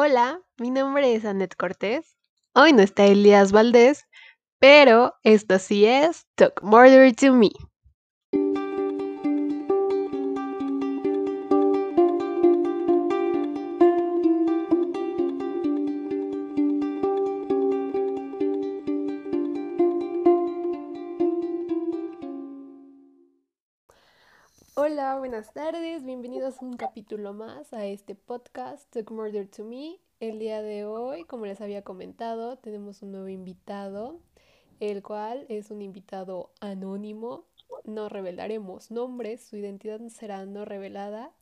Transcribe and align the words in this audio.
Hola, 0.00 0.40
mi 0.58 0.70
nombre 0.70 1.12
es 1.12 1.24
Annette 1.24 1.56
Cortés. 1.56 2.16
Hoy 2.54 2.72
no 2.72 2.82
está 2.82 3.04
Elías 3.06 3.50
Valdés, 3.50 4.06
pero 4.60 5.14
esto 5.24 5.58
sí 5.58 5.86
es 5.86 6.24
Talk 6.36 6.62
Murder 6.62 7.12
to 7.16 7.32
Me. 7.32 7.50
Hola, 24.76 25.18
buenas 25.18 25.52
tardes, 25.52 26.04
bienvenidos 26.48 26.62
un 26.62 26.78
capítulo 26.78 27.34
más 27.34 27.74
a 27.74 27.84
este 27.84 28.14
podcast 28.14 28.90
Talk 28.90 29.10
Murder 29.10 29.46
to 29.48 29.64
Me. 29.64 29.98
El 30.18 30.38
día 30.38 30.62
de 30.62 30.86
hoy, 30.86 31.24
como 31.24 31.44
les 31.44 31.60
había 31.60 31.82
comentado, 31.82 32.56
tenemos 32.56 33.02
un 33.02 33.12
nuevo 33.12 33.28
invitado, 33.28 34.18
el 34.80 35.02
cual 35.02 35.44
es 35.50 35.70
un 35.70 35.82
invitado 35.82 36.50
anónimo. 36.60 37.44
No 37.84 38.08
revelaremos 38.08 38.90
nombres, 38.90 39.44
su 39.44 39.58
identidad 39.58 40.00
será 40.08 40.46
no 40.46 40.64
revelada. 40.64 41.32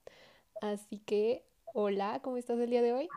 Así 0.61 0.99
que, 0.99 1.45
hola, 1.73 2.19
¿cómo 2.25 2.37
estás 2.37 2.59
el 2.59 2.71
día 2.71 2.83
de 2.83 2.93
hoy? 2.93 3.09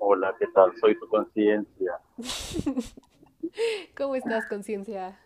Hola, 0.00 0.36
¿qué 0.38 0.48
tal? 0.48 0.76
Soy 0.78 0.98
tu 0.98 1.08
conciencia. 1.08 1.98
¿Cómo 3.96 4.16
estás, 4.16 4.46
conciencia? 4.46 5.18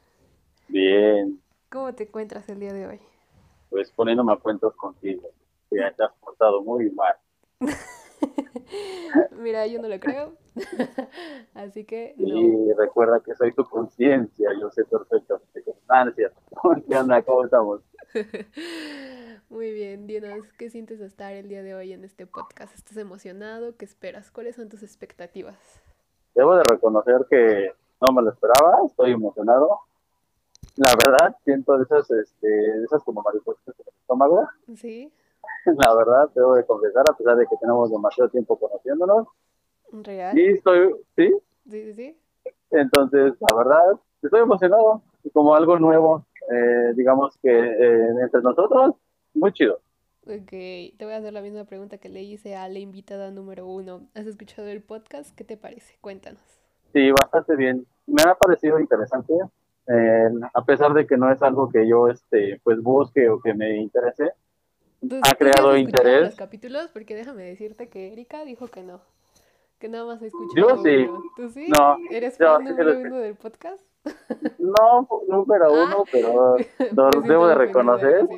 Bien, 0.68 1.42
¿Cómo 1.68 1.92
te 1.94 2.04
encuentras 2.04 2.48
el 2.48 2.60
día 2.60 2.72
de 2.72 2.86
hoy? 2.86 3.00
pues 3.72 3.90
poniéndome 3.92 4.34
a 4.34 4.36
cuentos 4.36 4.76
contigo. 4.76 5.30
Te 5.96 6.04
has 6.04 6.12
portado 6.20 6.62
muy 6.62 6.90
mal. 6.90 7.16
Mira, 9.32 9.66
yo 9.66 9.80
no 9.80 9.88
lo 9.88 9.98
creo. 9.98 10.34
Así 11.54 11.84
que 11.84 12.14
no. 12.16 12.26
Y 12.26 12.72
recuerda 12.74 13.20
que 13.20 13.34
soy 13.34 13.52
tu 13.52 13.64
conciencia, 13.64 14.50
yo 14.60 14.70
sé 14.70 14.84
perfecto 14.84 15.38
tus 15.38 15.48
circunstancias. 15.52 16.32
¿Qué 16.88 16.96
onda? 16.96 17.22
¿Cómo 17.22 17.44
estamos? 17.44 17.80
Muy 19.48 19.72
bien, 19.72 20.06
dinos, 20.06 20.52
¿qué 20.58 20.70
sientes 20.70 20.98
de 20.98 21.06
estar 21.06 21.32
el 21.34 21.48
día 21.48 21.62
de 21.62 21.74
hoy 21.74 21.92
en 21.92 22.04
este 22.04 22.26
podcast? 22.26 22.74
¿Estás 22.74 22.96
emocionado? 22.96 23.76
¿Qué 23.76 23.84
esperas? 23.84 24.30
¿Cuáles 24.30 24.56
son 24.56 24.68
tus 24.68 24.82
expectativas? 24.82 25.82
Debo 26.34 26.56
de 26.56 26.62
reconocer 26.64 27.26
que 27.28 27.72
no 28.00 28.12
me 28.12 28.22
lo 28.22 28.30
esperaba, 28.30 28.78
estoy 28.86 29.12
emocionado. 29.12 29.80
La 30.76 30.94
verdad, 31.04 31.36
siento 31.44 31.76
de 31.76 31.84
esas, 31.84 32.10
este, 32.10 32.46
de 32.46 32.84
esas 32.84 33.02
como 33.02 33.22
mariposas 33.22 33.62
en 33.68 33.74
el 33.78 33.94
estómago. 34.00 34.48
¿Sí? 34.76 35.12
La 35.66 35.94
verdad, 35.94 36.30
debo 36.34 36.54
de 36.54 36.64
confesar, 36.64 37.04
a 37.08 37.16
pesar 37.16 37.36
de 37.36 37.46
que 37.46 37.56
tenemos 37.56 37.90
demasiado 37.90 38.30
tiempo 38.30 38.58
conociéndonos. 38.58 39.28
¿Real? 39.92 40.38
Y 40.38 40.46
estoy, 40.54 40.94
¿sí? 41.16 41.32
Sí, 41.68 41.82
sí, 41.84 41.94
sí. 41.94 42.18
Entonces, 42.70 43.34
la 43.40 43.56
verdad, 43.56 44.00
estoy 44.22 44.40
emocionado. 44.40 45.02
Como 45.32 45.54
algo 45.54 45.78
nuevo, 45.78 46.26
eh, 46.50 46.92
digamos 46.96 47.38
que 47.42 47.50
eh, 47.50 48.08
entre 48.20 48.40
nosotros, 48.42 48.96
muy 49.34 49.52
chido. 49.52 49.78
Ok, 50.26 50.50
te 50.50 50.96
voy 51.00 51.12
a 51.14 51.16
hacer 51.16 51.32
la 51.32 51.42
misma 51.42 51.64
pregunta 51.64 51.98
que 51.98 52.08
le 52.08 52.22
hice 52.22 52.56
a 52.56 52.68
la 52.68 52.78
invitada 52.78 53.30
número 53.30 53.66
uno. 53.66 54.02
¿Has 54.14 54.26
escuchado 54.26 54.68
el 54.68 54.82
podcast? 54.82 55.34
¿Qué 55.36 55.44
te 55.44 55.56
parece? 55.56 55.96
Cuéntanos. 56.00 56.42
Sí, 56.92 57.10
bastante 57.10 57.56
bien. 57.56 57.86
Me 58.06 58.22
ha 58.22 58.34
parecido 58.34 58.78
interesante, 58.78 59.32
eh, 59.88 60.30
a 60.54 60.64
pesar 60.64 60.92
de 60.92 61.06
que 61.06 61.16
no 61.16 61.30
es 61.32 61.42
algo 61.42 61.68
que 61.68 61.88
yo 61.88 62.08
este, 62.08 62.60
pues 62.62 62.80
busque 62.82 63.28
o 63.28 63.40
que 63.40 63.54
me 63.54 63.76
interese. 63.76 64.32
¿Tú- 65.08 65.20
Ha 65.22 65.34
creado 65.34 65.76
interés. 65.76 66.22
los 66.26 66.34
capítulos? 66.36 66.88
Porque 66.92 67.14
déjame 67.14 67.42
decirte 67.44 67.88
que 67.88 68.12
Erika 68.12 68.44
dijo 68.44 68.68
que 68.68 68.82
no. 68.82 69.00
Que 69.78 69.88
nada 69.88 70.04
más 70.04 70.22
ha 70.22 70.26
escuchado 70.26 70.76
Yo 70.76 70.82
sí. 70.82 71.06
uno. 71.08 71.22
¿Tú 71.36 71.50
sí? 71.50 71.66
No, 71.68 71.96
¿Eres 72.10 72.38
yo 72.38 72.54
fan 72.54 72.64
número 72.64 72.98
uno 72.98 73.16
del 73.18 73.34
podcast? 73.34 73.80
No, 74.58 75.08
número 75.28 75.64
Ah. 75.66 75.84
uno, 75.84 76.04
pero 76.10 76.54
Me 76.56 76.66
lo 76.92 77.10
siento 77.10 77.20
debo 77.28 77.46
de 77.48 77.54
reconocer. 77.56 78.28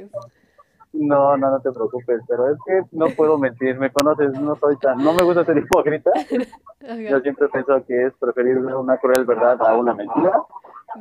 No, 0.92 1.36
no, 1.36 1.50
no 1.50 1.60
te 1.60 1.72
preocupes, 1.72 2.20
pero 2.28 2.50
es 2.52 2.58
que 2.64 2.82
no 2.92 3.06
puedo 3.16 3.36
mentir, 3.36 3.76
me 3.78 3.90
conoces, 3.92 4.30
no 4.40 4.54
soy 4.56 4.76
tan, 4.78 4.98
no 5.02 5.12
me 5.12 5.24
gusta 5.24 5.44
ser 5.44 5.58
hipócrita. 5.58 6.10
Ajá, 6.88 6.96
Yo 6.96 7.20
siempre 7.20 7.48
pienso 7.48 7.84
que 7.84 8.06
es 8.06 8.14
preferible 8.14 8.74
una 8.76 8.96
cruel 8.98 9.24
verdad 9.24 9.60
a 9.66 9.76
una 9.76 9.92
mentira. 9.92 10.40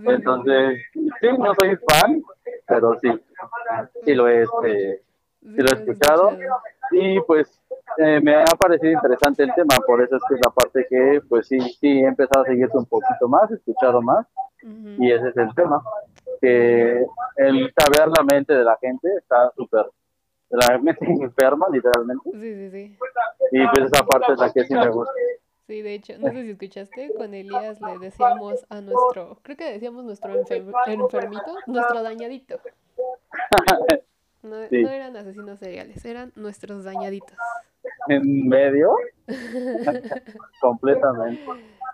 Entonces, 0.04 0.82
sí, 0.94 1.28
no 1.38 1.54
soy 1.54 1.78
fan, 1.88 2.24
pero 2.68 2.98
sí, 3.02 3.10
sí 4.04 4.14
lo 4.16 4.28
he, 4.28 4.42
este, 4.42 5.04
sí, 5.44 5.56
lo 5.58 5.70
he 5.70 5.80
escuchado. 5.80 6.32
Y 6.92 7.20
pues 7.22 7.60
eh, 7.98 8.20
me 8.22 8.36
ha 8.36 8.46
parecido 8.60 8.92
interesante 8.94 9.44
el 9.44 9.54
tema, 9.54 9.76
por 9.86 10.02
eso 10.02 10.16
es 10.16 10.22
que 10.28 10.36
es 10.36 10.42
la 10.46 10.52
parte 10.52 10.86
que, 10.90 11.22
pues 11.28 11.48
sí, 11.48 11.60
sí 11.60 12.00
he 12.02 12.06
empezado 12.08 12.44
a 12.44 12.48
seguirte 12.48 12.78
un 12.78 12.86
poquito 12.86 13.28
más, 13.28 13.50
he 13.52 13.56
escuchado 13.56 14.02
más, 14.02 14.26
Ujú. 14.64 15.04
y 15.04 15.12
ese 15.12 15.30
es 15.30 15.38
el 15.38 15.54
tema. 15.56 15.82
Que 16.42 17.06
el 17.38 17.74
saber 17.78 18.10
la 18.18 18.24
mente 18.24 18.54
de 18.54 18.64
la 18.64 18.78
gente 18.82 19.08
está 19.18 19.52
súper, 19.56 19.86
la 20.50 20.78
mente 20.78 21.06
enferma, 21.22 21.68
literalmente, 21.72 22.30
Sí, 22.32 22.40
sí, 22.40 22.70
sí. 22.72 22.98
y 23.54 23.68
pues 23.70 23.86
esa 23.92 24.06
parte 24.06 24.34
es 24.34 24.40
la 24.40 24.52
que 24.52 24.64
sí 24.66 24.74
me 24.74 24.90
gusta. 24.90 25.14
Sí, 25.66 25.82
de 25.82 25.94
hecho, 25.94 26.14
no 26.20 26.28
sé 26.28 26.44
si 26.44 26.50
escuchaste, 26.52 27.14
con 27.16 27.34
Elías 27.34 27.80
le 27.80 27.98
decíamos 27.98 28.66
a 28.70 28.82
nuestro, 28.82 29.38
creo 29.42 29.56
que 29.58 29.72
decíamos 29.72 30.04
nuestro 30.04 30.34
enfer- 30.34 30.74
enfermito, 30.88 31.56
nuestro 31.68 32.04
dañadito. 32.04 32.60
No, 34.74 34.78
Sí. 34.80 34.84
no 34.84 34.90
eran 34.90 35.16
asesinos 35.18 35.60
seriales, 35.60 36.04
eran 36.06 36.32
nuestros 36.36 36.84
dañaditos. 36.84 37.38
En 38.08 38.48
medio, 38.48 38.96
completamente. 40.62 41.42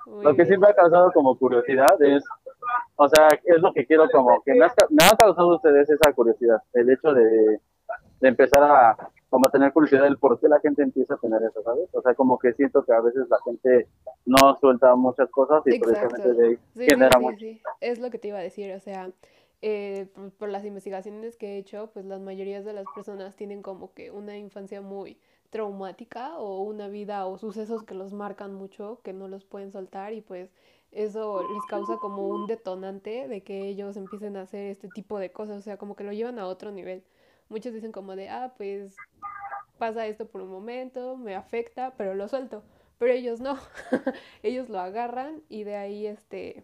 Muy 0.06 0.24
Lo 0.24 0.36
que 0.36 0.44
sí 0.44 0.50
bien. 0.50 0.62
me 0.62 0.68
ha 0.70 0.74
causado 0.74 1.12
como 1.12 1.38
curiosidad 1.38 2.02
es, 2.02 2.24
o 2.96 3.08
sea, 3.10 3.28
es 3.44 3.62
lo 3.62 3.74
que 3.74 3.86
quiero 3.86 4.10
como 4.10 4.42
que 4.44 4.54
me 4.54 4.66
ha, 4.66 4.74
me 4.90 5.06
ha 5.06 5.16
causado 5.16 5.56
ustedes 5.56 5.90
esa 5.90 6.12
curiosidad, 6.14 6.62
el 6.74 6.90
hecho 6.90 7.14
de, 7.14 7.60
de 8.22 8.28
empezar 8.28 8.64
a 8.64 8.98
como 9.30 9.48
a 9.48 9.52
tener 9.52 9.72
curiosidad 9.72 10.04
del 10.04 10.18
por 10.18 10.40
qué 10.40 10.48
la 10.48 10.60
gente 10.60 10.82
empieza 10.82 11.14
a 11.14 11.18
tener 11.18 11.40
eso, 11.44 11.62
¿sabes? 11.62 11.88
O 11.94 12.02
sea, 12.02 12.16
como 12.16 12.40
que 12.40 12.52
siento 12.54 12.84
que 12.84 12.92
a 12.94 13.00
veces 13.02 13.28
la 13.30 13.38
gente 13.46 13.88
no 14.26 14.56
suelta 14.60 14.96
muchas 14.96 15.30
cosas 15.30 15.62
y 15.68 15.76
Exacto. 15.76 16.08
precisamente 16.08 16.34
de 16.42 16.48
ahí 16.48 16.56
Sí, 16.76 16.86
genera 16.90 17.12
sí, 17.14 17.20
sí, 17.20 17.24
mucho. 17.26 17.38
sí. 17.38 17.62
Es 17.80 18.00
lo 18.00 18.10
que 18.10 18.18
te 18.18 18.30
iba 18.30 18.40
a 18.40 18.42
decir, 18.42 18.74
o 18.74 18.80
sea, 18.80 19.12
eh, 19.62 20.08
por, 20.14 20.32
por 20.32 20.50
las 20.50 20.66
investigaciones 20.66 21.36
que 21.36 21.56
he 21.56 21.58
hecho, 21.58 21.92
pues 21.94 22.06
las 22.06 22.22
mayorías 22.22 22.66
de 22.66 22.74
las 22.74 22.86
personas 22.96 23.36
tienen 23.36 23.62
como 23.62 23.94
que 23.94 24.12
una 24.12 24.38
infancia 24.38 24.82
muy 24.82 25.20
traumática 25.50 26.38
o 26.38 26.62
una 26.62 26.88
vida 26.88 27.26
o 27.26 27.38
sucesos 27.38 27.84
que 27.84 27.96
los 27.96 28.14
marcan 28.14 28.54
mucho, 28.54 29.02
que 29.04 29.14
no 29.14 29.28
los 29.28 29.46
pueden 29.46 29.72
soltar 29.72 30.14
y 30.14 30.22
pues 30.22 30.52
eso 30.92 31.44
les 31.54 31.66
causa 31.66 31.98
como 31.98 32.28
un 32.28 32.48
detonante 32.48 33.28
de 33.28 33.42
que 33.42 33.68
ellos 33.68 33.96
empiecen 33.98 34.38
a 34.38 34.42
hacer 34.42 34.72
este 34.72 34.88
tipo 34.90 35.20
de 35.20 35.32
cosas, 35.32 35.58
o 35.58 35.62
sea, 35.62 35.78
como 35.78 35.96
que 35.96 36.04
lo 36.04 36.14
llevan 36.14 36.40
a 36.40 36.48
otro 36.48 36.72
nivel. 36.72 37.04
Muchos 37.48 37.74
dicen 37.74 37.92
como 37.92 38.16
de, 38.16 38.30
ah, 38.30 38.54
pues 38.58 38.96
pasa 39.78 40.06
esto 40.08 40.28
por 40.28 40.42
un 40.42 40.50
momento, 40.50 41.18
me 41.18 41.36
afecta, 41.36 41.94
pero 41.98 42.14
lo 42.16 42.28
suelto. 42.28 42.64
Pero 42.98 43.14
ellos 43.14 43.40
no, 43.40 43.58
ellos 44.44 44.70
lo 44.70 44.80
agarran 44.80 45.42
y 45.48 45.64
de 45.64 45.76
ahí 45.78 46.06
este, 46.06 46.64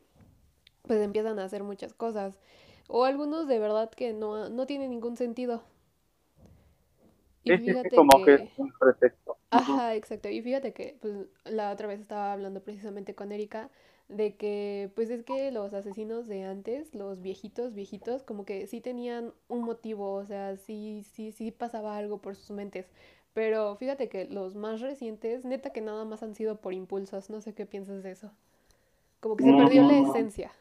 pues 0.84 1.02
empiezan 1.02 1.40
a 1.40 1.46
hacer 1.46 1.64
muchas 1.64 1.94
cosas. 1.94 2.40
O 2.88 3.06
algunos 3.06 3.48
de 3.48 3.60
verdad 3.60 3.90
que 3.90 4.14
no, 4.14 4.50
no 4.50 4.66
tienen 4.66 4.92
ningún 4.92 5.18
sentido. 5.18 5.64
Y 7.44 7.52
Sí, 7.52 7.58
fíjate 7.58 7.96
como 7.96 8.18
que 8.26 8.38
que... 8.38 8.44
es 8.44 8.50
un 8.58 8.72
pretexto. 8.80 9.38
Ajá, 9.52 9.96
exacto. 9.96 10.30
Y 10.30 10.42
fíjate 10.42 10.74
que 10.74 10.98
pues, 11.00 11.28
la 11.46 11.72
otra 11.72 11.88
vez 11.88 12.00
estaba 12.00 12.34
hablando 12.34 12.62
precisamente 12.62 13.16
con 13.16 13.32
Erika 13.32 13.70
de 14.08 14.36
que 14.36 14.92
pues 14.96 15.10
es 15.10 15.24
que 15.24 15.52
los 15.52 15.74
asesinos 15.74 16.28
de 16.28 16.44
antes, 16.44 16.94
los 16.94 17.22
viejitos, 17.22 17.74
viejitos, 17.74 18.24
como 18.24 18.46
que 18.46 18.68
sí 18.68 18.82
tenían 18.82 19.34
un 19.48 19.62
motivo, 19.64 20.14
o 20.14 20.26
sea, 20.26 20.58
sí, 20.58 21.04
sí, 21.14 21.32
sí 21.32 21.52
pasaba 21.52 21.98
algo 21.98 22.20
por 22.20 22.36
sus 22.36 22.52
mentes. 22.52 22.88
Pero 23.34 23.76
fíjate 23.76 24.08
que 24.08 24.26
los 24.26 24.56
más 24.56 24.82
recientes, 24.82 25.44
neta 25.44 25.72
que 25.72 25.82
nada 25.82 26.06
más 26.06 26.24
han 26.24 26.36
sido 26.36 26.62
por 26.62 26.74
impulsos, 26.74 27.30
no 27.30 27.42
sé 27.42 27.54
qué 27.54 27.66
piensas 27.66 28.04
de 28.04 28.12
eso. 28.12 28.32
Como 29.20 29.36
que 29.36 29.44
se 29.44 29.54
perdió 29.54 29.84
la 29.84 30.00
esencia. 30.00 30.52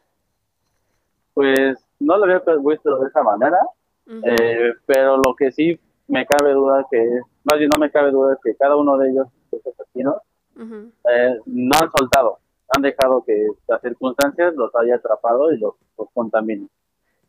Pues 1.35 1.77
no 1.99 2.17
lo 2.17 2.23
había 2.23 2.41
visto 2.65 2.97
de 2.97 3.07
esa 3.07 3.21
manera, 3.21 3.59
eh, 4.07 4.73
pero 4.87 5.17
lo 5.17 5.35
que 5.35 5.51
sí 5.51 5.79
me 6.07 6.25
cabe 6.25 6.53
duda 6.53 6.87
que, 6.89 6.97
más 7.43 7.59
bien 7.59 7.69
no 7.71 7.79
me 7.79 7.91
cabe 7.91 8.09
duda 8.09 8.33
es 8.33 8.39
que 8.43 8.55
cada 8.55 8.75
uno 8.75 8.97
de 8.97 9.11
ellos, 9.11 9.27
los 9.51 9.61
asesinos, 9.67 10.15
ujú. 10.55 10.91
eh, 11.11 11.39
no 11.45 11.75
han 11.79 11.91
soltado, 11.95 12.39
han 12.75 12.81
dejado 12.81 13.23
que 13.23 13.47
las 13.67 13.81
circunstancias 13.81 14.55
los 14.55 14.73
haya 14.75 14.95
atrapado 14.95 15.51
y 15.51 15.59
los, 15.59 15.75
los 15.97 16.07
contaminen. 16.13 16.69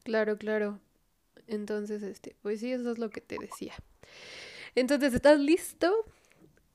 Claro, 0.04 0.38
claro. 0.38 0.78
Entonces, 1.48 2.02
este, 2.02 2.36
pues 2.42 2.60
sí, 2.60 2.72
eso 2.72 2.90
es 2.90 2.98
lo 2.98 3.10
que 3.10 3.20
te 3.20 3.36
decía. 3.40 3.74
Entonces, 4.74 5.14
¿estás 5.14 5.38
listo 5.38 5.92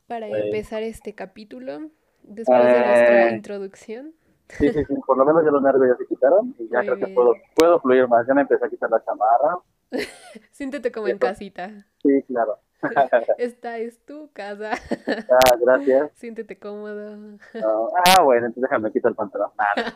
para 0.07 0.27
Pues, 0.27 0.45
empezar 0.45 0.84
este 0.84 1.13
capítulo 1.16 1.89
después 2.24 2.66
de 2.66 2.86
nuestra 2.86 3.30
eh, 3.30 3.36
introducción? 3.36 4.13
Sí, 4.57 4.69
sí, 4.71 4.86
sí, 4.86 4.94
por 5.06 5.18
lo 5.18 5.25
menos 5.25 5.44
ya 5.44 5.51
los 5.51 5.62
nervios 5.62 5.89
ya 5.89 5.98
se 5.98 6.07
quitaron 6.07 6.56
y 6.59 6.68
ya 6.69 6.80
Muy 6.80 6.86
creo 6.88 6.98
que 7.00 7.07
puedo, 7.07 7.33
puedo 7.56 7.80
fluir 7.80 8.07
más. 8.07 8.25
Ya 8.27 8.33
me 8.33 8.42
empecé 8.42 8.65
a 8.65 8.69
quitar 8.69 8.89
la 8.89 9.03
chamarra. 9.03 9.57
Siéntete 10.51 10.92
como 10.92 11.07
en 11.07 11.15
Eso. 11.18 11.19
casita. 11.19 11.86
Sí, 12.01 12.24
claro. 12.27 12.59
Esta 13.38 13.77
es 13.77 14.03
tu 14.06 14.31
casa. 14.33 14.71
Ah, 15.30 15.56
gracias. 15.59 16.12
Siéntete 16.15 16.57
cómodo. 16.57 17.15
No, 17.53 17.89
Ah, 18.06 18.21
bueno, 18.24 18.48
entonces 18.48 18.69
déjame 18.69 18.92
quitar 18.92 19.12
el 19.12 19.15
pantalón. 19.15 19.51
Ah, 19.57 19.92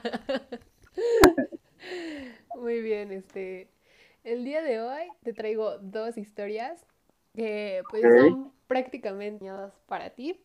Muy 2.55 2.81
bien, 2.81 3.11
este. 3.11 3.69
El 4.23 4.43
día 4.43 4.61
de 4.61 4.81
hoy 4.81 5.03
te 5.23 5.33
traigo 5.33 5.77
dos 5.79 6.17
historias 6.17 6.85
que 7.35 7.83
pues 7.91 8.01
son 8.01 8.51
prácticamente 8.67 9.49
para 9.87 10.09
ti. 10.11 10.41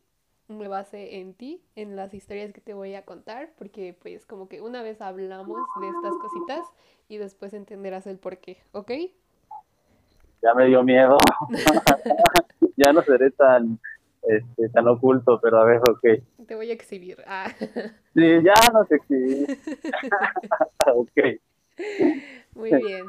Me 0.50 0.68
base 0.68 1.20
en 1.20 1.32
ti, 1.34 1.62
en 1.76 1.96
las 1.96 2.12
historias 2.12 2.52
que 2.52 2.60
te 2.60 2.74
voy 2.74 2.94
a 2.94 3.04
contar, 3.04 3.52
porque 3.56 3.96
pues 4.02 4.26
como 4.26 4.48
que 4.48 4.60
una 4.60 4.82
vez 4.82 5.00
hablamos 5.00 5.58
de 5.80 5.88
estas 5.88 6.14
cositas 6.18 6.66
y 7.08 7.18
después 7.18 7.54
entenderás 7.54 8.06
el 8.06 8.18
por 8.18 8.38
qué, 8.38 8.58
¿ok? 8.72 8.90
ya 10.42 10.54
me 10.54 10.66
dio 10.66 10.82
miedo. 10.82 11.16
ya 12.76 12.92
no 12.92 13.02
seré 13.02 13.30
tan, 13.32 13.78
este, 14.22 14.68
tan 14.70 14.88
oculto, 14.88 15.38
pero 15.40 15.58
a 15.58 15.64
ver, 15.64 15.78
ok. 15.78 16.46
Te 16.46 16.54
voy 16.54 16.70
a 16.70 16.74
exhibir. 16.74 17.22
Ah. 17.26 17.48
Sí, 18.14 18.42
ya 18.42 18.54
no 18.72 18.84
sé 18.86 18.98
qué. 19.08 19.58
ok. 20.94 21.40
Muy 22.54 22.74
bien. 22.74 23.06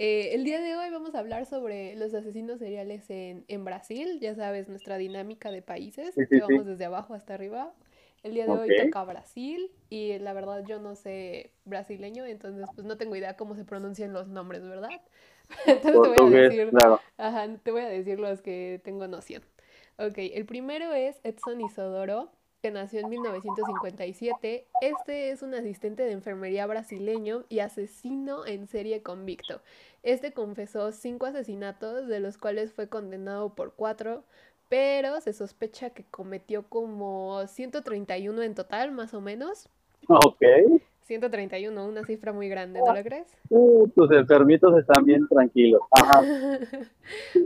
Eh, 0.00 0.32
el 0.32 0.44
día 0.44 0.60
de 0.60 0.76
hoy 0.76 0.90
vamos 0.90 1.16
a 1.16 1.18
hablar 1.18 1.44
sobre 1.44 1.96
los 1.96 2.14
asesinos 2.14 2.60
seriales 2.60 3.10
en, 3.10 3.44
en 3.48 3.64
Brasil. 3.64 4.20
Ya 4.20 4.32
sabes, 4.36 4.68
nuestra 4.68 4.96
dinámica 4.96 5.50
de 5.50 5.60
países, 5.60 6.14
Sí, 6.14 6.24
sí, 6.24 6.26
que 6.28 6.40
sí. 6.40 6.40
vamos 6.40 6.66
desde 6.66 6.84
abajo 6.84 7.14
hasta 7.14 7.34
arriba. 7.34 7.74
El 8.22 8.34
día 8.34 8.46
de 8.46 8.52
hoy 8.52 8.76
toca 8.76 9.02
Brasil 9.02 9.72
y 9.90 10.16
la 10.20 10.32
verdad 10.34 10.64
yo 10.64 10.78
no 10.78 10.94
sé 10.94 11.52
brasileño, 11.64 12.24
entonces 12.26 12.68
pues 12.74 12.86
no 12.86 12.96
tengo 12.96 13.16
idea 13.16 13.36
cómo 13.36 13.56
se 13.56 13.64
pronuncian 13.64 14.12
los 14.12 14.28
nombres, 14.28 14.62
¿verdad? 14.62 14.88
Entonces 15.66 16.02
te 16.02 16.08
voy 16.08 16.18
a 16.18 16.40
decir, 16.42 16.70
claro. 16.70 17.00
ajá, 17.16 17.48
te 17.62 17.70
voy 17.70 17.82
a 17.82 17.88
decir 17.88 18.20
los 18.20 18.42
que 18.42 18.80
tengo 18.84 19.06
noción. 19.08 19.42
Ok, 19.98 20.14
el 20.18 20.46
primero 20.46 20.92
es 20.92 21.20
Edson 21.24 21.60
Isodoro, 21.60 22.30
que 22.62 22.70
nació 22.70 23.00
en 23.00 23.08
1957. 23.08 24.66
Este 24.80 25.30
es 25.30 25.42
un 25.42 25.54
asistente 25.54 26.02
de 26.02 26.12
enfermería 26.12 26.66
brasileño 26.66 27.44
y 27.48 27.60
asesino 27.60 28.46
en 28.46 28.66
serie 28.66 29.02
convicto. 29.02 29.60
Este 30.02 30.32
confesó 30.32 30.90
cinco 30.92 31.26
asesinatos, 31.26 32.08
de 32.08 32.20
los 32.20 32.36
cuales 32.36 32.72
fue 32.72 32.88
condenado 32.88 33.54
por 33.54 33.74
cuatro, 33.74 34.24
pero 34.68 35.20
se 35.20 35.32
sospecha 35.32 35.90
que 35.90 36.04
cometió 36.04 36.64
como 36.68 37.46
131 37.46 38.42
en 38.42 38.54
total, 38.54 38.90
más 38.92 39.14
o 39.14 39.20
menos. 39.20 39.68
Ok. 40.08 40.42
131, 41.08 41.86
una 41.86 42.04
cifra 42.04 42.34
muy 42.34 42.50
grande, 42.50 42.80
¿no 42.84 42.94
lo 42.94 43.02
crees? 43.02 43.26
Uh, 43.48 43.88
tus 43.88 44.10
enfermitos 44.12 44.78
están 44.78 45.04
bien 45.04 45.26
tranquilos. 45.26 45.80
Ajá. 45.90 46.22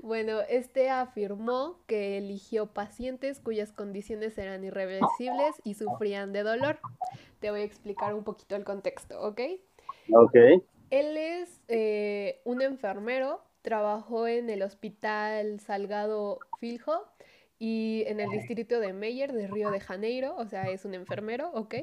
Bueno, 0.03 0.41
este 0.49 0.91
afirmó 0.91 1.79
que 1.87 2.19
eligió 2.19 2.67
pacientes 2.67 3.39
cuyas 3.39 3.73
condiciones 3.73 4.37
eran 4.37 4.65
irreversibles 4.65 5.55
y 5.63 5.75
sufrían 5.75 6.33
de 6.33 6.43
dolor. 6.43 6.79
Te 7.39 7.51
voy 7.51 7.61
a 7.61 7.65
explicar 7.65 8.15
un 8.15 8.25
poquito 8.25 8.57
el 8.57 8.65
contexto, 8.65 9.21
¿ok? 9.21 9.41
Ok. 10.13 10.35
Él 10.91 11.17
es 11.17 11.61
eh, 11.69 12.41
un 12.45 12.61
enfermero, 12.61 13.41
trabajó 13.63 14.27
en 14.27 14.51
el 14.51 14.63
hospital 14.63 15.61
Salgado 15.61 16.41
Filho 16.59 17.07
y 17.61 18.03
en 18.09 18.19
el 18.19 18.29
distrito 18.31 18.81
de 18.81 18.93
Meyer 18.93 19.33
de 19.33 19.47
Río 19.47 19.71
de 19.71 19.79
Janeiro, 19.79 20.35
o 20.37 20.47
sea, 20.47 20.65
es 20.65 20.85
un 20.85 20.95
enfermero, 20.95 21.53
¿ok? 21.55 21.75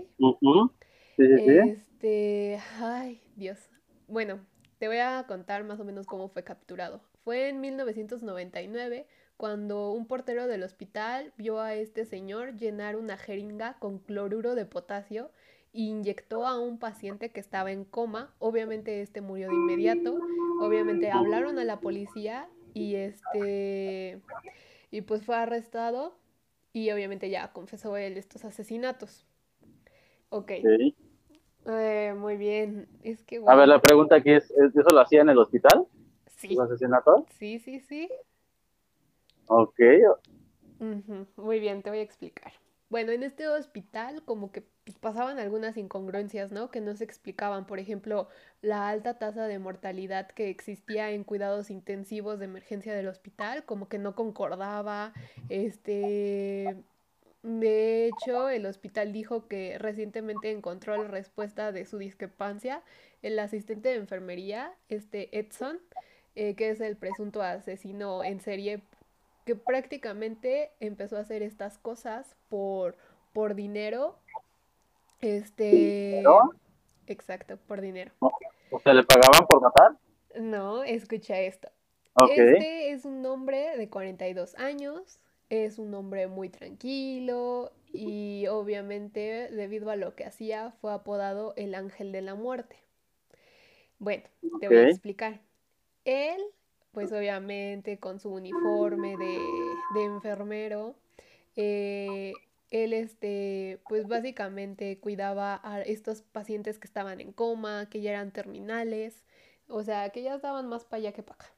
Sí, 1.19 1.27
sí, 1.27 1.37
sí. 1.37 1.57
Este, 1.69 2.59
ay, 2.79 3.21
Dios. 3.35 3.69
Bueno, 4.07 4.39
te 4.77 4.87
voy 4.87 4.99
a 4.99 5.25
contar 5.27 5.65
más 5.65 5.77
o 5.81 5.83
menos 5.83 6.07
cómo 6.07 6.29
fue 6.29 6.45
capturado. 6.45 7.01
Fue 7.25 7.49
en 7.49 7.59
1999 7.59 9.05
cuando 9.35 9.91
un 9.91 10.07
portero 10.07 10.47
del 10.47 10.63
hospital 10.63 11.33
vio 11.35 11.59
a 11.59 11.75
este 11.75 12.05
señor 12.05 12.55
llenar 12.55 12.95
una 12.95 13.17
jeringa 13.17 13.77
con 13.79 13.99
cloruro 13.99 14.55
de 14.55 14.65
potasio 14.65 15.31
e 15.73 15.81
inyectó 15.81 16.47
a 16.47 16.57
un 16.57 16.79
paciente 16.79 17.31
que 17.31 17.41
estaba 17.41 17.73
en 17.73 17.83
coma. 17.83 18.33
Obviamente 18.39 19.01
este 19.01 19.19
murió 19.19 19.49
de 19.49 19.55
inmediato. 19.55 20.21
Obviamente 20.61 21.11
hablaron 21.11 21.59
a 21.59 21.65
la 21.65 21.81
policía 21.81 22.47
y 22.73 22.95
este 22.95 24.21
y 24.89 25.01
pues 25.01 25.25
fue 25.25 25.35
arrestado 25.35 26.17
y 26.71 26.91
obviamente 26.91 27.29
ya 27.29 27.51
confesó 27.51 27.97
él 27.97 28.15
estos 28.15 28.45
asesinatos. 28.45 29.25
Ok. 30.29 30.51
Sí. 30.61 30.95
Eh, 31.65 32.13
muy 32.17 32.37
bien. 32.37 32.87
Es 33.03 33.23
que, 33.23 33.41
A 33.45 33.55
ver, 33.55 33.67
la 33.67 33.81
pregunta 33.81 34.15
aquí 34.15 34.31
es, 34.31 34.49
¿es- 34.51 34.75
¿eso 34.75 34.89
lo 34.91 35.01
hacía 35.01 35.21
en 35.21 35.29
el 35.29 35.37
hospital? 35.37 35.85
Sí, 36.37 36.55
¿Los 36.55 36.69
asesinatos? 36.71 37.25
sí, 37.37 37.59
sí, 37.59 37.79
sí. 37.79 38.09
Ok. 39.47 39.79
Muy 41.35 41.59
bien, 41.59 41.81
te 41.81 41.89
voy 41.89 41.99
a 41.99 42.03
explicar. 42.03 42.53
Bueno, 42.89 43.11
en 43.11 43.21
este 43.21 43.47
hospital 43.47 44.23
como 44.25 44.51
que 44.51 44.63
pues, 44.83 44.97
pasaban 44.97 45.37
algunas 45.37 45.77
incongruencias, 45.77 46.51
¿no? 46.51 46.71
Que 46.71 46.81
no 46.81 46.95
se 46.95 47.03
explicaban. 47.03 47.65
Por 47.67 47.77
ejemplo, 47.79 48.29
la 48.61 48.87
alta 48.89 49.19
tasa 49.19 49.45
de 49.45 49.59
mortalidad 49.59 50.27
que 50.29 50.49
existía 50.49 51.11
en 51.11 51.23
cuidados 51.23 51.69
intensivos 51.69 52.39
de 52.39 52.45
emergencia 52.45 52.93
del 52.95 53.07
hospital, 53.07 53.63
como 53.65 53.89
que 53.89 53.99
no 53.99 54.15
concordaba. 54.15 55.13
Este, 55.49 56.77
de 57.41 58.07
hecho, 58.07 58.49
el 58.49 58.65
hospital 58.65 59.13
dijo 59.13 59.47
que 59.47 59.77
recientemente 59.77 60.51
encontró 60.51 60.97
la 60.97 61.07
respuesta 61.07 61.71
de 61.71 61.85
su 61.85 61.97
discrepancia. 61.97 62.81
El 63.21 63.39
asistente 63.39 63.89
de 63.89 63.95
enfermería, 63.95 64.73
este 64.89 65.37
Edson, 65.37 65.79
eh, 66.35 66.55
que 66.55 66.69
es 66.69 66.81
el 66.81 66.97
presunto 66.97 67.41
asesino 67.41 68.23
en 68.23 68.41
serie 68.41 68.81
que 69.45 69.55
prácticamente 69.55 70.71
empezó 70.79 71.17
a 71.17 71.21
hacer 71.21 71.41
estas 71.41 71.77
cosas 71.77 72.35
por, 72.49 72.97
por 73.33 73.55
dinero. 73.55 74.15
Este, 75.21 75.71
¿Dinero? 75.71 76.51
exacto, 77.07 77.57
por 77.67 77.81
dinero. 77.81 78.11
¿O 78.69 78.79
sea, 78.79 78.93
le 78.93 79.03
pagaban 79.03 79.47
por 79.47 79.61
matar? 79.61 79.97
No, 80.35 80.83
escucha 80.83 81.39
esto. 81.39 81.69
Este 82.29 82.91
es 82.91 83.05
un 83.05 83.25
hombre 83.25 83.77
de 83.77 83.89
42 83.89 84.55
años, 84.55 85.19
es 85.49 85.79
un 85.79 85.93
hombre 85.95 86.27
muy 86.27 86.49
tranquilo 86.49 87.71
y 87.93 88.47
obviamente 88.47 89.49
debido 89.51 89.89
a 89.91 89.95
lo 89.95 90.15
que 90.15 90.25
hacía 90.25 90.71
fue 90.81 90.93
apodado 90.93 91.53
el 91.57 91.75
ángel 91.75 92.11
de 92.11 92.21
la 92.21 92.35
muerte. 92.35 92.77
Bueno, 93.99 94.23
te 94.59 94.69
voy 94.69 94.83
a 94.83 94.83
explicar. 94.83 95.41
Él, 96.05 96.41
pues 96.93 97.11
obviamente 97.11 97.99
con 97.99 98.19
su 98.19 98.31
uniforme 98.33 99.17
de, 99.17 99.39
de 99.95 100.03
enfermero, 100.05 100.95
eh, 101.55 102.33
él 102.71 102.93
este, 102.93 103.81
pues 103.87 104.07
básicamente 104.07 104.99
cuidaba 104.99 105.59
a 105.63 105.81
estos 105.81 106.21
pacientes 106.23 106.79
que 106.79 106.87
estaban 106.87 107.21
en 107.21 107.33
coma, 107.33 107.89
que 107.89 108.01
ya 108.01 108.11
eran 108.11 108.31
terminales, 108.31 109.23
o 109.67 109.83
sea, 109.83 110.09
que 110.11 110.23
ya 110.23 110.35
estaban 110.35 110.67
más 110.69 110.85
para 110.85 110.99
allá 111.01 111.13
que 111.13 111.23
para 111.23 111.35
acá. 111.43 111.53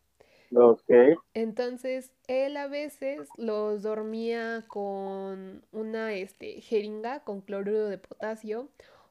Ok. 0.54 0.90
Entonces, 1.34 2.12
él 2.28 2.58
a 2.58 2.68
veces 2.68 3.30
los 3.38 3.84
dormía 3.84 4.66
con 4.68 5.64
una 5.72 6.14
este, 6.14 6.62
jeringa 6.62 7.22
con 7.22 7.42
cloruro 7.42 7.86
de 7.86 7.98
potasio, 7.98 8.68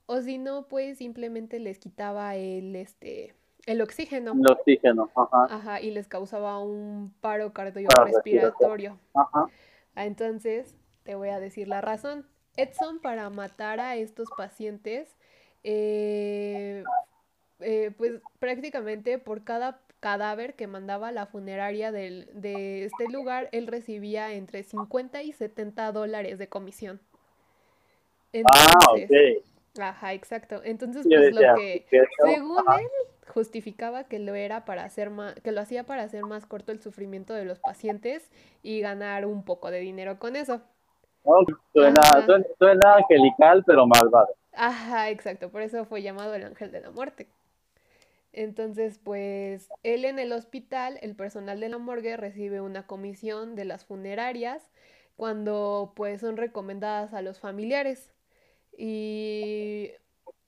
o 0.07 0.21
si 0.21 0.39
no, 0.39 0.67
pues 0.69 0.99
simplemente 0.99 1.59
les 1.59 1.79
quitaba 1.79 2.35
el, 2.37 2.77
este, 2.77 3.35
el 3.67 3.81
oxígeno. 3.81 4.33
El 4.33 4.51
oxígeno. 4.51 5.11
Ajá. 5.15 5.55
Ajá, 5.55 5.81
y 5.81 5.91
les 5.91 6.09
causaba 6.09 6.59
un 6.59 7.15
paro 7.21 7.53
Paro 7.53 7.73
cardiorrespiratorio. 7.73 8.99
Ajá. 9.15 9.47
Ah, 9.95 10.07
Entonces, 10.07 10.77
te 11.05 11.15
voy 11.15 11.29
a 11.29 11.41
decir 11.41 11.69
la 11.69 11.81
razón. 11.81 12.27
Edson, 12.57 13.01
para 13.01 13.31
matar 13.31 13.81
a 13.81 13.97
estos 13.97 14.29
pacientes, 14.37 15.17
eh, 15.63 16.85
eh, 17.61 17.93
pues 17.97 18.21
prácticamente 18.39 19.19
por 19.19 19.45
cada 19.45 19.81
cadáver 20.01 20.55
que 20.55 20.67
mandaba 20.67 21.09
a 21.09 21.13
la 21.13 21.27
funeraria 21.27 21.93
del- 21.93 22.29
de 22.33 22.85
este 22.85 23.09
lugar, 23.09 23.49
él 23.53 23.67
recibía 23.67 24.33
entre 24.33 24.63
50 24.63 25.23
y 25.23 25.33
70 25.33 25.93
dólares 25.93 26.39
de 26.39 26.49
comisión. 26.49 27.01
Ah, 28.45 28.79
ok. 28.93 29.11
ajá, 29.79 30.13
exacto. 30.15 30.63
Entonces, 30.65 31.07
pues 31.09 31.35
lo 31.35 31.55
que, 31.55 31.87
según 32.25 32.59
Ajá. 32.67 32.81
él, 32.81 32.89
justificaba 33.29 34.05
que 34.05 34.19
lo 34.19 34.35
era 34.35 34.65
para 34.65 34.85
hacer 34.85 35.11
más, 35.11 35.35
que 35.37 35.53
lo 35.53 35.61
hacía 35.61 35.85
para 35.85 36.03
hacer 36.03 36.25
más 36.25 36.47
corto 36.47 36.73
el 36.73 36.81
sufrimiento 36.81 37.35
de 37.35 37.45
los 37.45 37.61
pacientes 37.61 38.29
y 38.63 38.81
ganar 38.81 39.27
un 39.27 39.45
poco 39.45 39.71
de 39.71 39.81
dinero 39.81 40.19
con 40.19 40.37
eso. 40.37 40.61
No, 41.25 41.35
suena, 41.73 42.01
Ajá. 42.01 42.25
suena, 42.25 42.47
suena 42.59 42.95
angelical, 42.95 43.63
pero 43.67 43.87
malvado. 43.87 44.29
Ajá, 44.53 45.11
exacto, 45.11 45.51
por 45.51 45.63
eso 45.63 45.85
fue 45.85 46.03
llamado 46.03 46.35
el 46.35 46.45
ángel 46.45 46.73
de 46.73 46.81
la 46.81 46.91
muerte. 46.91 47.29
Entonces, 48.33 48.99
pues 49.03 49.69
él 49.83 50.05
en 50.05 50.19
el 50.19 50.33
hospital, 50.33 50.99
el 51.03 51.17
personal 51.17 51.61
de 51.61 51.69
la 51.69 51.79
morgue 51.79 52.17
recibe 52.17 52.61
una 52.61 52.87
comisión 52.87 53.57
de 53.57 53.65
las 53.65 53.85
funerarias 53.85 54.71
cuando 55.17 55.93
pues 55.97 56.21
son 56.21 56.37
recomendadas 56.37 57.13
a 57.13 57.23
los 57.23 57.41
familiares. 57.41 58.13
Y 58.77 59.91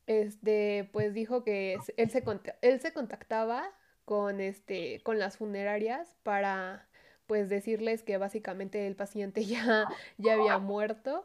este, 0.07 0.89
pues 0.93 1.13
dijo 1.15 1.45
que 1.45 1.75
él 1.97 2.11
se, 2.11 2.25
él 2.63 2.81
se 2.81 2.93
contactaba 2.93 3.65
con 4.05 4.41
este, 4.41 5.01
con 5.03 5.19
las 5.19 5.37
funerarias 5.37 6.17
para, 6.23 6.87
pues 7.27 7.49
decirles 7.49 8.03
que 8.03 8.19
básicamente 8.19 8.87
el 8.87 8.97
paciente 8.97 9.45
ya, 9.47 9.87
ya 10.19 10.35
había 10.35 10.59
muerto. 10.59 11.25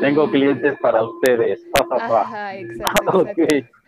Tengo 0.00 0.30
clientes 0.30 0.78
para 0.80 1.02
ustedes. 1.02 1.66
Ajá, 1.90 2.56
exacto, 2.56 3.26
exacto. 3.26 3.81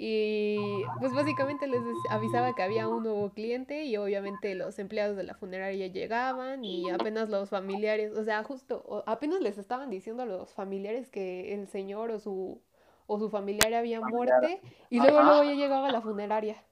Y 0.00 0.84
pues 1.00 1.12
básicamente 1.12 1.66
les 1.66 1.82
avisaba 2.08 2.54
que 2.54 2.62
había 2.62 2.86
un 2.86 3.02
nuevo 3.02 3.30
cliente 3.30 3.82
y 3.82 3.96
obviamente 3.96 4.54
los 4.54 4.78
empleados 4.78 5.16
de 5.16 5.24
la 5.24 5.34
funeraria 5.34 5.88
llegaban 5.88 6.62
y 6.62 6.88
apenas 6.88 7.28
los 7.28 7.50
familiares, 7.50 8.12
o 8.16 8.22
sea, 8.22 8.44
justo, 8.44 9.02
apenas 9.06 9.40
les 9.40 9.58
estaban 9.58 9.90
diciendo 9.90 10.22
a 10.22 10.26
los 10.26 10.54
familiares 10.54 11.10
que 11.10 11.52
el 11.52 11.66
señor 11.66 12.12
o 12.12 12.20
su, 12.20 12.62
o 13.08 13.18
su 13.18 13.28
familiar 13.28 13.74
había 13.74 14.00
muerte 14.00 14.60
y 14.88 15.00
luego, 15.00 15.20
luego 15.20 15.42
ya 15.42 15.54
llegaba 15.54 15.90
la 15.90 16.00
funeraria. 16.00 16.62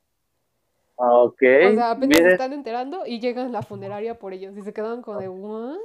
Ok. 0.94 1.42
O 1.72 1.74
sea, 1.74 1.90
apenas 1.90 2.18
se 2.18 2.28
están 2.28 2.52
enterando 2.52 3.06
y 3.06 3.18
llegan 3.18 3.48
a 3.48 3.50
la 3.50 3.62
funeraria 3.62 4.20
por 4.20 4.34
ellos 4.34 4.56
y 4.56 4.62
se 4.62 4.72
quedan 4.72 5.02
como 5.02 5.18
de, 5.18 5.28
¿what? 5.28 5.78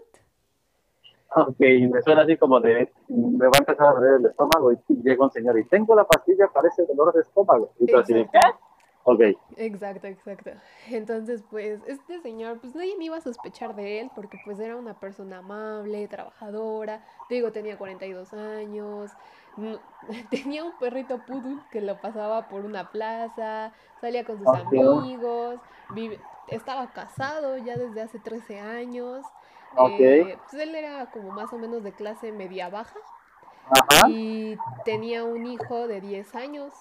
Ok, 1.33 1.59
me 1.59 2.01
suena 2.01 2.23
así 2.23 2.35
como 2.35 2.59
de, 2.59 2.91
me 3.07 3.45
va 3.45 3.51
a 3.53 3.59
empezar 3.59 3.87
a 3.87 3.93
doler 3.93 4.19
el 4.19 4.25
estómago 4.25 4.73
y 4.73 4.77
llega 5.01 5.23
un 5.23 5.31
señor 5.31 5.57
y 5.57 5.63
tengo 5.65 5.95
la 5.95 6.03
pastilla 6.03 6.47
para 6.53 6.67
ese 6.67 6.85
dolor 6.85 7.13
de 7.13 7.21
estómago. 7.21 7.71
Y 7.79 7.85
tú 7.85 7.97
así 7.97 8.13
de, 8.13 8.25
¿qué? 8.25 8.39
Ok. 9.03 9.21
Exacto, 9.55 10.07
exacto. 10.07 10.51
Entonces, 10.89 11.43
pues, 11.49 11.79
este 11.87 12.19
señor, 12.19 12.59
pues 12.59 12.75
nadie 12.75 12.97
me 12.97 13.05
iba 13.05 13.17
a 13.17 13.21
sospechar 13.21 13.75
de 13.75 14.01
él 14.01 14.11
porque 14.13 14.39
pues 14.43 14.59
era 14.59 14.75
una 14.75 14.99
persona 14.99 15.37
amable, 15.37 16.07
trabajadora, 16.07 17.03
te 17.29 17.35
digo, 17.35 17.51
tenía 17.51 17.77
42 17.77 18.33
años, 18.33 19.11
tenía 20.29 20.65
un 20.65 20.77
perrito 20.79 21.19
poodle 21.25 21.61
que 21.71 21.81
lo 21.81 21.99
pasaba 21.99 22.49
por 22.49 22.65
una 22.65 22.91
plaza, 22.91 23.71
salía 24.01 24.25
con 24.25 24.37
sus 24.37 24.47
amigos, 24.47 25.59
estaba 26.49 26.91
casado 26.91 27.57
ya 27.57 27.77
desde 27.77 28.01
hace 28.01 28.19
13 28.19 28.59
años. 28.59 29.25
Eh, 29.99 30.37
pues 30.49 30.61
él 30.61 30.75
era 30.75 31.09
como 31.11 31.31
más 31.31 31.51
o 31.53 31.57
menos 31.57 31.83
de 31.83 31.93
clase 31.93 32.31
media 32.31 32.69
baja. 32.69 32.99
Y 34.09 34.57
tenía 34.83 35.23
un 35.23 35.45
hijo 35.45 35.87
de 35.87 36.01
10 36.01 36.35
años 36.35 36.73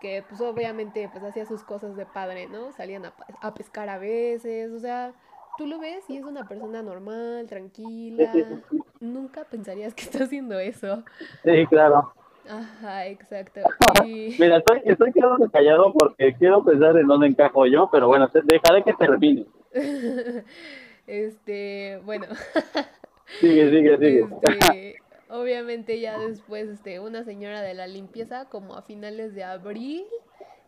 que 0.00 0.22
pues 0.28 0.40
obviamente 0.40 1.08
pues 1.10 1.24
hacía 1.24 1.46
sus 1.46 1.62
cosas 1.64 1.96
de 1.96 2.06
padre, 2.06 2.46
¿no? 2.46 2.70
Salían 2.72 3.06
a, 3.06 3.54
pescar 3.54 3.88
a 3.88 3.98
veces, 3.98 4.70
o 4.70 4.78
sea, 4.78 5.12
tú 5.56 5.66
lo 5.66 5.78
ves 5.78 6.08
y 6.08 6.18
es 6.18 6.24
una 6.24 6.46
persona 6.46 6.82
normal, 6.82 7.46
tranquila. 7.48 8.30
Nunca 9.00 9.44
pensarías 9.44 9.94
que 9.94 10.02
está 10.02 10.24
haciendo 10.24 10.58
eso. 10.58 11.02
Sí, 11.42 11.66
claro. 11.66 12.12
Ajá, 12.48 13.06
exacto. 13.06 13.60
Mira, 14.04 14.58
estoy, 14.58 14.82
estoy 14.84 15.12
quedando 15.12 15.50
callado 15.50 15.92
porque 15.92 16.34
quiero 16.34 16.62
pensar 16.62 16.96
en 16.96 17.06
dónde 17.06 17.26
encajo 17.26 17.66
yo, 17.66 17.88
pero 17.90 18.06
bueno, 18.06 18.30
dejaré 18.44 18.84
que 18.84 18.92
termine. 18.92 19.46
Este, 21.06 22.00
bueno. 22.04 22.26
sigue, 23.40 23.70
sigue, 23.70 23.98
sigue. 23.98 24.26
Este, 24.42 24.96
obviamente 25.28 26.00
ya 26.00 26.18
después, 26.18 26.68
este, 26.68 27.00
una 27.00 27.24
señora 27.24 27.62
de 27.62 27.74
la 27.74 27.86
limpieza, 27.86 28.46
como 28.46 28.76
a 28.76 28.82
finales 28.82 29.34
de 29.34 29.44
abril, 29.44 30.04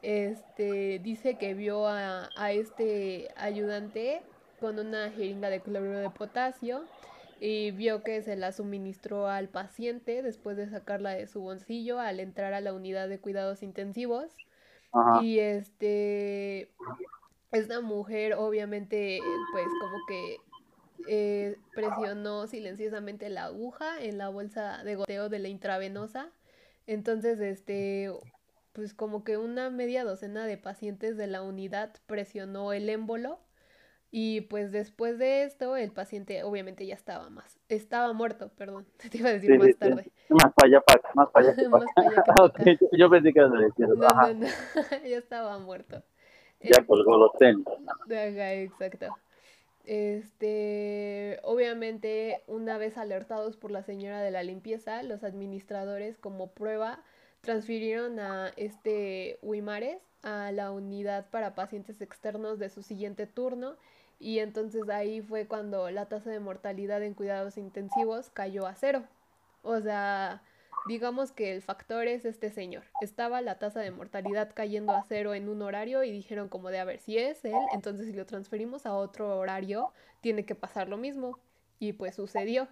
este, 0.03 1.01
dice 1.01 1.39
que 1.39 1.55
vio 1.55 1.87
a, 1.87 2.29
a 2.37 2.53
este 2.53 3.29
ayudante 3.37 4.23
con 4.61 4.79
una 4.79 5.11
jeringa 5.11 5.51
de 5.51 5.61
cloruro 5.61 5.99
de 5.99 6.11
potasio 6.11 6.85
y 7.41 7.71
vio 7.71 8.03
que 8.03 8.23
se 8.23 8.37
la 8.37 8.53
suministró 8.53 9.29
al 9.29 9.49
paciente 9.49 10.23
después 10.23 10.57
de 10.57 10.69
sacarla 10.69 11.11
de 11.11 11.27
su 11.29 11.41
bolsillo 11.41 12.01
al 12.01 12.21
entrar 12.21 12.53
a 12.53 12.61
la 12.61 12.73
unidad 12.73 13.09
de 13.09 13.21
cuidados 13.21 13.63
intensivos. 13.63 14.37
Y 15.23 15.39
este 15.39 16.71
esta 17.53 17.81
mujer 17.81 18.35
obviamente 18.35 19.21
pues 19.53 19.67
como 19.81 19.99
que 20.07 20.37
eh, 21.07 21.57
presionó 21.75 22.47
silenciosamente 22.47 23.31
la 23.31 23.45
aguja 23.45 24.03
en 24.03 24.19
la 24.19 24.29
bolsa 24.29 24.83
de 24.85 24.97
goteo 24.97 25.29
de 25.29 25.39
la 25.39 25.49
intravenosa. 25.49 26.31
Entonces, 26.87 27.41
este, 27.41 28.11
pues 28.73 28.95
como 28.95 29.25
que 29.25 29.37
una 29.39 29.71
media 29.71 30.05
docena 30.05 30.47
de 30.47 30.59
pacientes 30.59 31.17
de 31.17 31.27
la 31.27 31.43
unidad 31.43 31.95
presionó 32.07 32.73
el 32.73 32.89
émbolo 32.89 33.41
y 34.11 34.43
pues 34.43 34.73
después 34.73 35.19
de 35.19 35.43
esto 35.43 35.77
el 35.77 35.93
paciente 35.93 36.43
obviamente 36.43 36.87
ya 36.87 36.95
estaba 36.95 37.29
más, 37.29 37.59
estaba 37.69 38.13
muerto, 38.13 38.51
perdón, 38.57 38.87
te 39.11 39.19
iba 39.19 39.29
a 39.29 39.33
decir 39.33 39.59
más 39.59 39.77
tarde. 39.77 40.11
Más 40.31 40.53
para 40.55 40.67
allá, 40.67 40.81
para, 40.81 41.01
más 41.15 41.29
para 41.31 41.49
allá. 41.51 41.69
más 41.69 41.85
para 41.95 42.09
allá 42.09 42.79
Yo 42.93 43.11
pensé 43.11 43.33
que 43.33 43.39
era 43.39 43.49
de 43.49 43.71
No, 43.79 43.97
no, 43.97 44.35
no, 44.35 44.47
ya 45.07 45.19
estaba 45.19 45.59
muerto. 45.59 46.03
Ya 46.61 46.85
colgó 46.87 47.17
los 47.17 47.33
tenis. 47.39 47.65
Ajá, 48.07 48.55
exacto. 48.55 49.07
Este, 49.85 51.41
obviamente, 51.45 52.43
una 52.47 52.77
vez 52.77 52.99
alertados 52.99 53.57
por 53.57 53.71
la 53.71 53.83
señora 53.83 54.21
de 54.21 54.31
la 54.31 54.43
limpieza, 54.43 55.03
los 55.03 55.25
administradores 55.25 56.19
como 56.19 56.49
prueba 56.49 57.03
transfirieron 57.41 58.19
a 58.19 58.53
este 58.57 59.39
Wimares 59.41 60.03
a 60.23 60.53
la 60.53 60.73
unidad 60.73 61.31
para 61.31 61.55
pacientes 61.55 62.01
externos 62.01 62.59
de 62.59 62.69
su 62.69 62.83
siguiente 62.83 63.27
turno 63.27 63.77
y 64.21 64.41
entonces 64.41 64.89
ahí 64.89 65.21
fue 65.23 65.47
cuando 65.47 65.91
la 65.91 66.07
tasa 66.07 66.31
de 66.31 66.41
mortalidad 66.41 67.03
en 67.03 67.15
cuidados 67.15 67.57
intensivos 67.57 68.31
cayó 68.31 68.67
a 68.67 68.75
cero. 68.75 69.05
O 69.63 69.81
sea, 69.81 70.43
digamos 70.87 71.33
que 71.33 71.53
el 71.53 71.63
factor 71.63 72.07
es 72.07 72.25
este 72.25 72.51
señor. 72.51 72.85
Estaba 73.01 73.41
la 73.41 73.59
tasa 73.59 73.81
de 73.81 73.91
mortalidad 73.91 74.51
cayendo 74.55 74.93
a 74.93 75.03
cero 75.03 75.35
en 75.35 75.49
un 75.49 75.63
horario 75.63 76.05
y 76.05 76.11
dijeron 76.11 76.49
como 76.49 76.71
de, 76.71 76.79
a 76.79 76.85
ver, 76.85 77.01
si 77.01 77.19
es 77.19 77.45
él, 77.45 77.55
entonces 77.73 78.07
si 78.07 78.13
lo 78.13 78.27
transferimos 78.27 78.87
a 78.87 78.95
otro 78.95 79.39
horario, 79.39 79.93
tiene 80.21 80.45
que 80.45 80.55
pasar 80.55 80.89
lo 80.89 80.97
mismo. 80.97 81.39
Y 81.79 81.93
pues 81.93 82.17
sucedió. 82.17 82.69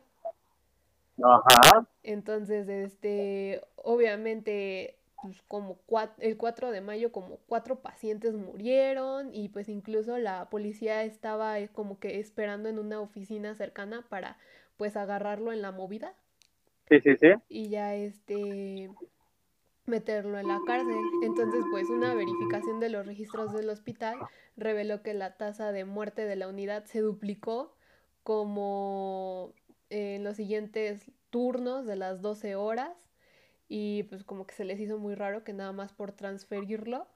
Ajá. 1.22 1.86
Entonces, 2.02 2.68
este, 2.68 3.62
obviamente, 3.76 4.98
pues 5.22 5.42
como 5.48 5.78
el 6.18 6.36
4 6.36 6.70
de 6.70 6.80
mayo 6.80 7.12
como 7.12 7.38
cuatro 7.46 7.80
pacientes 7.80 8.34
murieron 8.34 9.34
y 9.34 9.48
pues 9.48 9.68
incluso 9.68 10.18
la 10.18 10.50
policía 10.50 11.04
estaba 11.04 11.58
eh, 11.58 11.68
como 11.68 11.98
que 11.98 12.20
esperando 12.20 12.68
en 12.68 12.78
una 12.78 13.00
oficina 13.00 13.54
cercana 13.54 14.04
para 14.08 14.38
pues 14.76 14.96
agarrarlo 14.96 15.52
en 15.52 15.62
la 15.62 15.72
movida 15.72 16.14
Sí, 16.88 17.00
sí, 17.00 17.16
sí. 17.20 17.28
Y 17.48 17.68
ya 17.68 17.94
este 17.94 18.90
meterlo 19.86 20.38
en 20.38 20.48
la 20.48 20.60
cárcel. 20.66 20.98
Entonces, 21.22 21.64
pues 21.70 21.88
una 21.88 22.14
verificación 22.14 22.80
de 22.80 22.90
los 22.90 23.06
registros 23.06 23.52
del 23.52 23.70
hospital 23.70 24.18
reveló 24.56 25.02
que 25.02 25.14
la 25.14 25.36
tasa 25.36 25.72
de 25.72 25.84
muerte 25.84 26.26
de 26.26 26.36
la 26.36 26.48
unidad 26.48 26.84
se 26.84 27.00
duplicó 27.00 27.76
como 28.24 29.52
en 29.90 30.24
los 30.24 30.36
siguientes 30.36 31.10
turnos 31.30 31.86
de 31.86 31.96
las 31.96 32.20
12 32.22 32.56
horas 32.56 32.96
y 33.68 34.04
pues 34.04 34.24
como 34.24 34.46
que 34.46 34.54
se 34.54 34.64
les 34.64 34.80
hizo 34.80 34.98
muy 34.98 35.14
raro 35.14 35.44
que 35.44 35.52
nada 35.52 35.72
más 35.72 35.92
por 35.92 36.12
transferirlo 36.12 37.06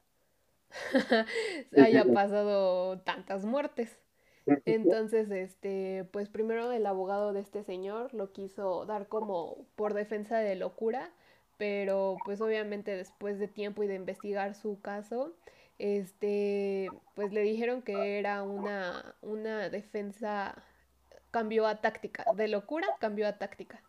haya 1.76 2.04
pasado 2.04 3.00
tantas 3.00 3.44
muertes. 3.44 3.98
Entonces, 4.46 5.30
este, 5.30 6.04
pues 6.12 6.28
primero 6.28 6.72
el 6.72 6.86
abogado 6.86 7.32
de 7.32 7.40
este 7.40 7.62
señor 7.62 8.12
lo 8.14 8.32
quiso 8.32 8.86
dar 8.86 9.06
como 9.06 9.58
por 9.76 9.94
defensa 9.94 10.38
de 10.38 10.56
locura, 10.56 11.10
pero 11.56 12.16
pues 12.24 12.40
obviamente 12.40 12.96
después 12.96 13.38
de 13.38 13.48
tiempo 13.48 13.82
y 13.82 13.86
de 13.86 13.94
investigar 13.94 14.54
su 14.54 14.80
caso, 14.80 15.32
este, 15.78 16.88
pues 17.14 17.32
le 17.32 17.42
dijeron 17.42 17.82
que 17.82 18.18
era 18.18 18.42
una, 18.42 19.14
una 19.22 19.68
defensa, 19.68 20.62
cambió 21.30 21.66
a 21.66 21.80
táctica, 21.80 22.24
de 22.34 22.48
locura 22.48 22.86
cambió 22.98 23.28
a 23.28 23.38
táctica. 23.38 23.82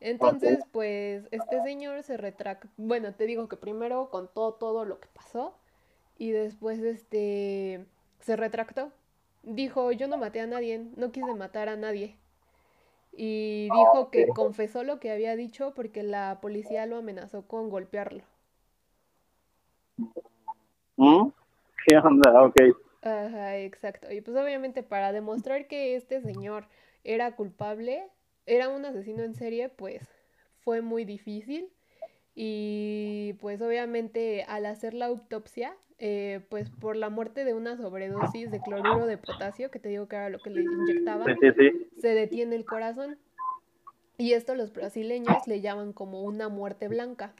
Entonces, 0.00 0.60
pues 0.72 1.24
este 1.30 1.62
señor 1.62 2.02
se 2.02 2.16
retractó, 2.16 2.68
bueno, 2.78 3.14
te 3.14 3.26
digo 3.26 3.48
que 3.48 3.56
primero 3.56 4.08
contó 4.10 4.54
todo 4.54 4.86
lo 4.86 4.98
que 4.98 5.08
pasó 5.12 5.54
y 6.16 6.30
después 6.30 6.78
este 6.78 7.84
se 8.20 8.36
retractó 8.36 8.92
dijo, 9.42 9.92
yo 9.92 10.08
no 10.08 10.16
maté 10.16 10.40
a 10.40 10.46
nadie, 10.46 10.86
no 10.96 11.12
quise 11.12 11.34
matar 11.34 11.68
a 11.68 11.76
nadie. 11.76 12.16
Y 13.12 13.64
dijo 13.64 14.10
que 14.10 14.28
confesó 14.28 14.84
lo 14.84 15.00
que 15.00 15.10
había 15.10 15.36
dicho 15.36 15.72
porque 15.74 16.02
la 16.02 16.38
policía 16.40 16.86
lo 16.86 16.96
amenazó 16.96 17.46
con 17.46 17.68
golpearlo. 17.68 18.22
¿Mm? 20.96 21.28
¿Qué 21.86 21.96
onda? 21.98 22.42
Ok. 22.42 22.56
Ajá, 23.02 23.56
exacto. 23.56 24.12
Y 24.12 24.20
pues 24.20 24.36
obviamente 24.36 24.82
para 24.82 25.12
demostrar 25.12 25.66
que 25.66 25.96
este 25.96 26.20
señor 26.20 26.66
era 27.04 27.34
culpable, 27.34 28.06
era 28.46 28.68
un 28.68 28.84
asesino 28.84 29.22
en 29.22 29.34
serie, 29.34 29.68
pues 29.70 30.08
fue 30.60 30.82
muy 30.82 31.04
difícil. 31.04 31.70
Y 32.42 33.34
pues 33.34 33.60
obviamente 33.60 34.46
al 34.48 34.64
hacer 34.64 34.94
la 34.94 35.04
autopsia, 35.04 35.76
eh, 35.98 36.40
pues 36.48 36.70
por 36.70 36.96
la 36.96 37.10
muerte 37.10 37.44
de 37.44 37.52
una 37.52 37.76
sobredosis 37.76 38.50
de 38.50 38.62
cloruro 38.62 39.04
de 39.04 39.18
potasio, 39.18 39.70
que 39.70 39.78
te 39.78 39.90
digo 39.90 40.08
que 40.08 40.16
era 40.16 40.30
lo 40.30 40.38
que 40.38 40.48
le 40.48 40.62
inyectaban, 40.62 41.36
se 41.98 42.08
detiene 42.08 42.56
el 42.56 42.64
corazón. 42.64 43.18
Y 44.16 44.32
esto 44.32 44.54
los 44.54 44.72
brasileños 44.72 45.46
le 45.46 45.60
llaman 45.60 45.92
como 45.92 46.22
una 46.22 46.48
muerte 46.48 46.88
blanca. 46.88 47.34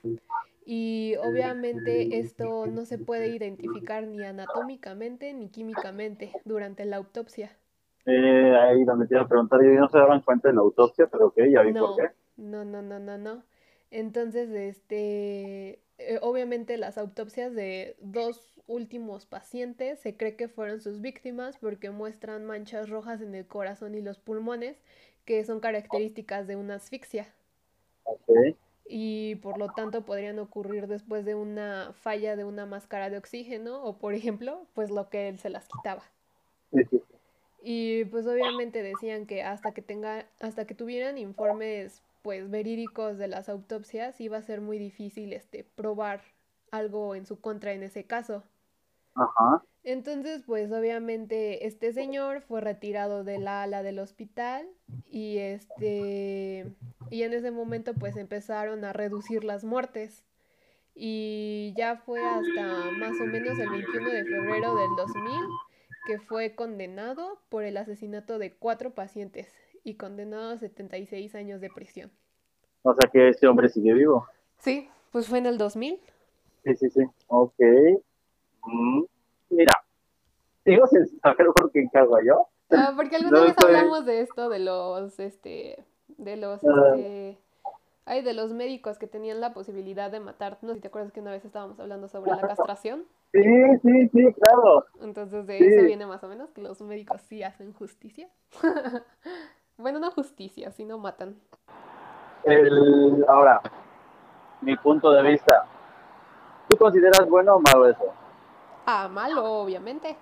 Y 0.66 1.14
obviamente 1.24 2.18
esto 2.18 2.66
no 2.66 2.84
se 2.84 2.98
puede 2.98 3.28
identificar 3.28 4.06
ni 4.06 4.22
anatómicamente 4.22 5.32
ni 5.32 5.48
químicamente 5.48 6.30
durante 6.44 6.84
la 6.84 6.98
autopsia. 6.98 7.56
Eh, 8.04 8.54
ahí 8.54 8.84
donde 8.84 9.06
te 9.06 9.14
iba 9.14 9.22
a 9.22 9.28
preguntar, 9.28 9.62
yo 9.62 9.70
no 9.80 9.88
se 9.88 9.96
daban 9.96 10.20
cuenta 10.20 10.50
en 10.50 10.56
la 10.56 10.60
autopsia, 10.60 11.06
pero 11.06 11.28
ok, 11.28 11.38
ya 11.50 11.62
vi 11.62 11.72
por 11.72 11.96
qué. 11.96 12.10
no, 12.36 12.66
no, 12.66 12.82
no, 12.82 12.98
no, 12.98 13.16
no. 13.16 13.49
Entonces, 13.90 14.50
este, 14.50 15.80
eh, 15.98 16.18
obviamente 16.22 16.76
las 16.76 16.98
autopsias 16.98 17.54
de 17.54 17.96
dos 18.00 18.60
últimos 18.66 19.26
pacientes 19.26 19.98
se 19.98 20.16
cree 20.16 20.36
que 20.36 20.48
fueron 20.48 20.80
sus 20.80 21.00
víctimas 21.00 21.58
porque 21.58 21.90
muestran 21.90 22.44
manchas 22.44 22.88
rojas 22.88 23.20
en 23.20 23.34
el 23.34 23.46
corazón 23.46 23.94
y 23.94 24.00
los 24.00 24.18
pulmones, 24.18 24.76
que 25.24 25.44
son 25.44 25.60
características 25.60 26.46
de 26.46 26.56
una 26.56 26.76
asfixia. 26.76 27.26
Ok, 28.04 28.56
y 28.92 29.36
por 29.36 29.56
lo 29.56 29.68
tanto 29.68 30.04
podrían 30.04 30.40
ocurrir 30.40 30.88
después 30.88 31.24
de 31.24 31.36
una 31.36 31.92
falla 32.02 32.34
de 32.34 32.42
una 32.42 32.66
máscara 32.66 33.08
de 33.08 33.18
oxígeno 33.18 33.84
o 33.84 33.96
por 33.98 34.14
ejemplo, 34.14 34.66
pues 34.74 34.90
lo 34.90 35.08
que 35.08 35.28
él 35.28 35.38
se 35.38 35.48
las 35.48 35.68
quitaba. 35.68 36.02
Y 37.62 38.04
pues 38.06 38.26
obviamente 38.26 38.82
decían 38.82 39.26
que 39.26 39.44
hasta 39.44 39.72
que 39.72 39.80
tenga, 39.80 40.26
hasta 40.40 40.66
que 40.66 40.74
tuvieran 40.74 41.18
informes 41.18 42.02
pues 42.22 42.50
verídicos 42.50 43.18
de 43.18 43.28
las 43.28 43.48
autopsias 43.48 44.20
iba 44.20 44.38
a 44.38 44.42
ser 44.42 44.60
muy 44.60 44.78
difícil 44.78 45.32
este 45.32 45.64
probar 45.64 46.22
algo 46.70 47.14
en 47.14 47.26
su 47.26 47.40
contra 47.40 47.72
en 47.72 47.82
ese 47.82 48.04
caso. 48.06 48.44
ajá, 49.14 49.62
Entonces, 49.82 50.42
pues 50.46 50.70
obviamente 50.72 51.66
este 51.66 51.92
señor 51.92 52.42
fue 52.42 52.60
retirado 52.60 53.24
de 53.24 53.38
la 53.38 53.62
ala 53.62 53.82
del 53.82 53.98
hospital 53.98 54.68
y 55.08 55.38
este 55.38 56.74
y 57.10 57.22
en 57.22 57.32
ese 57.32 57.50
momento 57.50 57.94
pues 57.94 58.16
empezaron 58.16 58.84
a 58.84 58.92
reducir 58.92 59.44
las 59.44 59.64
muertes. 59.64 60.24
Y 60.94 61.72
ya 61.76 61.96
fue 61.96 62.20
hasta 62.20 62.90
más 62.92 63.18
o 63.20 63.24
menos 63.26 63.58
el 63.58 63.70
21 63.70 64.10
de 64.10 64.24
febrero 64.24 64.76
del 64.76 64.96
2000 64.96 65.32
que 66.06 66.18
fue 66.18 66.54
condenado 66.54 67.40
por 67.48 67.64
el 67.64 67.76
asesinato 67.76 68.38
de 68.38 68.54
cuatro 68.54 68.94
pacientes 68.94 69.48
y 69.84 69.94
condenado 69.94 70.50
a 70.52 70.58
76 70.58 71.34
años 71.34 71.60
de 71.60 71.70
prisión. 71.70 72.10
o 72.82 72.94
sea 72.94 73.10
que 73.10 73.28
ese 73.30 73.46
hombre 73.46 73.68
sigue 73.68 73.92
vivo. 73.94 74.26
Sí, 74.58 74.88
pues 75.12 75.26
fue 75.28 75.38
en 75.38 75.46
el 75.46 75.58
2000. 75.58 76.00
Sí, 76.64 76.76
sí, 76.76 76.90
sí, 76.90 77.00
ok. 77.28 77.54
Mm, 78.66 79.02
Mira, 79.50 79.72
sigo 80.64 80.86
sin 80.86 81.06
saber 81.20 81.48
por 81.54 81.72
qué 81.72 81.80
encargo 81.80 82.18
yo. 82.22 82.46
Ah, 82.70 82.92
porque 82.94 83.16
alguna 83.16 83.38
No 83.38 83.42
vez 83.42 83.50
estoy- 83.50 83.74
hablamos 83.74 84.04
de 84.06 84.20
esto, 84.20 84.48
de 84.48 84.58
los, 84.60 85.18
este, 85.18 85.84
de 86.18 86.36
los, 86.36 86.62
Ah. 86.62 86.94
este, 86.94 87.38
ay, 88.04 88.22
de 88.22 88.32
los 88.34 88.52
médicos 88.52 88.96
que 88.98 89.06
tenían 89.08 89.40
la 89.40 89.52
posibilidad 89.52 90.10
de 90.10 90.20
matar. 90.20 90.58
No 90.62 90.68
sé 90.68 90.74
si 90.76 90.80
te 90.82 90.88
acuerdas 90.88 91.10
que 91.12 91.20
una 91.20 91.32
vez 91.32 91.44
estábamos 91.44 91.80
hablando 91.80 92.06
sobre 92.08 92.30
la 92.30 92.40
castración. 92.42 93.04
Sí, 93.32 93.40
sí, 93.82 94.08
sí, 94.12 94.32
claro. 94.34 94.86
Entonces 95.02 95.46
de 95.46 95.58
Sí. 95.58 95.64
eso 95.64 95.84
viene 95.84 96.06
más 96.06 96.22
o 96.22 96.28
menos 96.28 96.50
que 96.52 96.60
los 96.62 96.80
médicos 96.82 97.20
sí 97.22 97.42
hacen 97.42 97.72
justicia. 97.72 98.28
Bueno, 99.80 99.98
no 99.98 100.10
justicia, 100.10 100.70
sino 100.70 100.98
matan. 100.98 101.36
El, 102.44 103.24
ahora, 103.28 103.60
mi 104.60 104.76
punto 104.76 105.10
de 105.10 105.22
vista. 105.22 105.64
¿Tú 106.68 106.76
consideras 106.76 107.28
bueno 107.28 107.56
o 107.56 107.60
malo 107.60 107.88
eso? 107.88 108.04
Ah, 108.86 109.08
malo, 109.08 109.44
obviamente. 109.44 110.16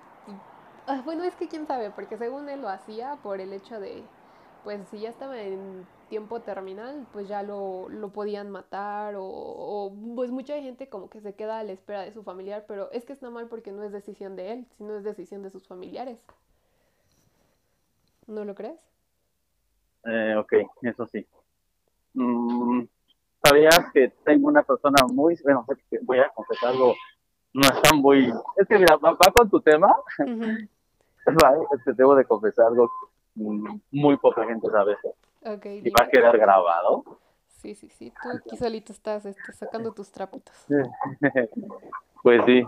Ah, 0.86 1.02
Bueno, 1.04 1.24
es 1.24 1.34
que 1.34 1.48
quién 1.48 1.66
sabe, 1.66 1.90
porque 1.90 2.16
según 2.16 2.48
él 2.48 2.62
lo 2.62 2.68
hacía 2.68 3.18
por 3.22 3.40
el 3.40 3.52
hecho 3.52 3.78
de, 3.80 4.04
pues 4.64 4.80
si 4.88 5.00
ya 5.00 5.10
estaba 5.10 5.38
en 5.38 5.86
tiempo 6.08 6.40
terminal, 6.40 7.06
pues 7.12 7.28
ya 7.28 7.42
lo, 7.42 7.88
lo 7.90 8.08
podían 8.10 8.50
matar 8.50 9.16
o, 9.16 9.24
o, 9.24 9.92
pues 10.16 10.30
mucha 10.30 10.54
gente 10.54 10.88
como 10.88 11.10
que 11.10 11.20
se 11.20 11.34
queda 11.34 11.58
a 11.58 11.64
la 11.64 11.72
espera 11.72 12.02
de 12.02 12.12
su 12.12 12.22
familiar, 12.22 12.64
pero 12.66 12.90
es 12.92 13.04
que 13.04 13.12
está 13.12 13.28
mal 13.28 13.48
porque 13.48 13.72
no 13.72 13.82
es 13.82 13.92
decisión 13.92 14.36
de 14.36 14.52
él, 14.52 14.66
sino 14.78 14.96
es 14.96 15.04
decisión 15.04 15.42
de 15.42 15.50
sus 15.50 15.66
familiares. 15.66 16.18
¿No 18.26 18.44
lo 18.44 18.54
crees? 18.54 18.87
Eh, 20.04 20.34
ok, 20.36 20.52
eso 20.82 21.06
sí. 21.06 21.26
Mm, 22.14 22.84
¿Sabías 23.44 23.78
que 23.92 24.08
tengo 24.24 24.48
una 24.48 24.62
persona 24.62 25.04
muy, 25.12 25.38
bueno, 25.44 25.64
voy 26.02 26.18
a 26.18 26.28
confesar 26.30 26.70
algo, 26.70 26.94
no 27.52 27.62
está 27.68 27.94
muy, 27.94 28.32
es 28.56 28.66
que 28.66 28.78
mira, 28.78 28.96
va, 28.96 29.12
va 29.12 29.32
con 29.32 29.48
tu 29.48 29.60
tema, 29.60 29.94
Ujú. 30.18 30.68
va, 31.44 31.54
te 31.84 31.92
debo 31.92 32.14
de 32.14 32.24
confesar 32.24 32.66
algo 32.66 32.90
muy 33.34 34.16
poca 34.16 34.44
gente 34.44 34.68
sabe 34.70 34.94
eso, 34.94 35.14
Ok, 35.44 35.66
y 35.66 35.80
dime. 35.80 35.94
va 35.98 36.06
a 36.06 36.08
quedar 36.08 36.36
grabado. 36.36 37.04
Sí, 37.48 37.74
sí, 37.74 37.88
sí, 37.88 38.12
tú 38.22 38.28
aquí 38.30 38.56
solito 38.56 38.92
estás 38.92 39.24
este, 39.26 39.52
sacando 39.52 39.92
tus 39.92 40.10
trapitos. 40.10 40.54
Pues 42.20 42.42
sí, 42.46 42.64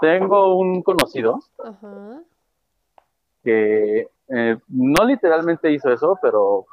tengo 0.00 0.54
un 0.56 0.82
conocido 0.82 1.40
Ajá, 1.62 2.22
que 3.42 4.08
eh, 4.28 4.56
no 4.68 5.04
literalmente 5.04 5.70
hizo 5.70 5.90
eso, 5.90 6.18
pero 6.22 6.66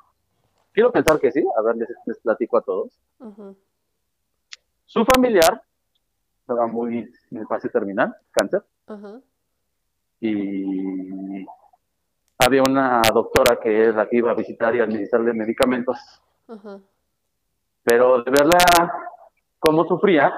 quiero 0.73 0.91
pensar 0.91 1.19
que 1.19 1.31
sí, 1.31 1.43
a 1.57 1.61
ver, 1.61 1.75
les, 1.77 1.89
les 2.05 2.19
platico 2.19 2.57
a 2.57 2.61
todos. 2.61 2.99
Su 4.85 5.05
familiar 5.05 5.61
estaba 6.41 6.67
muy 6.67 7.11
en 7.31 7.47
fase 7.47 7.69
terminal, 7.69 8.15
cáncer, 8.31 8.63
y 10.21 11.45
había 12.39 12.63
una 12.63 13.01
doctora 13.13 13.59
que 13.61 13.89
es 13.89 13.95
la 13.95 14.07
que 14.07 14.17
iba 14.17 14.31
a 14.31 14.35
visitar 14.35 14.75
y 14.75 14.79
administrarle 14.79 15.33
medicamentos, 15.33 15.97
pero 17.83 18.23
de 18.23 18.31
verla 18.31 18.57
cómo 19.59 19.85
sufría, 19.85 20.33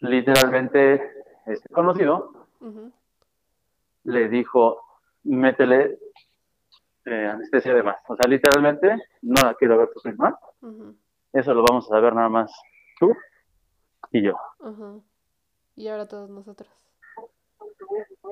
literalmente 0.00 1.02
este 1.46 1.68
conocido 1.70 2.32
le 4.04 4.28
dijo, 4.28 4.85
métele 5.26 5.98
eh, 7.04 7.26
anestesia 7.26 7.74
de 7.74 7.82
más. 7.82 7.96
O 8.08 8.16
sea, 8.16 8.28
literalmente, 8.28 8.96
no 9.22 9.42
la 9.42 9.54
quiero 9.54 9.78
ver 9.78 9.88
sufrir 9.92 10.16
más. 10.16 10.34
Eso 11.32 11.54
lo 11.54 11.64
vamos 11.68 11.84
a 11.86 11.94
saber 11.94 12.14
nada 12.14 12.28
más 12.28 12.52
tú 12.98 13.14
y 14.12 14.22
yo. 14.22 14.34
Y 15.74 15.88
ahora 15.88 16.06
todos 16.08 16.30
nosotros. 16.30 16.68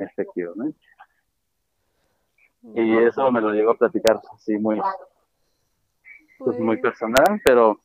efectivamente. 0.00 0.78
Y 2.74 2.96
eso 2.98 3.30
me 3.30 3.42
lo 3.42 3.50
llegó 3.50 3.72
a 3.72 3.76
platicar 3.76 4.20
así 4.34 4.56
muy, 4.56 4.80
pues, 6.38 6.58
muy 6.58 6.78
Pues, 6.78 6.92
personal, 6.92 7.40
pero 7.44 7.78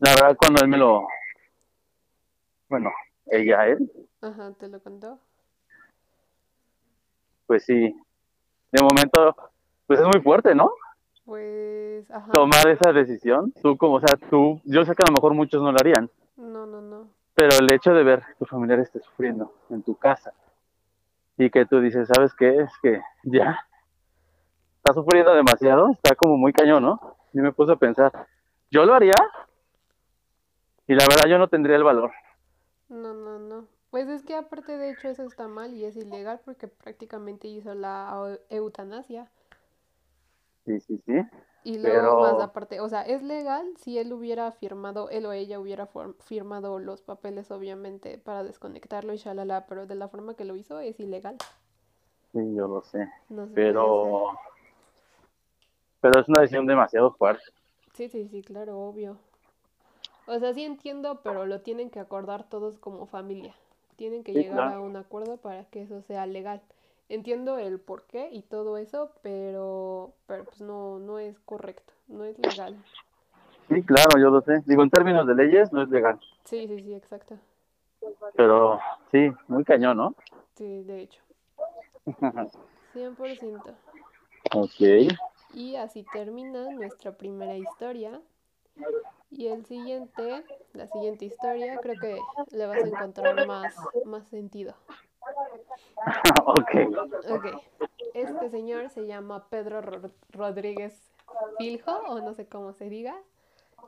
la 0.00 0.10
verdad 0.14 0.36
cuando 0.36 0.62
él 0.62 0.68
me 0.68 0.76
lo, 0.76 1.06
bueno, 2.68 2.90
ella, 3.26 3.68
él, 3.68 3.90
ajá, 4.20 4.52
te 4.58 4.68
lo 4.68 4.82
contó. 4.82 5.20
Pues 7.46 7.64
sí, 7.64 7.94
de 8.72 8.82
momento, 8.82 9.36
pues 9.86 10.00
es 10.00 10.06
muy 10.06 10.22
fuerte, 10.22 10.54
¿no? 10.54 10.70
Pues, 11.24 12.10
ajá. 12.10 12.30
Tomar 12.32 12.68
esa 12.68 12.92
decisión, 12.92 13.52
tú 13.62 13.76
como, 13.76 13.94
o 13.94 14.00
sea, 14.00 14.16
tú, 14.28 14.60
yo 14.64 14.84
sé 14.84 14.94
que 14.94 15.02
a 15.02 15.06
lo 15.10 15.14
mejor 15.14 15.34
muchos 15.34 15.62
no 15.62 15.72
lo 15.72 15.78
harían, 15.80 16.10
No, 16.36 16.66
no, 16.66 16.80
no. 16.80 17.08
pero 17.34 17.56
el 17.58 17.72
hecho 17.72 17.92
de 17.94 18.02
ver 18.04 18.20
que 18.26 18.34
tu 18.34 18.44
familiar 18.46 18.78
esté 18.80 19.00
sufriendo 19.00 19.52
en 19.70 19.82
tu 19.82 19.94
casa 19.96 20.32
y 21.38 21.48
que 21.50 21.64
tú 21.66 21.80
dices, 21.80 22.08
¿sabes 22.14 22.34
qué? 22.34 22.60
Es 22.60 22.70
que 22.82 23.00
ya 23.24 23.66
está 24.76 24.92
sufriendo 24.92 25.34
demasiado, 25.34 25.90
está 25.92 26.14
como 26.14 26.36
muy 26.36 26.52
cañón, 26.52 26.82
¿no? 26.82 27.16
Y 27.32 27.38
me 27.38 27.52
puse 27.52 27.72
a 27.72 27.76
pensar, 27.76 28.12
¿yo 28.70 28.84
lo 28.84 28.94
haría? 28.94 29.14
Y 30.86 30.94
la 30.94 31.04
verdad 31.08 31.28
yo 31.28 31.38
no 31.38 31.48
tendría 31.48 31.76
el 31.76 31.84
valor. 31.84 32.12
No, 32.90 33.14
no, 33.14 33.38
no. 33.38 33.64
Pues 33.94 34.08
es 34.08 34.24
que 34.24 34.34
aparte 34.34 34.76
de 34.76 34.90
hecho 34.90 35.06
eso 35.06 35.22
está 35.22 35.46
mal 35.46 35.72
y 35.72 35.84
es 35.84 35.94
ilegal 35.96 36.40
porque 36.44 36.66
prácticamente 36.66 37.46
hizo 37.46 37.76
la 37.76 38.10
eu- 38.12 38.40
eutanasia. 38.50 39.30
Sí, 40.66 40.80
sí, 40.80 41.00
sí. 41.06 41.12
Y 41.62 41.78
luego 41.78 42.20
más 42.20 42.40
aparte, 42.40 42.80
o 42.80 42.88
sea, 42.88 43.02
es 43.02 43.22
legal 43.22 43.64
si 43.76 43.96
él 43.96 44.12
hubiera 44.12 44.50
firmado, 44.50 45.10
él 45.10 45.26
o 45.26 45.32
ella 45.32 45.60
hubiera 45.60 45.88
firmado 46.18 46.80
los 46.80 47.02
papeles 47.02 47.52
obviamente 47.52 48.18
para 48.18 48.42
desconectarlo 48.42 49.14
y 49.14 49.18
shalala, 49.18 49.64
pero 49.68 49.86
de 49.86 49.94
la 49.94 50.08
forma 50.08 50.34
que 50.34 50.44
lo 50.44 50.56
hizo 50.56 50.80
es 50.80 50.98
ilegal. 50.98 51.36
Sí, 52.32 52.40
yo 52.52 52.66
lo 52.66 52.82
sé. 52.82 53.08
No 53.28 53.42
hacer. 53.42 53.54
Pero, 53.54 54.36
pero 56.00 56.20
es 56.20 56.28
una 56.28 56.40
decisión 56.40 56.66
demasiado 56.66 57.12
fuerte. 57.12 57.44
Sí, 57.92 58.08
sí, 58.08 58.26
sí, 58.26 58.42
claro, 58.42 58.76
obvio. 58.76 59.18
O 60.26 60.36
sea, 60.40 60.52
sí 60.52 60.64
entiendo, 60.64 61.20
pero 61.22 61.46
lo 61.46 61.60
tienen 61.60 61.90
que 61.90 62.00
acordar 62.00 62.48
todos 62.48 62.76
como 62.80 63.06
familia. 63.06 63.54
Tienen 63.96 64.24
que 64.24 64.32
Sí, 64.32 64.38
llegar 64.38 64.56
claro. 64.58 64.76
a 64.76 64.80
un 64.80 64.96
acuerdo 64.96 65.36
para 65.36 65.64
que 65.66 65.82
eso 65.82 66.02
sea 66.02 66.26
legal. 66.26 66.62
Entiendo 67.08 67.58
el 67.58 67.80
porqué 67.80 68.30
y 68.32 68.42
todo 68.42 68.76
eso, 68.78 69.12
pero, 69.22 70.14
pero 70.26 70.44
pues 70.44 70.60
no, 70.60 70.98
no 70.98 71.18
es 71.18 71.38
correcto, 71.40 71.92
no 72.08 72.24
es 72.24 72.38
legal. 72.38 72.76
Sí, 73.68 73.82
claro, 73.82 74.18
yo 74.18 74.30
lo 74.30 74.40
sé. 74.42 74.62
Digo, 74.66 74.82
en 74.82 74.90
términos 74.90 75.26
de 75.26 75.34
leyes 75.34 75.72
no 75.72 75.82
es 75.82 75.88
legal. 75.88 76.18
Sí, 76.44 76.66
sí, 76.66 76.80
sí, 76.82 76.94
exacto. 76.94 77.38
Pero 78.34 78.78
sí, 79.10 79.30
muy 79.48 79.64
cañón, 79.64 79.96
¿no? 79.96 80.14
Sí, 80.54 80.82
de 80.82 81.00
hecho, 81.02 81.20
100%. 82.94 83.74
ok. 84.54 85.12
Y 85.54 85.76
así 85.76 86.04
termina 86.12 86.70
nuestra 86.70 87.12
primera 87.16 87.56
historia. 87.56 88.20
Y 89.36 89.48
el 89.48 89.64
siguiente, 89.66 90.44
la 90.72 90.86
siguiente 90.88 91.24
historia, 91.24 91.78
creo 91.78 91.98
que 92.00 92.20
le 92.52 92.66
vas 92.66 92.82
a 92.82 92.86
encontrar 92.86 93.46
más, 93.46 93.74
más 94.04 94.26
sentido. 94.28 94.74
ok. 96.46 96.70
Ok. 97.30 97.46
Este 98.14 98.48
señor 98.50 98.90
se 98.90 99.06
llama 99.06 99.48
Pedro 99.48 99.80
Ro- 99.80 100.10
Rodríguez 100.30 101.10
Filjo, 101.58 101.92
o 102.08 102.20
no 102.20 102.34
sé 102.34 102.46
cómo 102.46 102.72
se 102.72 102.88
diga. 102.88 103.16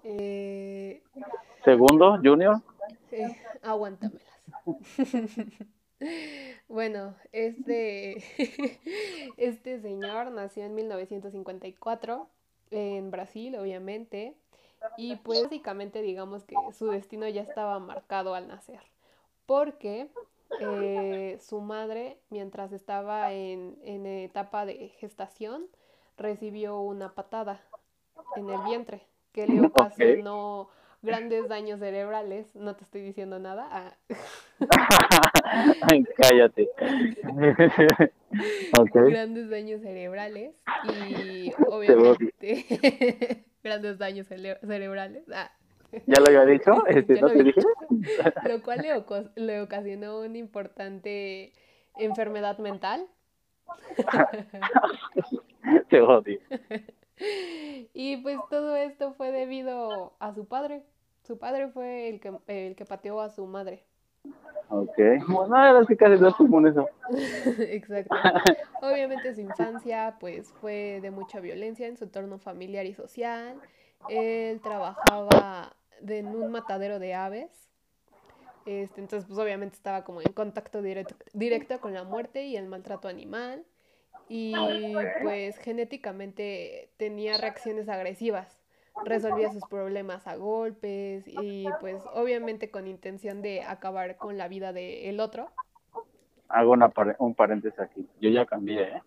Eh, 0.03 1.03
Segundo, 1.65 2.19
Junior. 2.23 2.61
eh, 3.13 3.37
aguántamelas. 3.63 4.23
Bueno, 6.69 7.15
este, 7.33 8.23
este 9.39 9.81
señor 9.81 10.31
nació 10.31 10.65
en 10.65 10.75
1954 10.75 12.29
en 12.71 13.11
Brasil, 13.11 13.57
obviamente, 13.57 14.35
y 14.97 15.17
pues 15.17 15.43
básicamente 15.43 16.03
digamos 16.03 16.45
que 16.45 16.55
su 16.77 16.91
destino 16.91 17.29
ya 17.29 17.43
estaba 17.43 17.79
marcado 17.79 18.35
al 18.35 18.49
nacer, 18.49 18.81
porque 19.47 20.09
eh, 20.61 21.39
su 21.41 21.61
madre, 21.61 22.19
mientras 22.31 22.73
estaba 22.73 23.33
en, 23.33 23.77
en 23.83 24.07
etapa 24.07 24.65
de 24.67 24.89
gestación, 25.01 25.67
recibió 26.17 26.81
una 26.81 27.15
patada 27.15 27.61
en 28.37 28.49
el 28.51 28.61
vientre 28.63 29.03
que 29.33 29.47
le 29.47 29.61
ocasionó 29.61 30.69
grandes 31.03 31.49
daños 31.49 31.81
cerebrales. 31.81 32.55
No 32.57 32.75
te 32.77 32.85
estoy 32.85 33.03
diciendo 33.03 33.39
nada. 33.39 33.69
ah, 33.71 33.97
Ay, 35.91 36.05
Cállate. 36.17 36.71
grandes 38.95 39.51
daños 39.51 39.81
cerebrales 39.83 40.55
y 40.85 41.53
obviamente 41.69 43.45
grandes 43.67 43.99
daños 43.99 44.29
cerebrales, 44.29 45.25
ah, 45.35 45.51
¿Ya 46.07 46.21
lo 46.21 46.27
había 46.27 46.45
dicho? 46.45 46.73
Este, 46.87 47.15
¿No 47.15 47.21
lo 47.23 47.27
te 47.29 47.41
había 47.41 47.45
dije? 47.45 47.61
lo 48.49 48.63
cual 48.63 49.31
le 49.37 49.61
ocasionó 49.61 50.21
una 50.21 50.39
importante 50.39 51.53
enfermedad 51.97 52.59
mental. 52.59 53.07
Te 55.89 56.01
odio. 56.01 56.41
Y 57.95 58.19
pues 58.19 58.39
todo 58.51 58.77
esto 58.77 59.15
fue 59.15 59.33
debido 59.33 60.13
a 60.19 60.35
su 60.35 60.47
padre. 60.47 60.83
Su 61.23 61.39
padre 61.39 61.69
fue 61.69 62.11
el 62.11 62.21
que, 62.21 62.31
el 62.47 62.77
que 62.77 62.85
pateó 62.85 63.23
a 63.23 63.31
su 63.31 63.47
madre. 63.47 63.87
Ok. 64.69 64.99
Bueno, 65.29 65.81
es 65.81 65.87
que 65.87 65.97
casi 65.97 66.21
no 66.21 66.33
común 66.33 66.67
eso. 66.67 66.89
Exacto. 67.59 68.15
Obviamente 68.83 69.35
su 69.35 69.41
infancia 69.41 70.17
pues 70.19 70.53
fue 70.61 70.99
de 71.01 71.11
mucha 71.11 71.41
violencia 71.41 71.87
en 71.87 71.97
su 71.97 72.05
entorno 72.05 72.39
familiar 72.39 72.85
y 72.87 72.95
social. 72.95 73.55
Él 74.09 74.61
trabajaba 74.61 75.77
en 76.07 76.27
un 76.29 76.51
matadero 76.51 76.99
de 76.99 77.15
aves. 77.15 77.51
Este, 78.67 79.01
entonces 79.01 79.29
pues 79.29 79.39
obviamente 79.39 79.77
estaba 79.77 80.03
como 80.03 80.21
en 80.21 80.33
contacto 80.33 80.83
directo, 80.83 81.15
directo 81.33 81.81
con 81.81 81.95
la 81.95 82.03
muerte 82.03 82.45
y 82.45 82.57
el 82.57 82.67
maltrato 82.67 83.07
animal. 83.07 83.65
Y 84.29 84.53
pues 85.23 85.57
genéticamente 85.59 86.91
tenía 86.97 87.37
reacciones 87.37 87.89
agresivas. 87.89 88.66
Resolvía 89.05 89.53
sus 89.53 89.65
problemas 89.67 90.27
a 90.27 90.37
golpes 90.37 91.25
y 91.27 91.67
pues 91.81 92.03
obviamente 92.15 92.71
con 92.71 92.87
intención 92.87 93.43
de 93.43 93.63
acabar 93.63 94.17
con 94.17 94.37
la 94.39 94.49
vida 94.49 94.73
del 94.73 95.21
otro. 95.21 95.51
Hago 96.49 96.73
una 96.73 96.89
par- 96.89 97.17
un 97.19 97.35
paréntesis 97.35 97.79
aquí. 97.79 98.09
Yo 98.21 98.31
ya 98.31 98.47
cambié, 98.47 98.83
¿eh? 98.83 99.03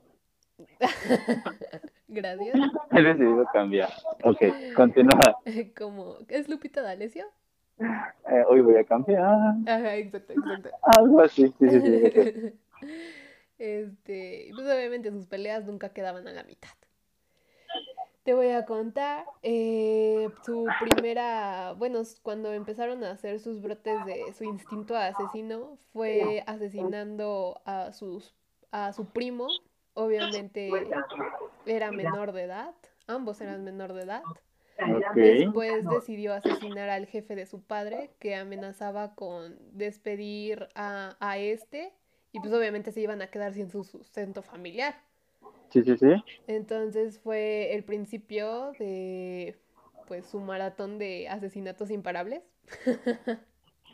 Gracias. 2.07 2.55
He 2.91 3.01
decidido 3.01 3.45
cambiar. 3.53 3.89
Ok, 4.23 4.41
continúa. 4.75 5.37
Como, 5.77 6.17
¿es 6.27 6.49
Lupita 6.49 6.81
D'Alessio? 6.81 7.25
Eh, 7.79 8.43
hoy 8.47 8.61
voy 8.61 8.75
a 8.75 8.83
cambiar. 8.83 9.23
Ajá, 9.23 9.95
exacto, 9.95 10.33
exacto. 10.33 10.69
Algo 10.81 11.21
así. 11.21 11.53
Sí, 11.59 11.69
sí, 11.69 11.79
sí. 11.81 12.53
Este, 13.57 14.51
pues 14.55 14.67
obviamente 14.67 15.11
sus 15.11 15.27
peleas 15.27 15.65
nunca 15.65 15.89
quedaban 15.89 16.27
a 16.27 16.31
la 16.31 16.43
mitad. 16.43 16.69
Te 18.29 18.35
voy 18.35 18.49
a 18.49 18.63
contar 18.63 19.25
eh, 19.41 20.29
su 20.45 20.67
primera, 20.79 21.73
bueno, 21.75 22.03
cuando 22.21 22.53
empezaron 22.53 23.03
a 23.03 23.09
hacer 23.09 23.39
sus 23.39 23.59
brotes 23.59 24.05
de 24.05 24.31
su 24.37 24.43
instinto 24.43 24.95
asesino, 24.95 25.79
fue 25.93 26.43
asesinando 26.45 27.59
a 27.65 27.91
sus, 27.91 28.35
a 28.71 28.93
su 28.93 29.07
primo, 29.07 29.47
obviamente 29.95 30.69
era 31.65 31.91
menor 31.91 32.31
de 32.31 32.43
edad, 32.43 32.75
ambos 33.07 33.41
eran 33.41 33.63
menor 33.63 33.93
de 33.93 34.03
edad. 34.03 34.21
Ok. 34.77 35.15
Después 35.15 35.83
decidió 35.89 36.35
asesinar 36.35 36.91
al 36.91 37.07
jefe 37.07 37.35
de 37.35 37.47
su 37.47 37.63
padre, 37.63 38.11
que 38.19 38.35
amenazaba 38.35 39.15
con 39.15 39.57
despedir 39.75 40.67
a, 40.75 41.17
a 41.19 41.39
este, 41.39 41.95
y 42.31 42.39
pues 42.41 42.53
obviamente 42.53 42.91
se 42.91 43.01
iban 43.01 43.23
a 43.23 43.31
quedar 43.31 43.55
sin 43.55 43.71
su 43.71 43.83
sustento 43.83 44.43
familiar. 44.43 45.08
Sí, 45.71 45.83
sí, 45.83 45.97
sí. 45.97 46.07
Entonces 46.47 47.19
fue 47.19 47.75
el 47.75 47.83
principio 47.83 48.71
de 48.79 49.55
pues 50.07 50.25
su 50.25 50.39
maratón 50.39 50.97
de 50.97 51.27
asesinatos 51.29 51.91
imparables. 51.91 52.41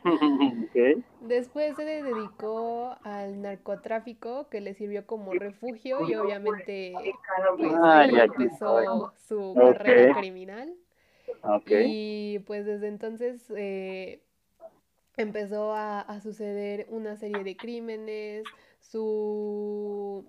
Ok. 0.66 1.04
Después 1.22 1.76
se 1.76 1.84
dedicó 1.84 2.96
al 3.04 3.42
narcotráfico, 3.42 4.48
que 4.50 4.62
le 4.62 4.74
sirvió 4.74 5.06
como 5.06 5.34
refugio 5.34 6.08
y 6.08 6.16
obviamente 6.16 6.94
pues 7.58 7.74
empezó 8.14 9.14
su 9.28 9.56
carrera 9.56 10.16
criminal. 10.20 10.74
Ok. 11.42 11.72
Y 11.86 12.40
pues 12.46 12.66
desde 12.66 12.88
entonces 12.88 13.52
eh, 13.56 14.22
empezó 15.18 15.74
a, 15.74 16.02
a 16.02 16.22
suceder 16.22 16.86
una 16.90 17.16
serie 17.16 17.44
de 17.44 17.58
crímenes, 17.58 18.44
su, 18.80 20.26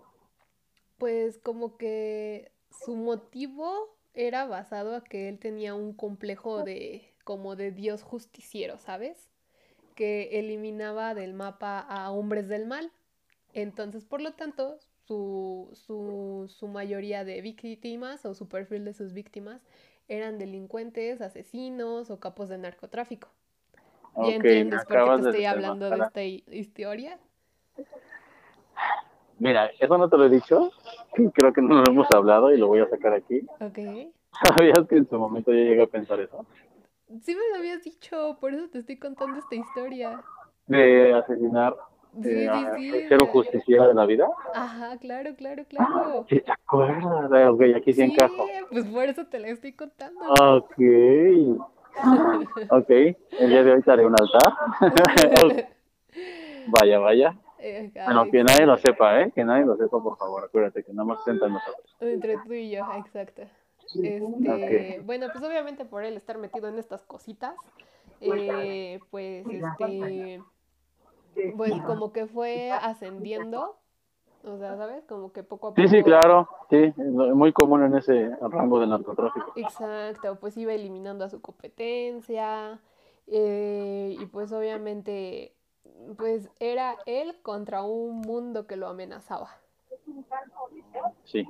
pues 0.98 1.38
como 1.38 1.76
que 1.76 2.52
su 2.70 2.96
motivo 2.96 3.96
era 4.14 4.46
basado 4.46 4.96
a 4.96 5.04
que 5.04 5.28
él 5.28 5.38
tenía 5.38 5.74
un 5.74 5.92
complejo 5.92 6.62
de, 6.64 7.14
como 7.24 7.56
de 7.56 7.70
Dios 7.70 8.02
justiciero, 8.02 8.78
¿sabes? 8.78 9.28
Que 9.94 10.38
eliminaba 10.38 11.14
del 11.14 11.34
mapa 11.34 11.80
a 11.80 12.10
hombres 12.10 12.48
del 12.48 12.66
mal. 12.66 12.92
Entonces, 13.54 14.04
por 14.04 14.20
lo 14.20 14.34
tanto, 14.34 14.78
su, 15.06 15.70
su, 15.74 16.46
su 16.48 16.68
mayoría 16.68 17.24
de 17.24 17.40
víctimas 17.42 18.24
o 18.26 18.34
su 18.34 18.48
perfil 18.48 18.84
de 18.84 18.94
sus 18.94 19.12
víctimas 19.12 19.62
eran 20.08 20.38
delincuentes, 20.38 21.20
asesinos 21.20 22.10
o 22.10 22.20
capos 22.20 22.48
de 22.48 22.58
narcotráfico. 22.58 23.28
¿Ya 24.16 24.34
entiendes 24.34 24.84
por 24.86 25.02
qué 25.02 25.10
te 25.10 25.20
estoy 25.22 25.44
hablando 25.44 25.90
de 25.90 26.00
esta 26.00 26.22
hi- 26.24 26.44
historia? 26.50 27.18
Mira, 29.38 29.70
eso 29.78 29.98
no 29.98 30.08
te 30.08 30.16
lo 30.16 30.24
he 30.24 30.30
dicho. 30.30 30.70
Creo 31.34 31.52
que 31.52 31.62
no 31.62 31.76
lo 31.76 31.84
hemos 31.90 32.06
hablado 32.14 32.52
y 32.52 32.58
lo 32.58 32.68
voy 32.68 32.80
a 32.80 32.88
sacar 32.88 33.12
aquí. 33.12 33.40
Ok. 33.60 33.78
¿Sabías 34.56 34.86
que 34.88 34.96
en 34.96 35.08
su 35.08 35.18
momento 35.18 35.50
yo 35.52 35.58
llegué 35.58 35.82
a 35.82 35.86
pensar 35.86 36.20
eso? 36.20 36.44
Sí 37.22 37.34
me 37.34 37.40
lo 37.52 37.56
habías 37.58 37.82
dicho, 37.84 38.36
por 38.40 38.52
eso 38.52 38.68
te 38.68 38.78
estoy 38.80 38.98
contando 38.98 39.38
esta 39.38 39.54
historia. 39.54 40.22
De 40.66 41.14
asesinar, 41.14 41.76
Sí, 42.22 42.28
eh, 42.30 42.50
sí, 42.76 42.90
sí. 42.90 43.08
ser 43.08 43.22
un 43.22 43.28
justiciero 43.28 43.88
de 43.88 43.94
la 43.94 44.06
vida. 44.06 44.26
Ajá, 44.54 44.96
claro, 44.98 45.34
claro, 45.36 45.64
claro. 45.68 46.26
Sí, 46.28 46.40
te 46.40 46.50
acuerdas. 46.50 47.30
Ah, 47.32 47.50
Ok, 47.50 47.62
aquí 47.76 47.92
sí 47.92 48.00
Sí, 48.00 48.02
encajo. 48.04 48.46
pues 48.70 48.86
por 48.86 49.04
eso 49.04 49.26
te 49.26 49.38
la 49.38 49.48
estoy 49.48 49.72
contando. 49.74 50.20
Ok. 50.26 50.72
Ok, 52.70 52.90
el 52.90 53.48
día 53.50 53.62
de 53.62 53.72
hoy 53.72 53.82
te 53.82 53.90
haré 53.90 54.04
un 54.06 54.14
altar. 54.18 54.52
Vaya, 56.66 56.98
vaya. 56.98 57.36
Bueno, 58.04 58.24
que 58.30 58.44
nadie 58.44 58.66
lo 58.66 58.76
sepa, 58.76 59.20
¿eh? 59.20 59.32
Que 59.34 59.44
nadie 59.44 59.64
lo 59.64 59.76
sepa, 59.76 60.02
por 60.02 60.16
favor. 60.16 60.44
Acuérdate 60.44 60.82
que 60.82 60.92
nada 60.92 61.04
más 61.04 61.26
entre 61.26 61.48
nosotros. 61.48 61.96
Entre 62.00 62.38
tú 62.38 62.52
y 62.52 62.70
yo, 62.70 62.86
exacto. 62.96 63.42
Este, 63.94 65.00
bueno, 65.04 65.28
pues 65.32 65.44
obviamente 65.44 65.84
por 65.84 66.04
él 66.04 66.16
estar 66.16 66.38
metido 66.38 66.68
en 66.68 66.78
estas 66.78 67.04
cositas, 67.04 67.54
eh, 68.20 68.98
pues 69.10 69.46
este, 69.48 70.42
pues 71.56 71.72
como 71.82 72.12
que 72.12 72.26
fue 72.26 72.72
ascendiendo, 72.72 73.78
o 74.42 74.58
sea, 74.58 74.76
¿sabes? 74.76 75.04
Como 75.04 75.32
que 75.32 75.44
poco 75.44 75.68
a 75.68 75.70
poco. 75.70 75.82
Sí, 75.82 75.88
sí, 75.88 76.02
claro. 76.02 76.48
Sí, 76.68 76.76
es 76.76 76.96
muy 76.96 77.52
común 77.52 77.84
en 77.84 77.94
ese 77.94 78.30
rango 78.40 78.80
del 78.80 78.90
narcotráfico. 78.90 79.52
Exacto, 79.54 80.36
pues 80.40 80.56
iba 80.56 80.72
eliminando 80.72 81.24
a 81.24 81.28
su 81.28 81.40
competencia 81.40 82.80
eh, 83.26 84.16
y 84.18 84.26
pues 84.26 84.52
obviamente, 84.52 85.55
pues 86.16 86.48
era 86.60 86.96
él 87.06 87.36
contra 87.42 87.82
un 87.82 88.20
mundo 88.20 88.66
que 88.66 88.76
lo 88.76 88.88
amenazaba. 88.88 89.50
Sí. 91.24 91.46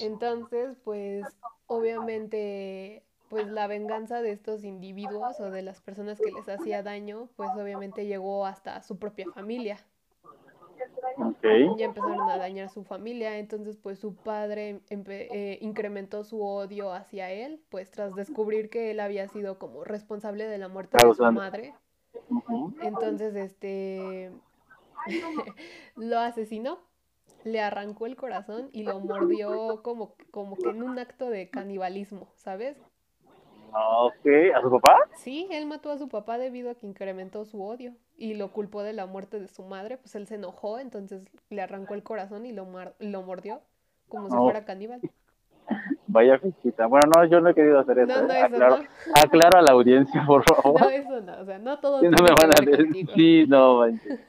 Entonces, 0.00 0.76
pues 0.84 1.24
obviamente, 1.66 3.02
pues 3.28 3.48
la 3.48 3.66
venganza 3.66 4.22
de 4.22 4.32
estos 4.32 4.64
individuos 4.64 5.40
o 5.40 5.50
de 5.50 5.62
las 5.62 5.80
personas 5.80 6.18
que 6.20 6.32
les 6.32 6.48
hacía 6.48 6.82
daño, 6.82 7.28
pues 7.36 7.50
obviamente 7.56 8.06
llegó 8.06 8.46
hasta 8.46 8.82
su 8.82 8.98
propia 8.98 9.26
familia. 9.32 9.78
Ya 11.78 11.86
empezaron 11.86 12.28
a 12.28 12.36
dañar 12.36 12.68
su 12.68 12.84
familia, 12.84 13.38
entonces 13.38 13.76
pues 13.76 13.98
su 13.98 14.14
padre 14.14 14.80
eh, 14.90 15.58
incrementó 15.62 16.24
su 16.24 16.42
odio 16.42 16.92
hacia 16.92 17.30
él, 17.30 17.62
pues 17.70 17.90
tras 17.90 18.14
descubrir 18.14 18.68
que 18.68 18.90
él 18.90 19.00
había 19.00 19.28
sido 19.28 19.58
como 19.58 19.84
responsable 19.84 20.46
de 20.46 20.58
la 20.58 20.68
muerte 20.68 20.98
de 21.04 21.14
su 21.14 21.24
madre. 21.32 21.74
Entonces, 22.80 23.34
este, 23.36 24.32
lo 25.96 26.18
asesinó, 26.18 26.78
le 27.44 27.60
arrancó 27.60 28.06
el 28.06 28.16
corazón 28.16 28.68
y 28.72 28.82
lo 28.82 29.00
mordió 29.00 29.82
como, 29.82 30.14
como 30.30 30.56
que 30.56 30.70
en 30.70 30.82
un 30.82 30.98
acto 30.98 31.30
de 31.30 31.48
canibalismo, 31.50 32.28
¿sabes? 32.34 32.76
Ok, 33.72 34.26
¿a 34.54 34.62
su 34.62 34.70
papá? 34.70 34.96
Sí, 35.16 35.48
él 35.50 35.66
mató 35.66 35.90
a 35.90 35.98
su 35.98 36.08
papá 36.08 36.38
debido 36.38 36.70
a 36.70 36.74
que 36.74 36.86
incrementó 36.86 37.44
su 37.44 37.62
odio 37.62 37.94
y 38.16 38.34
lo 38.34 38.52
culpó 38.52 38.82
de 38.82 38.92
la 38.92 39.06
muerte 39.06 39.38
de 39.38 39.48
su 39.48 39.62
madre, 39.64 39.98
pues 39.98 40.14
él 40.14 40.26
se 40.26 40.36
enojó, 40.36 40.78
entonces 40.78 41.28
le 41.50 41.62
arrancó 41.62 41.94
el 41.94 42.02
corazón 42.02 42.46
y 42.46 42.52
lo, 42.52 42.66
lo 42.98 43.22
mordió 43.22 43.60
como 44.08 44.30
si 44.30 44.36
fuera 44.36 44.64
caníbal. 44.64 45.00
Vaya 46.08 46.38
fichita. 46.38 46.86
Bueno, 46.86 47.10
no, 47.16 47.24
yo 47.24 47.40
no 47.40 47.50
he 47.50 47.54
querido 47.54 47.80
hacer 47.80 47.98
eso. 48.00 48.20
No, 48.20 48.28
no, 48.28 48.32
¿eh? 48.32 48.36
eso 48.38 48.46
aclaro, 48.46 48.76
no. 48.78 48.84
aclaro 49.14 49.58
a 49.58 49.62
la 49.62 49.72
audiencia, 49.72 50.24
por 50.26 50.44
favor. 50.62 50.80
No, 50.80 50.88
eso 50.90 51.20
no, 51.20 51.40
o 51.40 51.44
sea, 51.44 51.58
no 51.58 51.78
todo 51.78 52.00
Sí, 52.00 52.06
no 52.08 52.22
me 52.22 52.30
van 52.40 52.50
a 52.50 52.64
decir. 52.64 53.08
Sí, 53.14 53.44
no, 53.48 53.80
manches. 53.80 54.20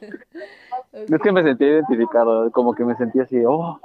Es 0.94 1.22
que 1.22 1.32
me 1.32 1.44
sentí 1.44 1.66
identificado, 1.66 2.52
como 2.52 2.74
que 2.74 2.84
me 2.84 2.96
sentí 2.96 3.20
así, 3.20 3.44
oh, 3.46 3.80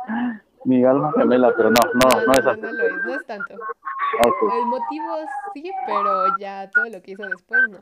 mi 0.65 0.85
alma 0.85 1.13
gemela, 1.13 1.53
pero 1.57 1.71
no, 1.71 1.77
no, 1.95 2.27
no, 2.27 2.33
es 2.33 2.47
así. 2.47 2.61
no 2.61 2.73
lo 2.73 2.85
es, 2.85 2.93
no 3.05 3.15
es 3.15 3.27
tanto. 3.27 3.55
El 3.55 4.67
motivo 4.67 5.17
sí, 5.55 5.71
pero 5.87 6.37
ya 6.39 6.71
todo 6.71 6.85
lo 6.85 7.03
que 7.03 7.13
hizo 7.13 7.23
después 7.29 7.61
no. 7.71 7.79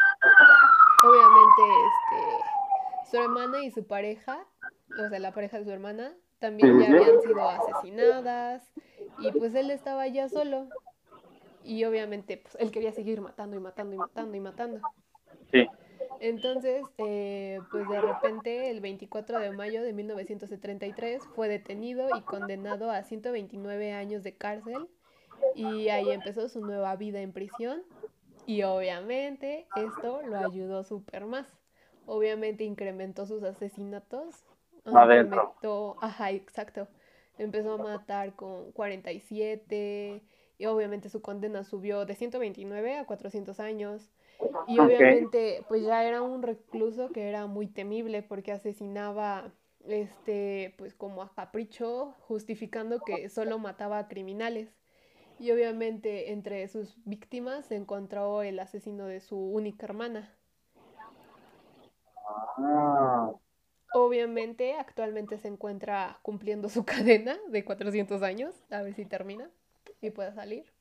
Obviamente, 1.03 1.63
este, 1.89 3.11
su 3.11 3.17
hermana 3.17 3.65
y 3.65 3.71
su 3.71 3.87
pareja, 3.87 4.39
o 5.05 5.09
sea, 5.09 5.19
la 5.19 5.33
pareja 5.33 5.59
de 5.59 5.65
su 5.65 5.71
hermana, 5.71 6.13
también 6.41 6.81
ya 6.81 6.89
habían 6.89 7.21
sido 7.23 7.49
asesinadas 7.49 8.73
y 9.21 9.31
pues 9.33 9.55
él 9.55 9.71
estaba 9.71 10.07
ya 10.09 10.29
solo. 10.29 10.69
Y 11.63 11.85
obviamente, 11.85 12.39
pues 12.39 12.57
él 12.59 12.71
quería 12.71 12.91
seguir 12.93 13.21
matando 13.21 13.57
y 13.57 13.61
matando 13.61 13.95
y 13.95 13.99
matando 13.99 14.37
y 14.37 14.41
matando. 14.41 14.81
Sí. 15.53 15.69
Entonces, 16.21 16.87
eh, 16.99 17.61
pues 17.71 17.89
de 17.89 18.01
repente, 18.01 18.71
el 18.71 18.81
24 18.81 19.39
de 19.39 19.53
mayo 19.53 19.83
de 19.83 19.93
1933 19.93 21.23
fue 21.35 21.49
detenido 21.49 22.09
y 22.17 22.23
condenado 22.23 22.91
a 22.91 23.03
129 23.03 23.93
años 23.93 24.23
de 24.23 24.35
cárcel 24.35 24.89
y 25.55 25.89
ahí 25.89 26.11
empezó 26.11 26.49
su 26.49 26.61
nueva 26.61 26.97
vida 26.97 27.21
en 27.21 27.33
prisión 27.33 27.83
y 28.47 28.63
obviamente 28.63 29.67
esto 29.77 30.23
lo 30.23 30.39
ayudó 30.39 30.83
súper 30.85 31.25
más. 31.27 31.47
Obviamente 32.07 32.65
incrementó 32.65 33.27
sus 33.27 33.43
asesinatos. 33.43 34.45
Adentro. 34.85 35.55
Incrementó, 35.57 35.97
ajá, 36.01 36.31
exacto. 36.31 36.89
Empezó 37.39 37.75
a 37.75 37.79
matar 37.79 38.35
con 38.35 38.73
47 38.73 40.23
y 40.59 40.67
obviamente 40.67 41.09
su 41.09 41.23
condena 41.23 41.65
subió 41.65 42.05
de 42.05 42.15
129 42.15 42.99
a 42.99 43.07
400 43.07 43.61
años. 43.61 44.11
Y 44.67 44.79
obviamente, 44.79 45.65
pues 45.69 45.83
ya 45.83 46.05
era 46.05 46.23
un 46.23 46.43
recluso 46.43 47.11
que 47.11 47.29
era 47.29 47.47
muy 47.47 47.67
temible 47.67 48.23
porque 48.23 48.53
asesinaba, 48.53 49.53
este, 49.87 50.75
pues 50.79 50.95
como 50.95 51.23
a 51.23 51.35
capricho, 51.35 52.15
justificando 52.21 53.01
que 53.01 53.29
solo 53.29 53.59
mataba 53.59 53.99
a 53.99 54.09
criminales. 54.09 54.77
Y 55.39 55.51
obviamente 55.53 56.33
entre 56.33 56.69
sus 56.69 57.03
víctimas 57.07 57.65
se 57.67 57.77
encontró 57.77 58.43
el 58.43 58.59
asesino 58.59 59.07
de 59.07 59.21
su 59.21 59.39
única 59.39 59.87
hermana. 59.87 60.35
Ah, 62.59 63.33
Obviamente, 63.93 64.75
actualmente 64.75 65.39
se 65.39 65.49
encuentra 65.49 66.19
cumpliendo 66.23 66.69
su 66.69 66.85
cadena 66.87 67.39
de 67.49 67.65
400 67.65 68.23
años, 68.23 68.55
a 68.71 68.83
ver 68.83 68.95
si 68.95 69.07
termina 69.07 69.51
y 70.01 70.11
pueda 70.11 70.35
salir. 70.35 70.73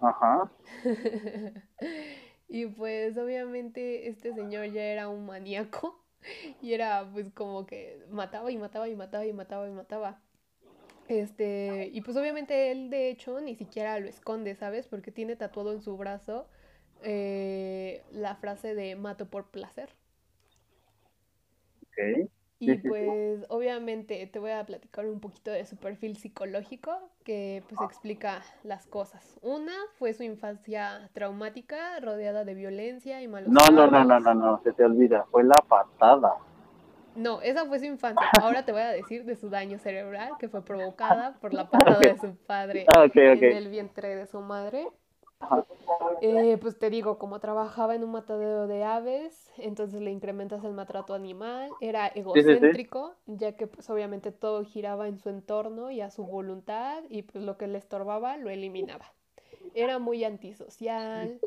ajá. 0.00 0.50
Y 2.48 2.66
pues 2.66 3.18
obviamente 3.18 4.08
este 4.08 4.32
señor 4.34 4.66
ya 4.66 4.82
era 4.84 5.08
un 5.08 5.26
maníaco 5.26 6.04
y 6.62 6.74
era 6.74 7.08
pues 7.12 7.30
como 7.32 7.66
que 7.66 8.04
mataba 8.10 8.50
y 8.52 8.58
mataba 8.58 8.88
y 8.88 8.96
mataba 8.96 9.26
y 9.26 9.32
mataba 9.32 9.68
y 9.68 9.72
mataba. 9.72 10.22
Este, 11.08 11.90
y 11.92 12.00
pues 12.02 12.16
obviamente 12.16 12.72
él 12.72 12.90
de 12.90 13.10
hecho 13.10 13.40
ni 13.40 13.56
siquiera 13.56 13.98
lo 14.00 14.08
esconde, 14.08 14.56
¿sabes? 14.56 14.88
Porque 14.88 15.12
tiene 15.12 15.36
tatuado 15.36 15.72
en 15.72 15.82
su 15.82 15.96
brazo 15.96 16.48
eh, 17.02 18.06
la 18.10 18.36
frase 18.36 18.74
de 18.74 18.96
mato 18.96 19.30
por 19.30 19.50
placer. 19.50 19.90
Y 22.58 22.74
pues 22.76 23.44
obviamente 23.48 24.26
te 24.26 24.38
voy 24.38 24.52
a 24.52 24.64
platicar 24.64 25.06
un 25.06 25.20
poquito 25.20 25.50
de 25.50 25.66
su 25.66 25.76
perfil 25.76 26.16
psicológico 26.16 27.10
que 27.22 27.62
pues 27.68 27.80
explica 27.82 28.42
las 28.62 28.86
cosas. 28.86 29.38
Una 29.42 29.74
fue 29.98 30.14
su 30.14 30.22
infancia 30.22 31.10
traumática, 31.12 32.00
rodeada 32.00 32.44
de 32.44 32.54
violencia 32.54 33.22
y 33.22 33.28
malos 33.28 33.50
No, 33.50 33.66
no, 33.70 33.90
no, 33.90 34.04
no, 34.04 34.20
no, 34.20 34.34
no, 34.34 34.60
se 34.62 34.72
te 34.72 34.84
olvida, 34.84 35.26
fue 35.30 35.44
la 35.44 35.62
patada. 35.68 36.36
No, 37.14 37.40
esa 37.40 37.66
fue 37.66 37.78
su 37.78 37.86
infancia. 37.86 38.26
Ahora 38.42 38.64
te 38.64 38.72
voy 38.72 38.82
a 38.82 38.88
decir 38.88 39.24
de 39.24 39.36
su 39.36 39.50
daño 39.50 39.78
cerebral 39.78 40.32
que 40.38 40.48
fue 40.48 40.64
provocada 40.64 41.34
por 41.40 41.52
la 41.52 41.68
patada 41.70 41.98
de 41.98 42.16
su 42.18 42.36
padre 42.36 42.86
Ah, 42.94 43.06
en 43.12 43.42
el 43.42 43.68
vientre 43.68 44.16
de 44.16 44.26
su 44.26 44.40
madre. 44.40 44.86
Eh, 46.22 46.58
pues 46.60 46.78
te 46.78 46.90
digo, 46.90 47.18
como 47.18 47.40
trabajaba 47.40 47.94
en 47.94 48.02
un 48.02 48.10
matadero 48.10 48.66
de 48.66 48.84
aves, 48.84 49.52
entonces 49.58 50.00
le 50.00 50.10
incrementas 50.10 50.64
el 50.64 50.72
maltrato 50.72 51.14
animal, 51.14 51.70
era 51.80 52.08
sí, 52.08 52.12
sí. 52.14 52.20
egocéntrico, 52.20 53.14
ya 53.26 53.56
que 53.56 53.66
pues 53.66 53.88
obviamente 53.90 54.32
todo 54.32 54.64
giraba 54.64 55.08
en 55.08 55.18
su 55.18 55.28
entorno 55.28 55.90
y 55.90 56.00
a 56.00 56.10
su 56.10 56.24
voluntad, 56.24 57.02
y 57.10 57.22
pues 57.22 57.44
lo 57.44 57.56
que 57.58 57.66
le 57.66 57.78
estorbaba 57.78 58.36
lo 58.36 58.50
eliminaba. 58.50 59.12
Era 59.74 59.98
muy 59.98 60.24
antisocial, 60.24 61.38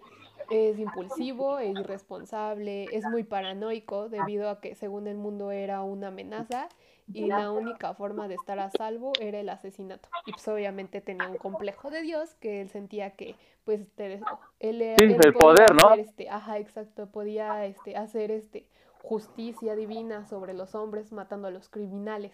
es 0.51 0.77
impulsivo 0.77 1.59
e 1.59 1.67
irresponsable, 1.67 2.95
es 2.95 3.05
muy 3.05 3.23
paranoico 3.23 4.07
debido 4.07 4.49
a 4.49 4.61
que 4.61 4.75
según 4.75 5.07
el 5.07 5.17
mundo 5.17 5.51
era 5.51 5.81
una 5.81 6.09
amenaza 6.09 6.69
y 7.13 7.31
la 7.31 7.51
única 7.51 7.93
forma 7.93 8.27
de 8.27 8.35
estar 8.35 8.59
a 8.59 8.69
salvo 8.69 9.19
era 9.19 9.39
el 9.39 9.49
asesinato. 9.49 10.09
Y 10.25 10.33
pues 10.33 10.47
obviamente 10.47 11.01
tenía 11.01 11.29
un 11.29 11.37
complejo 11.37 11.89
de 11.89 12.01
Dios 12.01 12.35
que 12.35 12.61
él 12.61 12.69
sentía 12.69 13.11
que 13.15 13.37
pues 13.65 13.87
te- 13.95 14.25
él, 14.59 14.81
Sí, 14.97 15.03
él 15.03 15.15
el 15.23 15.33
podía 15.33 15.65
poder, 15.65 15.73
¿no? 15.73 15.89
hacer, 15.89 15.99
este, 15.99 16.29
ajá, 16.29 16.57
exacto, 16.59 17.07
podía 17.11 17.65
este, 17.65 17.95
hacer 17.97 18.31
este 18.31 18.67
justicia 19.01 19.75
divina 19.75 20.25
sobre 20.25 20.53
los 20.53 20.75
hombres 20.75 21.11
matando 21.11 21.47
a 21.47 21.51
los 21.51 21.69
criminales. 21.69 22.33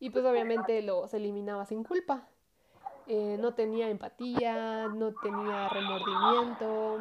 Y 0.00 0.10
pues 0.10 0.24
obviamente 0.24 0.82
los 0.82 1.14
eliminaba 1.14 1.66
sin 1.66 1.84
culpa. 1.84 2.28
Eh, 3.06 3.36
no 3.40 3.54
tenía 3.54 3.88
empatía, 3.90 4.88
no 4.88 5.14
tenía 5.14 5.68
remordimiento, 5.68 7.00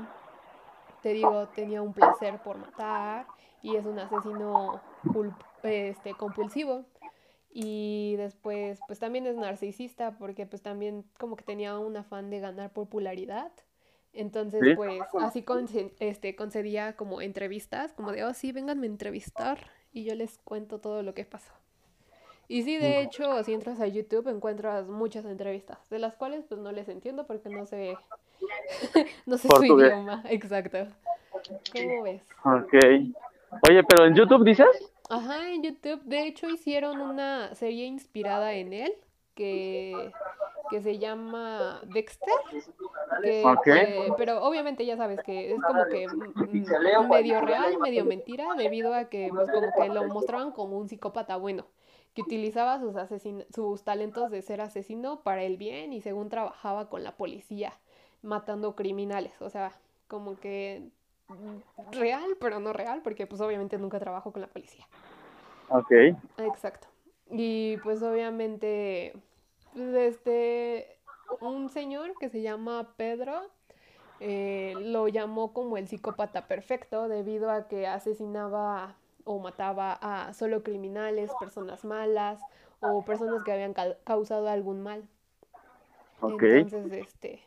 te 1.01 1.09
digo, 1.13 1.47
tenía 1.49 1.81
un 1.81 1.93
placer 1.93 2.41
por 2.41 2.57
matar 2.57 3.27
y 3.61 3.75
es 3.75 3.85
un 3.85 3.99
asesino 3.99 4.81
cul- 5.13 5.35
este, 5.63 6.13
compulsivo. 6.13 6.85
Y 7.55 8.15
después, 8.17 8.79
pues 8.87 8.97
también 8.99 9.27
es 9.27 9.35
narcisista 9.35 10.17
porque 10.17 10.45
pues 10.47 10.61
también 10.63 11.05
como 11.19 11.35
que 11.35 11.43
tenía 11.43 11.77
un 11.77 11.95
afán 11.97 12.29
de 12.31 12.39
ganar 12.39 12.71
popularidad. 12.71 13.51
Entonces, 14.11 14.61
Sí. 14.63 14.75
pues 14.75 15.01
así 15.19 15.43
conce- 15.43 15.91
este, 15.99 16.35
concedía 16.35 16.95
como 16.95 17.21
entrevistas, 17.21 17.93
como 17.93 18.11
de, 18.11 18.23
oh 18.23 18.33
sí, 18.33 18.51
vénganme 18.51 18.87
a 18.87 18.89
entrevistar 18.89 19.59
y 19.91 20.03
yo 20.03 20.15
les 20.15 20.39
cuento 20.39 20.79
todo 20.79 21.03
lo 21.03 21.13
que 21.13 21.25
pasó. 21.25 21.53
Y 22.47 22.63
sí, 22.63 22.77
de 22.77 23.01
hecho, 23.01 23.43
si 23.43 23.53
entras 23.53 23.79
a 23.79 23.87
YouTube 23.87 24.27
encuentras 24.27 24.87
muchas 24.87 25.25
entrevistas, 25.25 25.77
de 25.89 25.97
las 25.99 26.15
cuales 26.15 26.43
pues 26.47 26.59
no 26.59 26.71
les 26.71 26.89
entiendo 26.89 27.25
porque 27.25 27.49
no 27.49 27.65
sé, 27.65 27.95
no 29.25 29.37
sé 29.37 29.47
su 29.47 29.63
idioma, 29.63 30.23
exacto. 30.29 30.87
¿Cómo 31.71 32.03
ves? 32.03 32.21
Ok. 32.43 32.73
Oye, 33.69 33.83
pero 33.87 34.05
en 34.05 34.15
YouTube 34.15 34.43
dices? 34.43 34.67
Ajá, 35.13 35.51
en 35.51 35.63
YouTube, 35.63 36.01
de 36.05 36.25
hecho 36.27 36.49
hicieron 36.49 36.99
una 37.01 37.53
serie 37.55 37.85
inspirada 37.85 38.53
en 38.53 38.73
él 38.73 38.93
que, 39.35 40.11
que 40.69 40.81
se 40.81 40.97
llama 40.99 41.81
Dexter, 41.85 42.29
que, 43.21 43.41
que- 43.63 44.13
pero 44.17 44.43
obviamente 44.43 44.85
ya 44.85 44.97
sabes 44.97 45.21
que 45.23 45.53
es 45.53 45.61
como 45.61 45.85
que 45.91 46.07
mm, 46.07 46.65
medio 47.09 47.41
real, 47.41 47.77
medio 47.79 48.05
mentira, 48.05 48.47
debido 48.57 48.93
a 48.93 49.05
que 49.09 49.29
pues 49.29 49.49
como 49.51 49.71
que 49.73 49.89
lo 49.93 50.07
mostraban 50.07 50.51
como 50.51 50.77
un 50.77 50.89
psicópata 50.89 51.37
bueno, 51.37 51.65
que 52.15 52.21
utilizaba 52.21 52.79
sus 52.79 52.95
asesin- 52.95 53.45
sus 53.53 53.83
talentos 53.83 54.31
de 54.31 54.41
ser 54.41 54.61
asesino 54.61 55.21
para 55.21 55.43
el 55.43 55.57
bien 55.57 55.93
y 55.93 56.01
según 56.01 56.29
trabajaba 56.29 56.89
con 56.89 57.03
la 57.03 57.15
policía, 57.17 57.73
matando 58.23 58.75
criminales, 58.75 59.33
o 59.41 59.49
sea, 59.49 59.73
como 60.07 60.39
que 60.39 60.81
mm, 60.85 61.02
real, 61.91 62.37
pero 62.39 62.59
no 62.59 62.73
real, 62.73 63.01
porque 63.03 63.27
pues 63.27 63.41
obviamente 63.41 63.77
nunca 63.77 63.99
trabajó 63.99 64.31
con 64.31 64.41
la 64.41 64.47
policía. 64.47 64.87
Ok. 65.69 65.91
Exacto. 66.37 66.87
Y 67.29 67.77
pues 67.77 68.01
obviamente, 68.03 69.13
pues, 69.73 69.93
este, 69.95 70.99
un 71.39 71.69
señor 71.69 72.17
que 72.17 72.29
se 72.29 72.41
llama 72.41 72.93
Pedro 72.97 73.49
eh, 74.19 74.75
lo 74.91 75.07
llamó 75.07 75.53
como 75.53 75.77
el 75.77 75.87
psicópata 75.87 76.47
perfecto 76.47 77.07
debido 77.07 77.51
a 77.51 77.67
que 77.67 77.87
asesinaba 77.87 78.95
o 79.25 79.39
mataba 79.39 79.93
a 79.93 80.33
solo 80.33 80.63
criminales, 80.63 81.33
personas 81.35 81.83
malas 81.83 82.45
o 82.79 83.03
personas 83.03 83.43
que 83.43 83.51
habían 83.51 83.73
ca- 83.73 83.97
causado 84.03 84.47
algún 84.47 84.81
mal. 84.81 85.07
Ok. 86.21 86.43
Entonces, 86.43 86.91
este, 86.93 87.43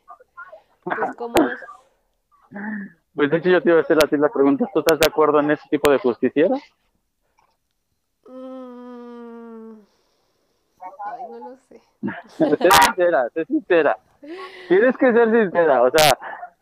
pues 0.83 1.15
como 1.15 1.35
Pues 3.17 3.31
de 3.31 3.37
hecho 3.37 3.49
yo 3.49 3.63
te 3.63 3.69
iba 3.69 3.79
a 3.79 3.81
hacer 3.81 3.97
la 4.19 4.29
pregunta, 4.29 4.69
¿tú 4.71 4.81
estás 4.81 4.99
de 4.99 5.07
acuerdo 5.09 5.39
en 5.39 5.49
ese 5.49 5.67
tipo 5.69 5.89
de 5.89 5.97
justiciera? 5.97 6.55
Mm... 8.27 9.71
Ay, 11.03 11.23
no 11.31 11.49
lo 11.49 11.57
sé. 11.57 11.81
sé 12.27 12.69
sincera, 12.69 13.27
sé 13.29 13.45
sincera. 13.45 13.97
Tienes 14.67 14.95
que 14.97 15.11
ser 15.11 15.31
sincera, 15.31 15.81
o 15.81 15.89
sea, 15.89 16.15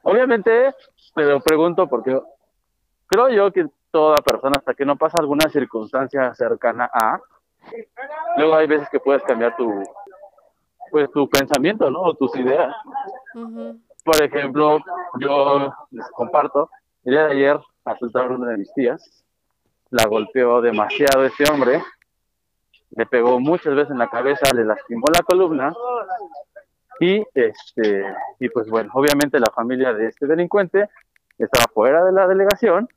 obviamente 0.04 0.74
te 1.14 1.24
lo 1.24 1.42
pregunto 1.42 1.88
porque 1.88 2.18
creo 3.08 3.28
yo 3.28 3.52
que 3.52 3.68
toda 3.92 4.16
persona 4.22 4.54
hasta 4.58 4.74
que 4.76 4.86
no 4.86 4.96
pasa 4.96 5.18
alguna 5.20 5.50
circunstancia 5.50 6.34
cercana 6.36 6.90
a, 6.94 7.20
luego 8.38 8.56
hay 8.56 8.68
veces 8.68 8.88
que 8.90 9.02
puedes 9.02 9.24
cambiar 9.24 9.58
tu, 9.58 9.84
pues 10.90 11.12
tu 11.12 11.30
pensamiento, 11.30 11.92
¿no? 11.92 12.00
O 12.00 12.14
tus 12.14 12.34
ideas. 12.38 12.74
Uh. 13.34 13.76
Por 14.06 14.22
ejemplo, 14.22 14.78
yo 15.20 15.74
les 15.90 16.08
comparto, 16.12 16.70
el 17.06 17.14
día 17.14 17.26
de 17.26 17.32
ayer 17.32 17.60
asaltaron 17.84 18.40
una 18.40 18.52
de 18.52 18.58
mis 18.58 18.72
tías, 18.76 19.26
la 19.90 20.06
golpeó 20.06 20.62
demasiado 20.62 21.26
este 21.26 21.44
hombre, 21.50 21.82
le 22.92 23.06
pegó 23.08 23.40
muchas 23.40 23.74
veces 23.74 23.90
en 23.90 23.98
la 23.98 24.08
cabeza, 24.08 24.54
le 24.54 24.64
lastimó 24.64 25.08
la 25.12 25.24
columna 25.24 25.74
y 27.00 27.26
este 27.34 28.06
y 28.40 28.48
pues 28.50 28.70
bueno, 28.70 28.92
obviamente 28.94 29.40
la 29.40 29.52
familia 29.52 29.92
de 29.92 30.08
este 30.10 30.28
delincuente 30.28 30.88
estaba 31.40 31.66
fuera 31.74 32.06
de 32.06 32.12
la 32.12 32.28
delegación 32.28 32.88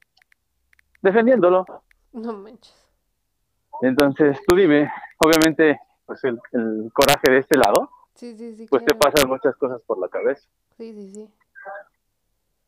defendiéndolo. 1.00 1.64
No 2.12 2.34
manches. 2.34 2.86
Entonces, 3.80 4.38
tú 4.46 4.56
dime, 4.56 4.92
obviamente 5.16 5.80
pues 6.04 6.22
el, 6.24 6.38
el 6.52 6.90
coraje 6.92 7.30
de 7.30 7.38
este 7.38 7.56
lado, 7.56 7.90
sí, 8.18 8.37
sí, 8.37 8.57
sí, 8.57 8.66
pues 8.68 8.85
te 8.85 8.94
pasan 8.94 9.28
muchas 9.28 9.57
cosas 9.57 9.81
por 9.83 9.98
la 9.98 10.09
cabeza. 10.09 10.42
Sí, 10.76 10.92
sí, 10.92 11.12
sí. 11.14 11.28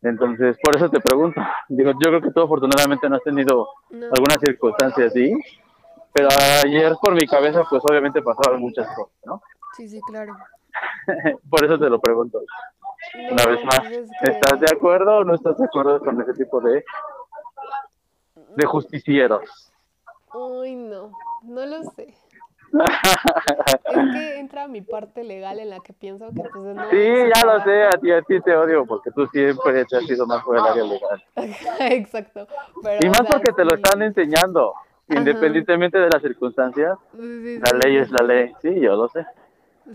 Entonces, 0.02 0.56
por 0.62 0.76
eso 0.76 0.88
te 0.88 1.00
pregunto. 1.00 1.40
Digo, 1.68 1.90
yo 1.92 2.08
creo 2.08 2.20
que 2.22 2.30
tú 2.30 2.40
afortunadamente 2.40 3.08
no 3.08 3.16
has 3.16 3.22
tenido 3.22 3.68
alguna 3.90 4.38
circunstancia 4.38 5.06
así, 5.06 5.32
pero 6.12 6.28
ayer 6.64 6.94
por 7.02 7.14
mi 7.14 7.26
cabeza, 7.26 7.64
pues 7.68 7.82
obviamente 7.84 8.22
pasaban 8.22 8.60
muchas 8.60 8.86
cosas, 8.94 9.14
¿no? 9.24 9.42
Sí, 9.76 9.88
sí, 9.88 10.00
claro. 10.02 10.36
por 11.50 11.64
eso 11.64 11.78
te 11.78 11.90
lo 11.90 12.00
pregunto. 12.00 12.42
Una 13.30 13.46
vez 13.46 13.64
más, 13.64 13.80
¿estás 14.22 14.60
de 14.60 14.66
acuerdo 14.72 15.18
o 15.18 15.24
no 15.24 15.34
estás 15.34 15.56
de 15.58 15.64
acuerdo 15.64 15.98
con 16.00 16.20
ese 16.20 16.34
tipo 16.34 16.60
de, 16.60 16.84
de 18.56 18.66
justicieros? 18.66 19.72
Uy, 20.32 20.76
no, 20.76 21.10
no 21.42 21.66
lo 21.66 21.82
sé 21.90 22.14
es 23.84 24.12
que 24.12 24.38
entra 24.38 24.68
mi 24.68 24.80
parte 24.80 25.24
legal 25.24 25.58
en 25.58 25.70
la 25.70 25.80
que 25.80 25.92
pienso 25.92 26.28
que 26.28 26.42
pues 26.52 26.74
no 26.74 26.90
Sí, 26.90 27.06
ya 27.34 27.44
lo 27.44 27.62
sé, 27.64 27.84
a 27.84 27.90
ti, 27.90 28.12
a 28.12 28.22
ti 28.22 28.40
te 28.40 28.56
odio 28.56 28.86
porque 28.86 29.10
tú 29.10 29.26
siempre 29.28 29.84
te 29.84 29.96
has 29.96 30.06
sido 30.06 30.26
más 30.26 30.42
por 30.44 30.56
el 30.56 30.64
área 30.64 30.84
legal. 30.84 31.24
Exacto. 31.80 32.46
y 33.00 33.08
más 33.08 33.22
porque 33.30 33.52
te 33.52 33.64
lo 33.64 33.74
están 33.74 34.02
enseñando, 34.02 34.74
independientemente 35.08 35.98
de 35.98 36.08
las 36.08 36.22
circunstancias. 36.22 36.98
la 37.14 37.78
ley 37.84 37.96
es 37.96 38.10
la 38.10 38.24
ley, 38.24 38.52
sí, 38.62 38.80
yo 38.80 38.96
lo 38.96 39.08
sé. 39.08 39.24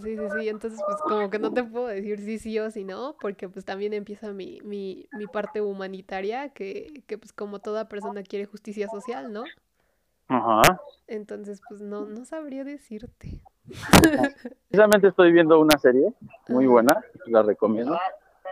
Sí, 0.01 0.17
sí, 0.17 0.23
sí, 0.37 0.49
entonces 0.49 0.81
pues 0.85 0.97
como 1.03 1.29
que 1.29 1.39
no 1.39 1.53
te 1.53 1.63
puedo 1.63 1.87
decir 1.87 2.19
sí, 2.19 2.37
sí 2.37 2.59
o 2.59 2.69
sí 2.69 2.83
no, 2.83 3.15
porque 3.21 3.47
pues 3.47 3.63
también 3.63 3.93
empieza 3.93 4.33
mi, 4.33 4.59
mi, 4.63 5.07
mi 5.13 5.25
parte 5.27 5.61
humanitaria, 5.61 6.49
que, 6.49 7.03
que 7.07 7.17
pues 7.17 7.31
como 7.31 7.59
toda 7.59 7.87
persona 7.87 8.23
quiere 8.23 8.45
justicia 8.45 8.89
social, 8.89 9.31
¿no? 9.31 9.45
Ajá. 10.27 10.81
Entonces, 11.07 11.61
pues 11.67 11.81
no, 11.81 12.05
no 12.05 12.25
sabría 12.25 12.63
decirte. 12.63 13.41
Precisamente 14.69 15.07
estoy 15.07 15.31
viendo 15.31 15.59
una 15.59 15.77
serie 15.77 16.13
muy 16.47 16.67
buena, 16.67 17.03
la 17.27 17.43
recomiendo, 17.43 17.97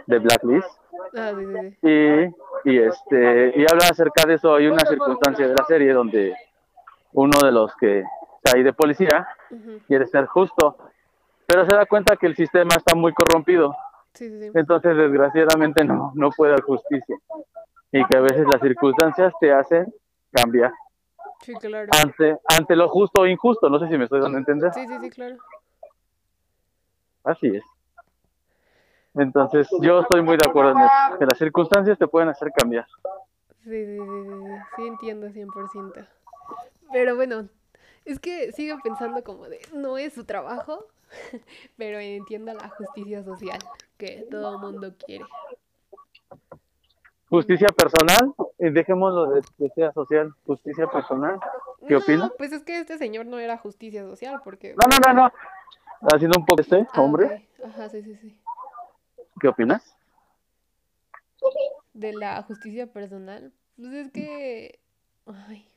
de 0.08 0.20
Blacklist. 0.20 0.68
Ah, 1.16 1.34
sí, 1.38 1.46
sí, 1.82 1.88
Y, 1.88 2.72
y, 2.72 2.80
este, 2.80 3.54
y 3.60 3.66
habla 3.72 3.88
acerca 3.92 4.26
de 4.28 4.36
eso. 4.36 4.56
Hay 4.56 4.68
una 4.68 4.86
circunstancia 4.86 5.48
de 5.48 5.54
la 5.54 5.64
serie 5.66 5.94
donde 5.94 6.36
uno 7.14 7.40
de 7.44 7.52
los 7.52 7.76
que 7.76 8.00
está 8.00 8.58
ahí 8.58 8.64
de 8.64 8.74
policía 8.74 9.28
quiere 9.88 10.06
ser 10.08 10.26
justo, 10.26 10.78
pero 11.46 11.66
se 11.66 11.76
da 11.76 11.86
cuenta 11.86 12.18
que 12.18 12.28
el 12.28 12.36
sistema 12.36 12.76
está 12.76 12.96
muy 12.96 13.14
corrompido. 13.14 13.76
Sí, 14.14 14.30
sí, 14.30 14.52
Entonces, 14.54 14.96
desgraciadamente, 14.96 15.84
no, 15.84 16.12
no 16.16 16.30
puede 16.30 16.54
haber 16.54 16.64
justicia. 16.64 17.16
Y 17.92 18.06
que 18.06 18.18
a 18.18 18.22
veces 18.22 18.46
las 18.52 18.62
circunstancias 18.62 19.34
te 19.40 19.52
hacen 19.52 19.94
cambiar. 20.32 20.72
Sí, 21.42 21.54
claro. 21.56 21.90
Ante, 22.02 22.38
ante 22.48 22.76
lo 22.76 22.88
justo 22.90 23.22
o 23.22 23.28
injusto, 23.28 23.70
no 23.70 23.80
sé 23.80 23.88
si 23.88 23.98
me 23.98 24.06
estoy 24.06 24.22
dando 24.22 24.38
a 24.38 24.40
entender. 24.40 24.74
Sí, 24.74 24.88
sí, 24.88 24.94
sí, 25.02 25.10
claro. 25.10 25.38
Así 27.24 27.48
es. 27.48 27.64
Entonces, 29.16 29.68
yo 29.82 30.02
estoy 30.02 30.22
muy 30.22 30.38
de 30.38 30.50
acuerdo 30.50 30.72
en 30.72 30.80
eso, 30.80 31.20
que 31.20 31.26
las 31.26 31.38
circunstancias 31.38 31.98
te 31.98 32.08
pueden 32.08 32.30
hacer 32.30 32.52
cambiar. 32.52 32.88
Sí, 33.64 33.86
sí, 33.86 33.98
sí, 33.98 34.06
sí, 34.06 34.52
sí 34.76 34.88
entiendo 34.88 35.28
100%. 35.28 36.08
Pero 36.92 37.16
bueno, 37.16 37.48
es 38.06 38.20
que 38.20 38.52
sigo 38.52 38.78
pensando 38.84 39.24
como 39.24 39.48
de, 39.48 39.60
no 39.74 39.98
es 39.98 40.14
su 40.14 40.26
trabajo, 40.26 40.88
pero 41.78 42.00
entiendo 42.00 42.54
la 42.54 42.70
justicia 42.70 43.24
social 43.24 43.60
que 43.98 44.26
todo 44.30 44.58
mundo 44.60 44.94
quiere. 44.98 45.26
Justicia 47.34 47.70
personal, 47.70 48.32
y 48.60 48.70
dejémoslo 48.70 49.32
de 49.32 49.42
justicia 49.42 49.92
social, 49.94 50.32
justicia 50.46 50.86
personal. 50.86 51.40
¿Qué 51.88 51.96
opinas? 51.96 52.32
Pues 52.38 52.52
es 52.54 52.62
que 52.62 52.78
este 52.78 53.00
señor 53.00 53.26
no 53.26 53.40
era 53.40 53.58
justicia 53.58 54.04
social, 54.04 54.40
porque... 54.44 54.76
No, 54.76 54.88
no, 54.88 54.98
no, 55.00 55.24
no. 55.24 55.34
Haciendo 56.14 56.40
un 56.40 56.46
poco 56.46 56.62
este 56.62 56.86
ah, 56.94 57.02
hombre. 57.02 57.48
Ajá, 57.66 57.90
sí, 57.90 58.04
sí, 58.04 58.16
sí. 58.18 58.40
¿Qué 59.42 59.48
opinas? 59.48 59.98
De 61.94 62.14
la 62.14 62.44
justicia 62.44 62.86
personal. 62.86 63.52
Pues 63.78 63.94
es 63.94 64.12
que... 64.12 64.80
Ay. 65.26 65.68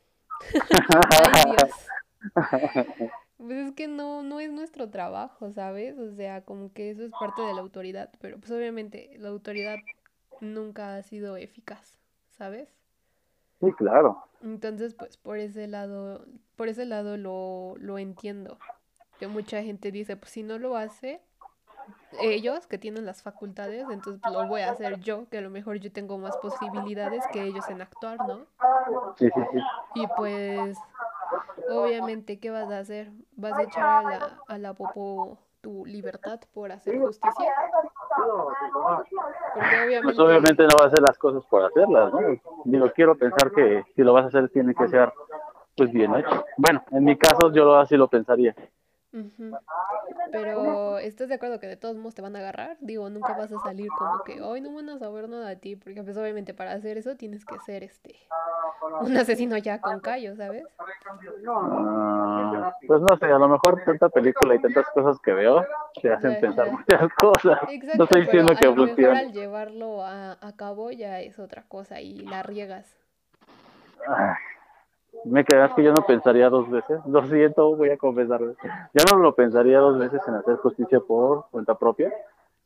Ay, 1.32 1.54
Dios. 1.56 3.10
Pues 3.38 3.68
es 3.68 3.72
que 3.72 3.88
no, 3.88 4.22
no 4.22 4.40
es 4.40 4.52
nuestro 4.52 4.90
trabajo, 4.90 5.50
¿sabes? 5.52 5.98
O 5.98 6.14
sea, 6.16 6.42
como 6.42 6.70
que 6.74 6.90
eso 6.90 7.02
es 7.02 7.12
parte 7.18 7.40
de 7.40 7.54
la 7.54 7.62
autoridad, 7.62 8.10
pero 8.20 8.38
pues 8.38 8.50
obviamente 8.50 9.16
la 9.18 9.30
autoridad 9.30 9.76
nunca 10.40 10.96
ha 10.96 11.02
sido 11.02 11.36
eficaz, 11.36 11.98
¿sabes? 12.30 12.68
Sí, 13.60 13.72
claro. 13.72 14.22
Entonces, 14.42 14.94
pues 14.94 15.16
por 15.16 15.38
ese 15.38 15.66
lado, 15.66 16.24
por 16.56 16.68
ese 16.68 16.84
lado 16.84 17.16
lo, 17.16 17.74
lo 17.78 17.98
entiendo. 17.98 18.58
Que 19.18 19.26
mucha 19.26 19.62
gente 19.62 19.90
dice, 19.90 20.16
pues 20.16 20.32
si 20.32 20.42
no 20.42 20.58
lo 20.58 20.76
hace 20.76 21.22
ellos 22.20 22.66
que 22.66 22.78
tienen 22.78 23.06
las 23.06 23.22
facultades, 23.22 23.86
entonces 23.90 24.20
pues, 24.22 24.34
lo 24.34 24.46
voy 24.46 24.62
a 24.62 24.70
hacer 24.70 25.00
yo, 25.00 25.28
que 25.28 25.38
a 25.38 25.40
lo 25.40 25.50
mejor 25.50 25.76
yo 25.76 25.90
tengo 25.92 26.18
más 26.18 26.36
posibilidades 26.38 27.24
que 27.32 27.44
ellos 27.44 27.68
en 27.68 27.80
actuar, 27.80 28.18
¿no? 28.26 28.46
Sí, 29.16 29.28
sí, 29.34 29.40
sí. 29.52 29.58
Y 29.94 30.06
pues, 30.16 30.76
obviamente, 31.70 32.38
¿qué 32.38 32.50
vas 32.50 32.70
a 32.70 32.78
hacer? 32.78 33.10
¿Vas 33.36 33.58
a 33.58 33.62
echar 33.62 33.84
a 33.84 34.02
la, 34.02 34.38
a 34.48 34.58
la 34.58 34.74
popo 34.74 35.38
tu 35.60 35.84
libertad 35.84 36.40
por 36.52 36.72
hacer 36.72 36.98
justicia. 36.98 37.52
Porque 39.54 39.84
obviamente... 39.84 40.02
Pues 40.02 40.18
obviamente 40.18 40.62
no 40.64 40.78
va 40.78 40.84
a 40.84 40.86
hacer 40.88 41.00
las 41.00 41.18
cosas 41.18 41.44
por 41.46 41.64
hacerlas, 41.64 42.12
¿no? 42.12 42.20
Digo, 42.64 42.90
quiero 42.94 43.16
pensar 43.16 43.50
que 43.52 43.84
si 43.94 44.02
lo 44.02 44.12
vas 44.12 44.24
a 44.24 44.28
hacer 44.28 44.48
tiene 44.50 44.74
que 44.74 44.88
ser 44.88 45.12
pues 45.76 45.92
bien 45.92 46.14
hecho. 46.14 46.44
Bueno, 46.56 46.82
en 46.90 47.04
mi 47.04 47.16
caso 47.16 47.52
yo 47.52 47.76
así 47.76 47.96
lo 47.96 48.08
pensaría. 48.08 48.54
Pero, 50.32 50.98
¿estás 50.98 51.28
de 51.28 51.34
acuerdo 51.34 51.58
que 51.58 51.66
de 51.66 51.76
todos 51.76 51.96
modos 51.96 52.14
te 52.14 52.22
van 52.22 52.36
a 52.36 52.40
agarrar? 52.40 52.76
Digo, 52.80 53.08
nunca 53.08 53.34
vas 53.34 53.52
a 53.52 53.58
salir 53.60 53.88
como 53.96 54.22
que, 54.24 54.40
hoy 54.42 54.60
no 54.60 54.74
van 54.74 54.88
a 54.90 54.98
saber 54.98 55.28
nada 55.28 55.48
de 55.48 55.56
ti, 55.56 55.76
porque 55.76 56.02
pues 56.02 56.16
obviamente 56.16 56.54
para 56.54 56.72
hacer 56.72 56.98
eso 56.98 57.16
tienes 57.16 57.44
que 57.44 57.58
ser 57.60 57.82
este 57.82 58.14
un 59.00 59.16
asesino 59.16 59.56
ya 59.56 59.80
con 59.80 60.00
callo, 60.00 60.36
¿sabes? 60.36 60.64
Ah, 61.48 62.72
pues 62.86 63.00
no 63.00 63.16
sé, 63.18 63.26
a 63.26 63.38
lo 63.38 63.48
mejor 63.48 63.82
tanta 63.84 64.08
película 64.08 64.54
y 64.54 64.60
tantas 64.60 64.88
cosas 64.90 65.18
que 65.20 65.32
veo 65.32 65.64
te 66.00 66.12
hacen 66.12 66.40
pensar 66.40 66.70
muchas 66.70 67.12
cosas. 67.14 67.58
no 67.96 68.04
estoy 68.04 68.22
diciendo 68.22 68.54
que 68.58 68.72
funcione. 68.72 69.18
al 69.18 69.32
llevarlo 69.32 70.04
a, 70.04 70.32
a 70.40 70.56
cabo 70.56 70.90
ya 70.90 71.20
es 71.20 71.38
otra 71.38 71.64
cosa 71.68 72.00
y 72.00 72.20
la 72.20 72.42
riegas. 72.42 72.96
Ay 74.06 74.55
me 75.26 75.44
quedas 75.44 75.74
que 75.74 75.82
yo 75.82 75.92
no 75.92 76.04
pensaría 76.06 76.48
dos 76.48 76.70
veces. 76.70 77.00
Lo 77.06 77.26
siento, 77.26 77.76
voy 77.76 77.90
a 77.90 77.96
confesar. 77.96 78.40
Ya 78.94 79.04
no 79.12 79.18
lo 79.18 79.34
pensaría 79.34 79.78
dos 79.78 79.98
veces 79.98 80.20
en 80.26 80.34
hacer 80.34 80.56
justicia 80.56 81.00
por 81.00 81.46
cuenta 81.50 81.74
propia 81.74 82.12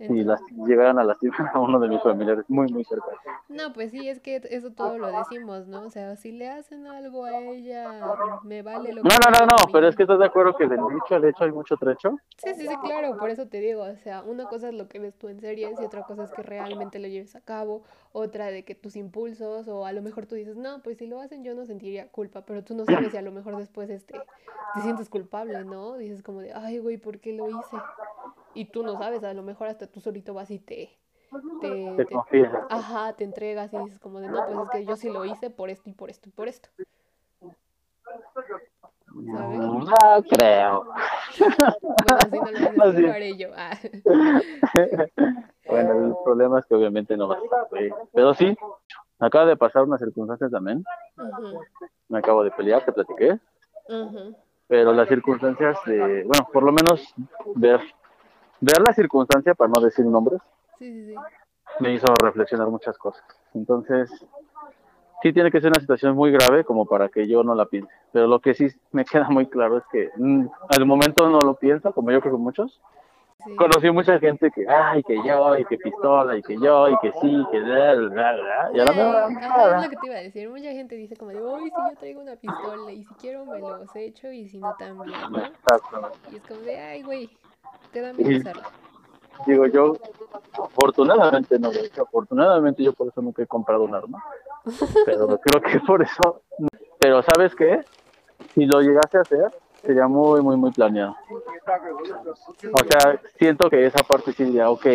y 0.08 0.24
las 0.24 0.40
llegaran 0.66 0.98
a 0.98 1.04
lastimar 1.04 1.50
a 1.52 1.58
uno 1.58 1.78
de 1.78 1.88
mis 1.88 2.02
familiares 2.02 2.44
muy, 2.48 2.66
muy 2.72 2.84
cerca. 2.84 3.08
No, 3.48 3.72
pues 3.72 3.90
sí, 3.90 4.08
es 4.08 4.20
que 4.20 4.40
eso 4.50 4.70
todo 4.72 4.96
lo 4.96 5.08
decimos, 5.08 5.66
¿no? 5.66 5.82
O 5.82 5.90
sea, 5.90 6.16
si 6.16 6.32
le 6.32 6.48
hacen 6.48 6.86
algo 6.86 7.24
a 7.24 7.36
ella, 7.38 8.00
me 8.42 8.62
vale 8.62 8.94
lo 8.94 9.02
que... 9.02 9.08
No, 9.08 9.14
no, 9.16 9.30
no, 9.40 9.46
no, 9.46 9.72
pero 9.72 9.88
es 9.88 9.96
que 9.96 10.04
estás 10.04 10.18
de 10.18 10.24
acuerdo 10.24 10.56
que 10.56 10.66
del 10.66 10.80
dicho 10.94 11.14
al 11.14 11.24
hecho 11.24 11.44
hay 11.44 11.52
mucho 11.52 11.76
trecho. 11.76 12.16
Sí, 12.38 12.54
sí, 12.54 12.66
sí, 12.66 12.74
claro, 12.82 13.16
por 13.18 13.28
eso 13.28 13.46
te 13.48 13.58
digo, 13.58 13.82
o 13.82 13.96
sea, 13.96 14.22
una 14.22 14.46
cosa 14.46 14.68
es 14.68 14.74
lo 14.74 14.88
que 14.88 14.98
ves 14.98 15.14
tú 15.18 15.28
en 15.28 15.40
series 15.40 15.78
y 15.78 15.84
otra 15.84 16.02
cosa 16.04 16.24
es 16.24 16.32
que 16.32 16.42
realmente 16.42 16.98
lo 16.98 17.08
lleves 17.08 17.36
a 17.36 17.40
cabo, 17.42 17.82
otra 18.12 18.46
de 18.46 18.64
que 18.64 18.74
tus 18.74 18.96
impulsos 18.96 19.68
o 19.68 19.86
a 19.86 19.92
lo 19.92 20.02
mejor 20.02 20.26
tú 20.26 20.34
dices, 20.34 20.56
no, 20.56 20.82
pues 20.82 20.98
si 20.98 21.06
lo 21.06 21.20
hacen 21.20 21.44
yo 21.44 21.54
no 21.54 21.64
sentiría 21.64 22.08
culpa, 22.08 22.44
pero 22.44 22.64
tú 22.64 22.74
no 22.74 22.84
sabes 22.84 23.12
si 23.12 23.16
a 23.16 23.22
lo 23.22 23.32
mejor 23.32 23.56
después 23.56 23.88
este, 23.90 24.20
te 24.74 24.80
sientes 24.80 25.08
culpable, 25.08 25.64
¿no? 25.64 25.96
Dices 25.96 26.22
como 26.22 26.40
de, 26.40 26.52
ay, 26.52 26.78
güey, 26.78 26.96
¿por 26.96 27.20
qué 27.20 27.32
lo 27.32 27.48
hice? 27.48 27.76
y 28.54 28.64
tú 28.66 28.82
no 28.82 28.98
sabes, 28.98 29.22
a 29.22 29.32
lo 29.32 29.42
mejor 29.42 29.68
hasta 29.68 29.86
tú 29.86 30.00
solito 30.00 30.34
vas 30.34 30.50
y 30.50 30.58
te... 30.58 30.96
Te, 31.60 31.68
te, 31.96 32.04
te 32.04 32.50
Ajá, 32.70 33.12
te 33.12 33.22
entregas 33.22 33.72
y 33.72 33.78
dices 33.78 34.00
como 34.00 34.18
de, 34.18 34.28
no, 34.28 34.44
pues 34.46 34.58
es 34.58 34.70
que 34.70 34.84
yo 34.84 34.96
sí 34.96 35.08
lo 35.08 35.24
hice 35.24 35.48
por 35.48 35.70
esto 35.70 35.88
y 35.88 35.92
por 35.92 36.10
esto 36.10 36.28
y 36.28 36.32
por 36.32 36.48
esto. 36.48 36.70
¿sabes? 39.26 39.58
No 39.60 40.22
creo. 40.28 40.86
Bueno, 42.30 42.58
si 42.58 42.76
no 42.76 43.06
lo 43.06 43.12
haré 43.12 43.36
yo. 43.36 43.50
Ah. 43.56 43.78
Bueno, 45.70 45.92
el 46.06 46.14
problema 46.24 46.58
es 46.58 46.66
que 46.66 46.74
obviamente 46.74 47.16
no 47.16 47.28
va 47.28 47.36
a 47.36 47.68
ser. 47.68 47.92
Pero 48.12 48.34
sí, 48.34 48.56
me 49.18 49.26
acaba 49.26 49.46
de 49.46 49.56
pasar 49.56 49.84
una 49.84 49.98
circunstancia 49.98 50.48
también. 50.48 50.84
Me 52.08 52.18
acabo 52.18 52.42
de 52.42 52.50
pelear, 52.50 52.84
te 52.84 52.92
platiqué. 52.92 53.38
Pero 54.66 54.92
las 54.92 55.08
circunstancias 55.08 55.78
de, 55.86 56.24
bueno, 56.24 56.48
por 56.52 56.62
lo 56.62 56.72
menos 56.72 57.14
ver, 57.56 57.80
ver 58.60 58.80
la 58.86 58.92
circunstancia, 58.94 59.54
para 59.54 59.70
no 59.74 59.80
decir 59.80 60.04
nombres, 60.06 60.40
Sí, 60.78 60.90
sí, 60.92 61.14
sí. 61.14 61.14
me 61.80 61.92
hizo 61.92 62.06
reflexionar 62.22 62.68
muchas 62.68 62.96
cosas. 62.96 63.22
Entonces, 63.52 64.10
sí 65.22 65.32
tiene 65.32 65.50
que 65.50 65.60
ser 65.60 65.70
una 65.70 65.80
situación 65.80 66.14
muy 66.14 66.30
grave 66.30 66.64
como 66.64 66.86
para 66.86 67.08
que 67.08 67.26
yo 67.28 67.42
no 67.42 67.54
la 67.54 67.66
piense. 67.66 67.92
Pero 68.12 68.26
lo 68.26 68.40
que 68.40 68.54
sí 68.54 68.68
me 68.92 69.04
queda 69.10 69.28
muy 69.28 69.46
claro 69.46 69.78
es 69.78 69.84
que 69.92 70.10
mm, 70.16 70.46
al 70.68 70.86
momento 70.86 71.28
no 71.28 71.40
lo 71.40 71.54
pienso, 71.54 71.92
como 71.92 72.10
yo 72.12 72.20
creo 72.20 72.34
que 72.34 72.40
muchos. 72.40 72.80
Sí. 73.44 73.56
Conocí 73.56 73.90
mucha 73.90 74.18
gente 74.18 74.50
que, 74.50 74.66
ay, 74.68 75.02
que 75.02 75.16
yo, 75.26 75.56
y 75.56 75.64
que 75.64 75.76
pistola, 75.78 76.36
y 76.36 76.42
que 76.42 76.56
yo, 76.58 76.88
y 76.88 76.96
que 76.98 77.12
sí, 77.20 77.46
que 77.50 77.60
bla, 77.60 77.94
bla, 77.94 78.08
bla. 78.08 78.70
Y 78.74 78.80
a 78.80 78.84
la 78.84 78.92
Güey, 78.92 79.34
mera 79.34 79.48
ajá, 79.48 79.76
es 79.78 79.84
lo 79.84 79.90
que 79.90 79.96
te 79.96 80.06
iba 80.06 80.16
a 80.16 80.20
decir. 80.20 80.48
Mucha 80.50 80.70
gente 80.70 80.94
dice 80.96 81.16
como 81.16 81.30
de, 81.30 81.42
uy, 81.42 81.70
si 81.70 81.76
yo 81.90 81.98
traigo 81.98 82.20
una 82.20 82.36
pistola 82.36 82.92
y 82.92 83.04
si 83.04 83.14
quiero 83.14 83.44
me 83.46 83.58
los 83.58 83.94
echo 83.96 84.30
y 84.30 84.48
si 84.48 84.58
no 84.58 84.74
también, 84.78 85.18
¿no? 85.30 85.38
Exacto. 85.38 86.12
Y 86.32 86.36
es 86.36 86.42
como 86.42 86.60
de, 86.60 86.78
ay, 86.78 87.02
güey, 87.02 87.30
te 87.92 88.00
da 88.00 88.12
miedo 88.12 88.28
Sí. 88.30 88.36
usarlo. 88.38 88.62
Digo 89.46 89.66
yo, 89.68 89.94
afortunadamente 90.62 91.58
no, 91.58 91.70
afortunadamente 92.02 92.82
yo 92.82 92.92
por 92.92 93.08
eso 93.08 93.22
nunca 93.22 93.42
he 93.42 93.46
comprado 93.46 93.84
un 93.84 93.94
arma. 93.94 94.22
Pero 95.06 95.26
creo 95.42 95.62
que 95.62 95.80
por 95.80 96.02
eso. 96.02 96.42
Pero 96.98 97.22
¿sabes 97.22 97.54
qué? 97.54 97.80
Si 98.54 98.66
lo 98.66 98.80
llegase 98.80 99.16
a 99.18 99.20
hacer, 99.22 99.50
sería 99.82 100.06
muy, 100.06 100.40
muy, 100.40 100.56
muy 100.56 100.70
planeado. 100.72 101.16
O 102.72 102.84
sea, 102.88 103.20
siento 103.38 103.70
que 103.70 103.86
esa 103.86 104.02
parte 104.04 104.32
sí 104.32 104.44
diría, 104.44 104.70
ok, 104.70 104.86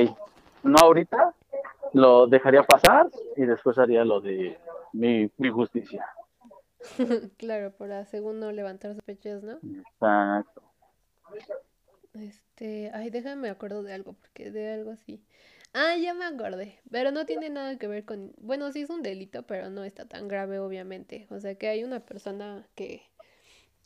no 0.64 0.78
ahorita, 0.80 1.34
lo 1.94 2.28
dejaría 2.28 2.64
pasar 2.64 3.10
y 3.36 3.46
después 3.46 3.78
haría 3.78 4.04
lo 4.04 4.22
de 4.22 4.58
mi, 4.94 5.30
mi 5.38 5.50
justicia. 5.50 6.06
Claro, 7.38 7.72
para 7.72 8.06
según 8.06 8.40
no 8.40 8.52
levantar 8.52 8.94
sospechas, 8.94 9.42
¿no? 9.44 9.60
Exacto. 9.64 10.62
Este, 12.14 12.92
ay, 12.94 13.10
déjame 13.10 13.36
me 13.36 13.50
acuerdo 13.50 13.84
de 13.84 13.94
algo, 13.94 14.14
porque 14.14 14.52
de 14.52 14.74
algo 14.74 14.92
así. 14.92 15.24
Ah, 15.74 15.98
ya 15.98 16.14
me 16.14 16.24
acordé, 16.24 16.80
pero 16.90 17.12
no 17.12 17.26
tiene 17.26 17.50
nada 17.50 17.78
que 17.78 17.88
ver 17.88 18.06
con, 18.06 18.32
bueno, 18.38 18.72
sí 18.72 18.82
es 18.82 18.90
un 18.90 19.02
delito, 19.02 19.44
pero 19.44 19.70
no 19.70 19.84
está 19.84 20.06
tan 20.06 20.30
grave, 20.30 20.60
obviamente. 20.60 21.28
O 21.30 21.40
sea, 21.40 21.56
que 21.56 21.68
hay 21.68 21.84
una 21.84 22.00
persona 22.00 22.66
que, 22.76 23.02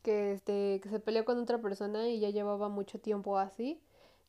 que, 0.01 0.33
este, 0.33 0.79
que 0.81 0.89
se 0.89 0.99
peleó 0.99 1.25
con 1.25 1.39
otra 1.39 1.59
persona 1.59 2.09
y 2.09 2.19
ya 2.19 2.29
llevaba 2.29 2.69
mucho 2.69 2.99
tiempo 2.99 3.37
así. 3.37 3.81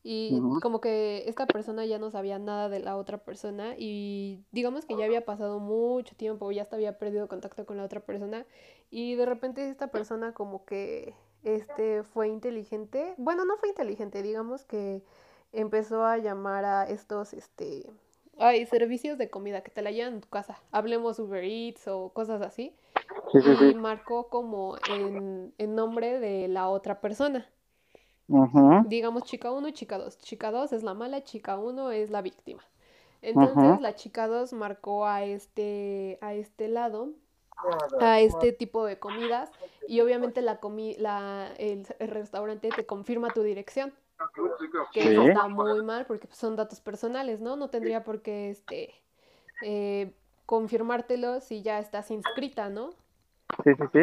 Y 0.02 0.40
como 0.62 0.80
que 0.80 1.24
esta 1.26 1.46
persona 1.46 1.84
ya 1.84 1.98
no 1.98 2.10
sabía 2.10 2.38
nada 2.38 2.70
de 2.70 2.80
la 2.80 2.96
otra 2.96 3.18
persona 3.18 3.74
y 3.76 4.42
digamos 4.50 4.86
que 4.86 4.96
ya 4.96 5.04
había 5.04 5.26
pasado 5.26 5.58
mucho 5.58 6.16
tiempo, 6.16 6.50
ya 6.52 6.62
hasta 6.62 6.76
había 6.76 6.96
perdido 6.98 7.28
contacto 7.28 7.66
con 7.66 7.76
la 7.76 7.84
otra 7.84 8.00
persona 8.00 8.46
y 8.90 9.14
de 9.16 9.26
repente 9.26 9.68
esta 9.68 9.88
persona 9.88 10.32
como 10.32 10.64
que 10.64 11.14
este 11.42 12.02
fue 12.02 12.28
inteligente, 12.28 13.14
bueno, 13.18 13.44
no 13.44 13.58
fue 13.58 13.68
inteligente, 13.68 14.22
digamos 14.22 14.64
que 14.64 15.02
empezó 15.52 16.04
a 16.04 16.16
llamar 16.16 16.64
a 16.64 16.84
estos 16.84 17.34
este 17.34 17.90
ay, 18.40 18.66
servicios 18.66 19.18
de 19.18 19.30
comida 19.30 19.62
que 19.62 19.70
te 19.70 19.82
la 19.82 19.90
llevan 19.90 20.16
a 20.16 20.20
tu 20.20 20.28
casa. 20.28 20.60
Hablemos 20.72 21.18
Uber 21.18 21.44
Eats 21.44 21.86
o 21.88 22.10
cosas 22.10 22.42
así 22.42 22.74
Sí, 23.32 23.40
sí, 23.40 23.64
y 23.70 23.74
marcó 23.74 24.28
como 24.28 24.76
en, 24.88 25.54
en 25.58 25.74
nombre 25.74 26.18
de 26.18 26.48
la 26.48 26.68
otra 26.68 27.00
persona. 27.00 27.48
Digamos 28.86 29.24
chica 29.24 29.50
1 29.50 29.68
y 29.68 29.72
chica 29.72 29.98
2. 29.98 30.18
Chica 30.18 30.50
2 30.50 30.72
es 30.72 30.82
la 30.82 30.94
mala, 30.94 31.24
chica 31.24 31.58
1 31.58 31.90
es 31.90 32.10
la 32.10 32.22
víctima. 32.22 32.62
Entonces 33.22 33.80
la 33.80 33.94
chica 33.94 34.28
2 34.28 34.52
marcó 34.52 35.06
a 35.06 35.24
este, 35.24 36.18
a 36.20 36.34
este 36.34 36.68
lado, 36.68 37.10
a 38.00 38.20
este 38.20 38.52
tipo 38.52 38.84
de 38.84 38.98
comidas 38.98 39.50
y 39.86 40.00
obviamente 40.00 40.42
la 40.42 40.58
comi 40.58 40.94
la, 40.94 41.52
el, 41.58 41.86
el 41.98 42.08
restaurante 42.08 42.70
te 42.74 42.86
confirma 42.86 43.28
tu 43.30 43.42
dirección, 43.42 43.92
que 44.92 45.12
eso 45.12 45.22
está 45.28 45.48
muy 45.48 45.82
mal 45.82 46.06
porque 46.06 46.26
pues, 46.26 46.38
son 46.38 46.56
datos 46.56 46.80
personales, 46.80 47.40
¿no? 47.40 47.56
No 47.56 47.70
tendría 47.70 48.04
por 48.04 48.22
qué 48.22 48.50
este, 48.50 48.94
eh, 49.62 50.12
confirmártelo 50.46 51.40
si 51.40 51.62
ya 51.62 51.78
estás 51.78 52.10
inscrita, 52.10 52.68
¿no? 52.68 52.90
Sí, 53.64 53.70
sí, 53.76 53.84
sí. 53.92 53.98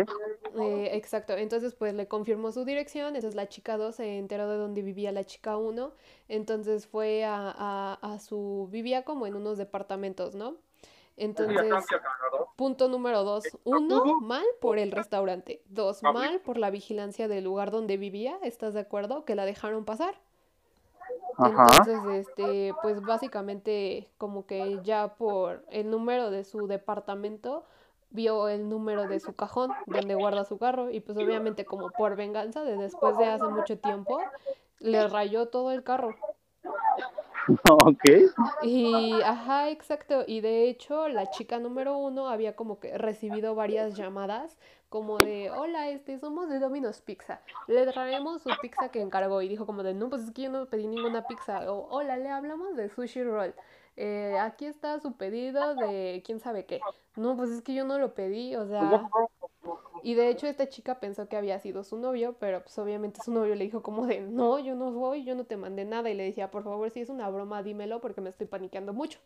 Eh, 0.59 0.89
exacto, 0.93 1.34
entonces 1.34 1.74
pues 1.74 1.93
le 1.93 2.07
confirmó 2.07 2.51
su 2.51 2.65
dirección, 2.65 3.15
entonces 3.15 3.36
la 3.36 3.47
chica 3.47 3.78
2 3.78 3.95
se 3.95 4.18
enteró 4.18 4.49
de 4.49 4.57
dónde 4.57 4.82
vivía 4.82 5.11
la 5.11 5.24
chica 5.24 5.57
1, 5.57 5.93
entonces 6.28 6.86
fue 6.88 7.24
a, 7.24 7.53
a, 7.55 7.93
a 8.01 8.20
su, 8.20 8.68
vivía 8.72 9.03
como 9.03 9.26
en 9.26 9.36
unos 9.36 9.57
departamentos, 9.57 10.36
¿no? 10.36 10.57
Entonces, 11.18 11.74
punto 12.55 12.88
número 12.88 13.24
2, 13.24 13.43
uno, 13.63 14.20
mal 14.22 14.45
por 14.61 14.78
el 14.78 14.91
restaurante, 14.91 15.61
dos, 15.65 16.03
mal 16.03 16.39
por 16.41 16.59
la 16.59 16.70
vigilancia 16.70 17.28
del 17.28 17.43
lugar 17.43 17.72
donde 17.72 17.97
vivía, 17.97 18.38
¿estás 18.43 18.76
de 18.76 18.82
acuerdo? 18.82 19.26
Que 19.26 19.34
la 19.34 19.45
dejaron 19.45 19.84
pasar. 19.84 20.15
Entonces, 21.39 21.99
este, 22.28 22.74
pues 22.82 23.01
básicamente 23.01 24.07
como 24.18 24.45
que 24.45 24.80
ya 24.84 25.15
por 25.15 25.65
el 25.70 25.89
número 25.89 26.30
de 26.30 26.43
su 26.43 26.68
departamento 26.68 27.65
vio 28.09 28.47
el 28.47 28.70
número 28.70 29.07
de 29.07 29.20
su 29.20 29.36
cajón 29.36 29.72
donde 29.86 30.15
guarda 30.15 30.45
su 30.45 30.57
carro 30.57 30.89
y 30.89 30.99
pues 30.99 31.18
obviamente 31.18 31.65
como 31.65 31.89
por 31.89 32.15
venganza 32.15 32.63
de 32.63 32.78
después 32.78 33.18
de 33.18 33.26
hace 33.26 33.45
mucho 33.45 33.78
tiempo 33.78 34.20
le 34.80 35.07
rayó 35.07 35.47
todo 35.47 35.72
el 35.72 35.84
carro. 35.84 36.15
Ok. 37.69 38.03
Y, 38.61 39.21
ajá, 39.21 39.69
exacto. 39.69 40.23
Y 40.27 40.41
de 40.41 40.69
hecho, 40.69 41.07
la 41.07 41.29
chica 41.29 41.59
número 41.59 41.97
uno 41.97 42.29
había 42.29 42.55
como 42.55 42.79
que 42.79 42.97
recibido 42.97 43.55
varias 43.55 43.95
llamadas 43.95 44.57
como 44.89 45.17
de, 45.17 45.51
hola, 45.51 45.89
este, 45.89 46.17
somos 46.17 46.49
de 46.49 46.59
Domino's 46.59 47.01
Pizza. 47.01 47.41
Le 47.67 47.85
traemos 47.87 48.41
su 48.41 48.49
pizza 48.61 48.89
que 48.89 49.01
encargó. 49.01 49.41
Y 49.41 49.47
dijo 49.49 49.65
como 49.65 49.83
de, 49.83 49.93
no, 49.93 50.09
pues 50.09 50.23
es 50.23 50.31
que 50.31 50.43
yo 50.43 50.49
no 50.49 50.65
pedí 50.65 50.87
ninguna 50.87 51.23
pizza. 51.27 51.71
O, 51.71 51.87
hola, 51.89 52.17
le 52.17 52.29
hablamos 52.29 52.75
de 52.75 52.89
Sushi 52.89 53.23
Roll. 53.23 53.53
Eh, 53.97 54.37
aquí 54.39 54.65
está 54.65 54.99
su 54.99 55.13
pedido 55.13 55.75
de 55.75 56.21
quién 56.25 56.39
sabe 56.39 56.65
qué. 56.65 56.79
No, 57.15 57.35
pues 57.35 57.49
es 57.49 57.61
que 57.61 57.73
yo 57.73 57.83
no 57.83 57.97
lo 57.97 58.13
pedí, 58.13 58.55
o 58.55 58.67
sea... 58.67 59.09
Y 60.03 60.13
de 60.13 60.29
hecho 60.29 60.47
esta 60.47 60.69
chica 60.69 60.99
pensó 60.99 61.27
que 61.27 61.37
había 61.37 61.59
sido 61.59 61.83
su 61.83 61.97
novio, 61.97 62.35
pero 62.39 62.61
pues 62.61 62.77
obviamente 62.79 63.21
su 63.23 63.31
novio 63.31 63.55
le 63.55 63.63
dijo 63.65 63.81
como 63.81 64.05
de, 64.05 64.21
no, 64.21 64.59
yo 64.59 64.75
no 64.75 64.91
voy, 64.91 65.23
yo 65.23 65.35
no 65.35 65.45
te 65.45 65.57
mandé 65.57 65.85
nada. 65.85 66.09
Y 66.09 66.13
le 66.13 66.23
decía, 66.23 66.51
por 66.51 66.63
favor, 66.63 66.89
si 66.91 67.01
es 67.01 67.09
una 67.09 67.29
broma, 67.29 67.63
dímelo 67.63 68.01
porque 68.01 68.21
me 68.21 68.29
estoy 68.29 68.47
paniqueando 68.47 68.93
mucho. 68.93 69.19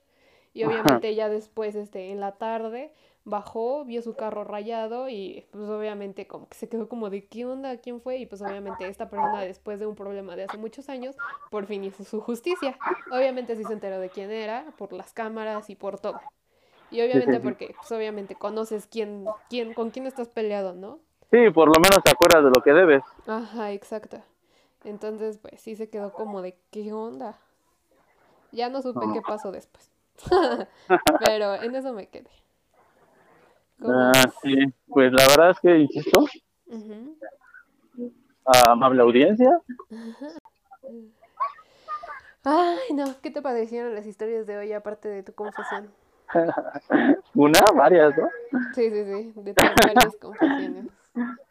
Y 0.53 0.65
obviamente 0.65 1.07
ella 1.07 1.29
después, 1.29 1.75
este, 1.75 2.11
en 2.11 2.19
la 2.19 2.33
tarde, 2.33 2.93
bajó, 3.23 3.85
vio 3.85 4.01
su 4.01 4.15
carro 4.15 4.43
rayado 4.43 5.07
y 5.07 5.45
pues 5.51 5.63
obviamente 5.69 6.27
como 6.27 6.49
que 6.49 6.57
se 6.57 6.67
quedó 6.67 6.89
como 6.89 7.09
de, 7.09 7.25
¿qué 7.25 7.45
onda? 7.45 7.77
¿Quién 7.77 8.01
fue? 8.01 8.17
Y 8.17 8.25
pues 8.25 8.41
obviamente 8.41 8.87
esta 8.87 9.09
persona 9.09 9.41
después 9.41 9.79
de 9.79 9.85
un 9.85 9.95
problema 9.95 10.35
de 10.35 10.43
hace 10.43 10.57
muchos 10.57 10.89
años, 10.89 11.15
por 11.49 11.67
fin 11.67 11.83
hizo 11.83 12.03
su 12.03 12.19
justicia. 12.19 12.77
Obviamente 13.11 13.55
sí 13.55 13.63
se 13.63 13.73
enteró 13.73 13.99
de 13.99 14.09
quién 14.09 14.31
era, 14.31 14.73
por 14.77 14.91
las 14.91 15.13
cámaras 15.13 15.69
y 15.69 15.75
por 15.75 15.99
todo. 15.99 16.19
Y 16.91 17.01
obviamente 17.01 17.39
porque, 17.39 17.75
pues 17.77 17.91
obviamente 17.91 18.35
conoces 18.35 18.85
quién, 18.85 19.25
quién, 19.49 19.73
con 19.73 19.91
quién 19.91 20.05
estás 20.05 20.27
peleado, 20.27 20.73
¿no? 20.73 20.99
Sí, 21.31 21.49
por 21.49 21.67
lo 21.67 21.81
menos 21.81 22.03
te 22.03 22.11
acuerdas 22.11 22.43
de 22.43 22.49
lo 22.49 22.61
que 22.61 22.73
debes. 22.73 23.03
Ajá, 23.25 23.71
exacto. 23.71 24.21
Entonces, 24.83 25.37
pues 25.37 25.61
sí 25.61 25.75
se 25.75 25.89
quedó 25.89 26.11
como 26.11 26.41
de, 26.41 26.57
¿qué 26.69 26.91
onda? 26.91 27.37
Ya 28.51 28.67
no 28.69 28.81
supe 28.81 29.05
qué 29.13 29.21
pasó 29.21 29.51
después. 29.51 29.89
Pero 31.25 31.55
en 31.55 31.75
eso 31.75 31.93
me 31.93 32.07
quedé. 32.07 32.29
¿Cómo 33.79 33.93
Ah, 33.93 34.11
sí, 34.43 34.55
pues 34.87 35.13
la 35.13 35.25
verdad 35.27 35.51
es 35.51 35.59
que, 35.59 35.79
insisto, 35.79 36.25
a 38.45 38.71
amable 38.71 39.01
audiencia, 39.01 39.59
Ay, 42.43 42.93
no, 42.95 43.05
¿qué 43.21 43.29
te 43.29 43.41
parecieron 43.41 43.93
las 43.93 44.07
historias 44.07 44.47
de 44.47 44.57
hoy 44.57 44.73
aparte 44.73 45.07
de 45.07 45.21
tu 45.21 45.33
confesión? 45.33 45.91
una, 47.35 47.59
varias, 47.75 48.17
¿no? 48.17 48.29
Sí, 48.73 48.89
sí, 48.89 49.03
sí, 49.05 49.33
de 49.35 49.53
varias 49.53 50.15
confesiones. 50.17 50.85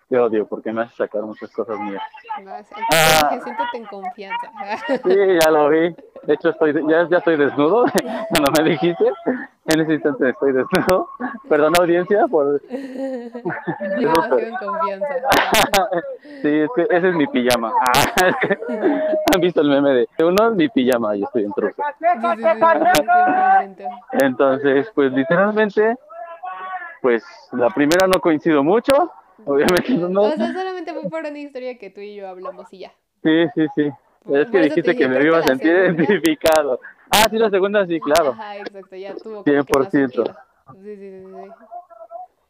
Te 0.09 0.18
odio 0.18 0.45
porque 0.47 0.72
me 0.72 0.83
hace 0.83 0.97
sacar 0.97 1.22
muchas 1.22 1.53
cosas 1.53 1.78
mías. 1.78 2.03
Vas, 2.45 2.66
siéntete 3.45 3.76
en 3.76 3.85
confianza. 3.85 4.51
Sí, 4.89 5.16
ya 5.41 5.51
lo 5.51 5.68
vi. 5.68 5.95
De 6.24 6.35
hecho, 6.35 6.51
estoy, 6.51 6.74
ya, 6.89 7.09
ya 7.09 7.18
estoy 7.18 7.37
desnudo. 7.37 7.85
Cuando 8.31 8.51
me 8.59 8.70
dijiste, 8.70 9.05
en 9.72 9.80
ese 9.80 9.94
instante 9.94 10.30
estoy 10.30 10.52
desnudo. 10.52 11.08
Perdón, 11.48 11.72
audiencia, 11.78 12.26
por... 12.28 12.60
En 12.68 13.30
confianza. 14.56 15.06
Sí, 16.42 16.48
es 16.48 16.70
que 16.74 16.82
ese 16.90 17.08
es 17.08 17.14
mi 17.14 17.26
pijama. 17.26 17.72
Ah, 17.82 18.28
es 18.28 18.36
que 18.36 18.58
¿Han 19.34 19.40
visto 19.40 19.60
el 19.60 19.68
meme 19.68 19.90
de 19.90 20.24
uno 20.24 20.50
es 20.50 20.56
mi 20.56 20.68
pijama 20.68 21.16
y 21.16 21.22
estoy 21.22 21.44
en 21.44 21.52
truco? 21.52 21.82
Sí, 21.98 22.06
sí, 22.20 22.28
sí, 22.36 22.42
sí, 22.42 22.60
100%. 22.60 23.88
Entonces, 24.22 24.90
pues 24.94 25.12
literalmente, 25.12 25.96
pues 27.02 27.24
la 27.52 27.68
primera 27.70 28.06
no 28.06 28.20
coincido 28.20 28.62
mucho, 28.62 29.12
Obviamente 29.44 29.92
no. 29.94 30.22
O 30.22 30.30
sea, 30.30 30.52
solamente 30.52 30.92
fue 30.92 31.08
por 31.08 31.20
una 31.24 31.38
historia 31.38 31.78
que 31.78 31.90
tú 31.90 32.00
y 32.00 32.16
yo 32.16 32.28
hablamos 32.28 32.72
y 32.72 32.80
ya. 32.80 32.92
Sí, 33.22 33.46
sí, 33.54 33.66
sí. 33.74 33.90
Es 34.32 34.50
que 34.50 34.60
dijiste 34.60 34.94
que 34.96 35.08
me 35.08 35.22
iba 35.22 35.38
a 35.38 35.42
sentir 35.42 35.72
identificado. 35.72 36.80
Ah, 37.11 37.26
sí, 37.30 37.36
la 37.38 37.50
segunda 37.50 37.86
sí, 37.86 38.00
claro. 38.00 38.30
Ajá, 38.32 38.56
exacto, 38.58 38.96
ya 38.96 39.14
tuvo 39.16 39.42
como 39.42 39.44
que 39.44 39.52
más 39.56 39.66
100%. 39.66 39.90
sentido. 39.90 40.24
Sí, 40.72 40.96
sí, 40.96 41.11
sí, 41.11 41.24
sí. 41.24 41.52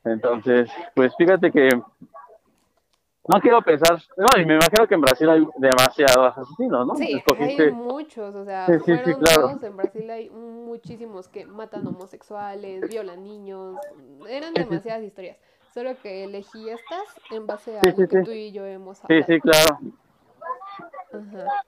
Entonces, 0.04 0.70
pues 0.94 1.14
fíjate 1.16 1.50
que 1.50 1.68
no 3.28 3.40
quiero 3.40 3.62
pensar, 3.62 3.98
no, 4.16 4.26
y 4.40 4.44
me 4.44 4.54
imagino 4.54 4.86
que 4.88 4.94
en 4.94 5.00
Brasil 5.02 5.28
hay 5.30 5.46
demasiados 5.56 6.36
asesinos, 6.36 6.86
¿no? 6.86 6.96
Sí, 6.96 7.12
Escogiste- 7.14 7.68
hay 7.68 7.72
muchos, 7.72 8.34
o 8.34 8.44
sea, 8.44 8.66
Sí, 8.66 8.72
sí, 8.84 8.92
sí, 9.04 9.14
claro. 9.14 9.58
en 9.62 9.76
Brasil 9.76 10.10
hay 10.10 10.30
muchísimos 10.30 11.28
que 11.28 11.46
matan 11.46 11.86
homosexuales, 11.86 12.88
violan 12.88 13.22
niños, 13.22 13.78
eran 14.28 14.54
Sí, 14.54 14.60
sí. 14.62 14.68
demasiadas 14.68 15.02
historias, 15.04 15.36
solo 15.72 15.94
que 16.02 16.24
elegí 16.24 16.68
estas 16.68 17.20
en 17.30 17.46
base 17.46 17.78
a 17.78 17.82
Sí, 17.82 17.90
lo 17.90 17.96
sí, 17.96 18.08
que 18.08 18.18
sí. 18.18 18.24
tú 18.24 18.30
y 18.32 18.52
yo 18.52 18.66
hemos 18.66 18.98
Sí, 18.98 19.04
hablado. 19.04 19.26
sí, 19.26 19.40
claro. 19.40 19.78
Ajá. 21.12 21.64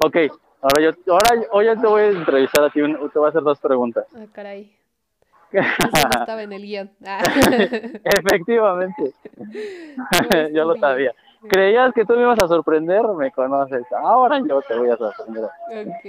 Ok, 0.00 0.16
ahora 0.64 0.80
yo, 0.80 1.12
ahora 1.12 1.46
hoy 1.52 1.66
te 1.80 1.86
voy 1.86 2.02
a 2.02 2.06
entrevistar 2.08 2.64
a 2.64 2.70
ti, 2.70 2.80
un- 2.80 3.10
te 3.10 3.18
voy 3.18 3.26
a 3.26 3.28
hacer 3.28 3.42
dos 3.42 3.58
preguntas. 3.60 4.06
Ah, 4.16 4.24
caray. 4.32 4.74
Eso 5.52 6.08
no 6.14 6.20
estaba 6.20 6.42
en 6.42 6.52
el 6.52 6.62
guion. 6.62 6.90
Ah. 7.06 7.20
Efectivamente, 8.04 9.12
Pues, 9.36 10.52
yo 10.52 10.64
lo 10.64 10.76
sabía. 10.76 11.12
Creías 11.48 11.92
que 11.92 12.04
tú 12.06 12.14
me 12.14 12.22
ibas 12.22 12.42
a 12.42 12.48
sorprender, 12.48 13.02
me 13.16 13.30
conoces. 13.30 13.84
Ahora 13.92 14.38
yo 14.40 14.62
te 14.62 14.76
voy 14.78 14.88
a 14.90 14.96
sorprender. 14.96 15.44
Ok. 15.44 16.04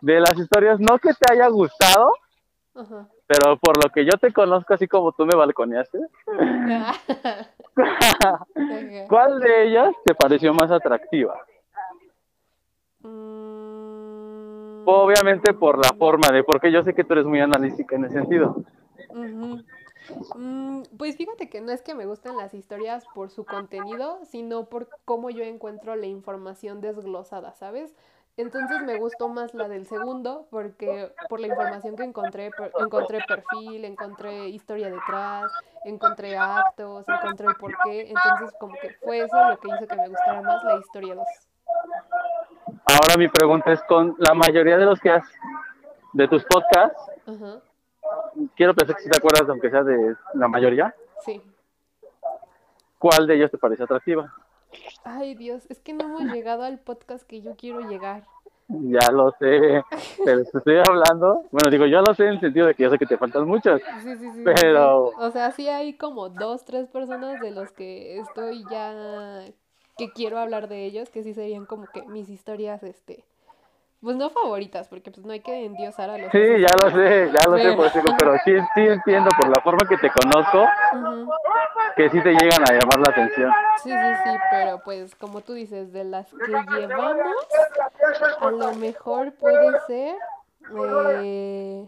De 0.00 0.20
las 0.20 0.36
historias, 0.38 0.80
no 0.80 0.98
que 0.98 1.10
te 1.12 1.32
haya 1.34 1.48
gustado, 1.48 2.14
pero 3.26 3.56
por 3.58 3.82
lo 3.84 3.90
que 3.90 4.04
yo 4.06 4.12
te 4.20 4.32
conozco, 4.32 4.72
así 4.74 4.88
como 4.88 5.12
tú 5.12 5.26
me 5.26 5.36
balconeaste. 5.36 5.98
¿cuál 9.08 9.40
de 9.40 9.64
ellas 9.68 9.94
te 10.04 10.14
pareció 10.14 10.54
más 10.54 10.70
atractiva? 10.70 11.34
Obviamente 14.90 15.52
por 15.52 15.76
la 15.78 15.92
forma 15.98 16.28
de, 16.32 16.44
porque 16.44 16.72
yo 16.72 16.82
sé 16.82 16.94
que 16.94 17.04
tú 17.04 17.12
eres 17.12 17.26
muy 17.26 17.40
analítica 17.40 17.96
en 17.96 18.04
ese 18.06 18.14
sentido. 18.14 18.64
Mm, 20.34 20.82
pues 20.96 21.16
fíjate 21.16 21.50
que 21.50 21.60
no 21.60 21.72
es 21.72 21.82
que 21.82 21.94
me 21.94 22.06
gusten 22.06 22.36
las 22.36 22.54
historias 22.54 23.04
por 23.14 23.30
su 23.30 23.44
contenido, 23.44 24.20
sino 24.24 24.68
por 24.68 24.88
cómo 25.04 25.30
yo 25.30 25.44
encuentro 25.44 25.96
la 25.96 26.06
información 26.06 26.80
desglosada, 26.80 27.52
¿sabes? 27.54 27.94
Entonces 28.38 28.80
me 28.82 28.98
gustó 29.00 29.28
más 29.28 29.52
la 29.52 29.68
del 29.68 29.84
segundo 29.84 30.46
porque 30.50 31.12
por 31.28 31.40
la 31.40 31.48
información 31.48 31.96
que 31.96 32.04
encontré, 32.04 32.50
encontré 32.78 33.18
perfil, 33.26 33.84
encontré 33.84 34.48
historia 34.48 34.90
detrás, 34.90 35.50
encontré 35.84 36.38
actos, 36.38 37.04
encontré 37.08 37.48
el 37.48 37.56
porqué, 37.56 38.08
entonces 38.08 38.56
como 38.60 38.74
que 38.74 38.90
fue 39.02 39.18
eso 39.22 39.36
lo 39.48 39.58
que 39.58 39.68
hizo 39.68 39.86
que 39.88 39.96
me 39.96 40.08
gustara 40.08 40.40
más 40.42 40.62
la 40.62 40.76
historia 40.76 41.16
2. 41.16 41.26
Ahora 42.90 43.16
mi 43.18 43.28
pregunta 43.28 43.72
es 43.72 43.82
con 43.82 44.14
la 44.18 44.34
mayoría 44.34 44.78
de 44.78 44.84
los 44.86 44.98
que 45.00 45.10
has, 45.10 45.26
de 46.12 46.26
tus 46.28 46.44
podcasts, 46.44 46.98
quiero 48.56 48.74
pensar 48.74 48.96
que 48.96 49.02
si 49.02 49.10
te 49.10 49.18
acuerdas, 49.18 49.48
aunque 49.48 49.70
sea 49.70 49.82
de 49.82 50.16
la 50.34 50.48
mayoría, 50.48 50.94
sí. 51.24 51.42
¿cuál 52.98 53.26
de 53.26 53.36
ellos 53.36 53.50
te 53.50 53.58
parece 53.58 53.82
atractiva? 53.82 54.32
Ay 55.04 55.34
Dios, 55.34 55.66
es 55.70 55.78
que 55.80 55.92
no 55.92 56.04
hemos 56.04 56.32
llegado 56.32 56.62
al 56.62 56.78
podcast 56.78 57.26
que 57.26 57.40
yo 57.42 57.56
quiero 57.56 57.80
llegar. 57.80 58.24
Ya 58.68 59.10
lo 59.10 59.30
sé, 59.38 59.82
pero 60.24 60.44
te 60.44 60.58
estoy 60.58 60.76
hablando, 60.86 61.44
bueno, 61.50 61.70
digo, 61.70 61.86
yo 61.86 62.02
lo 62.02 62.12
sé 62.14 62.24
en 62.24 62.30
el 62.34 62.40
sentido 62.40 62.66
de 62.66 62.74
que 62.74 62.82
yo 62.82 62.90
sé 62.90 62.98
que 62.98 63.06
te 63.06 63.16
faltan 63.16 63.46
muchas, 63.46 63.80
Sí, 63.80 64.00
sí, 64.02 64.16
sí, 64.18 64.30
sí, 64.32 64.42
Pero- 64.44 65.08
sí. 65.10 65.16
O 65.20 65.30
sea, 65.30 65.52
sí 65.52 65.68
hay 65.68 65.96
como 65.96 66.28
dos, 66.28 66.64
tres 66.66 66.86
personas 66.88 67.40
de 67.40 67.50
los 67.50 67.72
que 67.72 68.18
estoy 68.18 68.64
ya 68.70 69.44
que 69.98 70.12
quiero 70.12 70.38
hablar 70.38 70.68
de 70.68 70.84
ellos, 70.84 71.10
que 71.10 71.22
sí 71.22 71.34
serían 71.34 71.66
como 71.66 71.86
que 71.86 72.02
mis 72.02 72.30
historias, 72.30 72.82
este, 72.82 73.24
pues 74.00 74.16
no 74.16 74.30
favoritas, 74.30 74.86
porque 74.88 75.10
pues 75.10 75.26
no 75.26 75.32
hay 75.32 75.40
que 75.40 75.64
endiosar 75.64 76.08
a 76.08 76.18
los 76.18 76.30
sí, 76.30 76.38
ya 76.38 76.74
lo 76.80 76.90
sé, 76.90 77.32
ya 77.32 77.50
lo 77.50 77.58
sé, 77.58 77.72
por 77.72 77.86
eso 77.86 77.98
digo, 77.98 78.16
pero 78.16 78.34
sí, 78.44 78.52
sí 78.74 78.86
entiendo 78.86 79.28
por 79.36 79.48
la 79.48 79.60
forma 79.60 79.88
que 79.88 79.96
te 79.98 80.08
conozco, 80.10 80.66
que 81.96 82.08
sí 82.10 82.20
te 82.22 82.30
llegan 82.30 82.62
a 82.62 82.72
llamar 82.72 82.98
la 82.98 83.10
atención. 83.10 83.52
Sí, 83.82 83.90
sí, 83.90 84.14
sí, 84.24 84.30
pero 84.52 84.80
pues 84.84 85.14
como 85.16 85.40
tú 85.40 85.54
dices, 85.54 85.92
de 85.92 86.04
las 86.04 86.26
que 86.30 86.78
llevamos, 86.78 87.16
a 88.40 88.50
lo 88.50 88.74
mejor 88.74 89.32
puede 89.32 89.80
ser... 89.88 90.16
eh, 91.22 91.86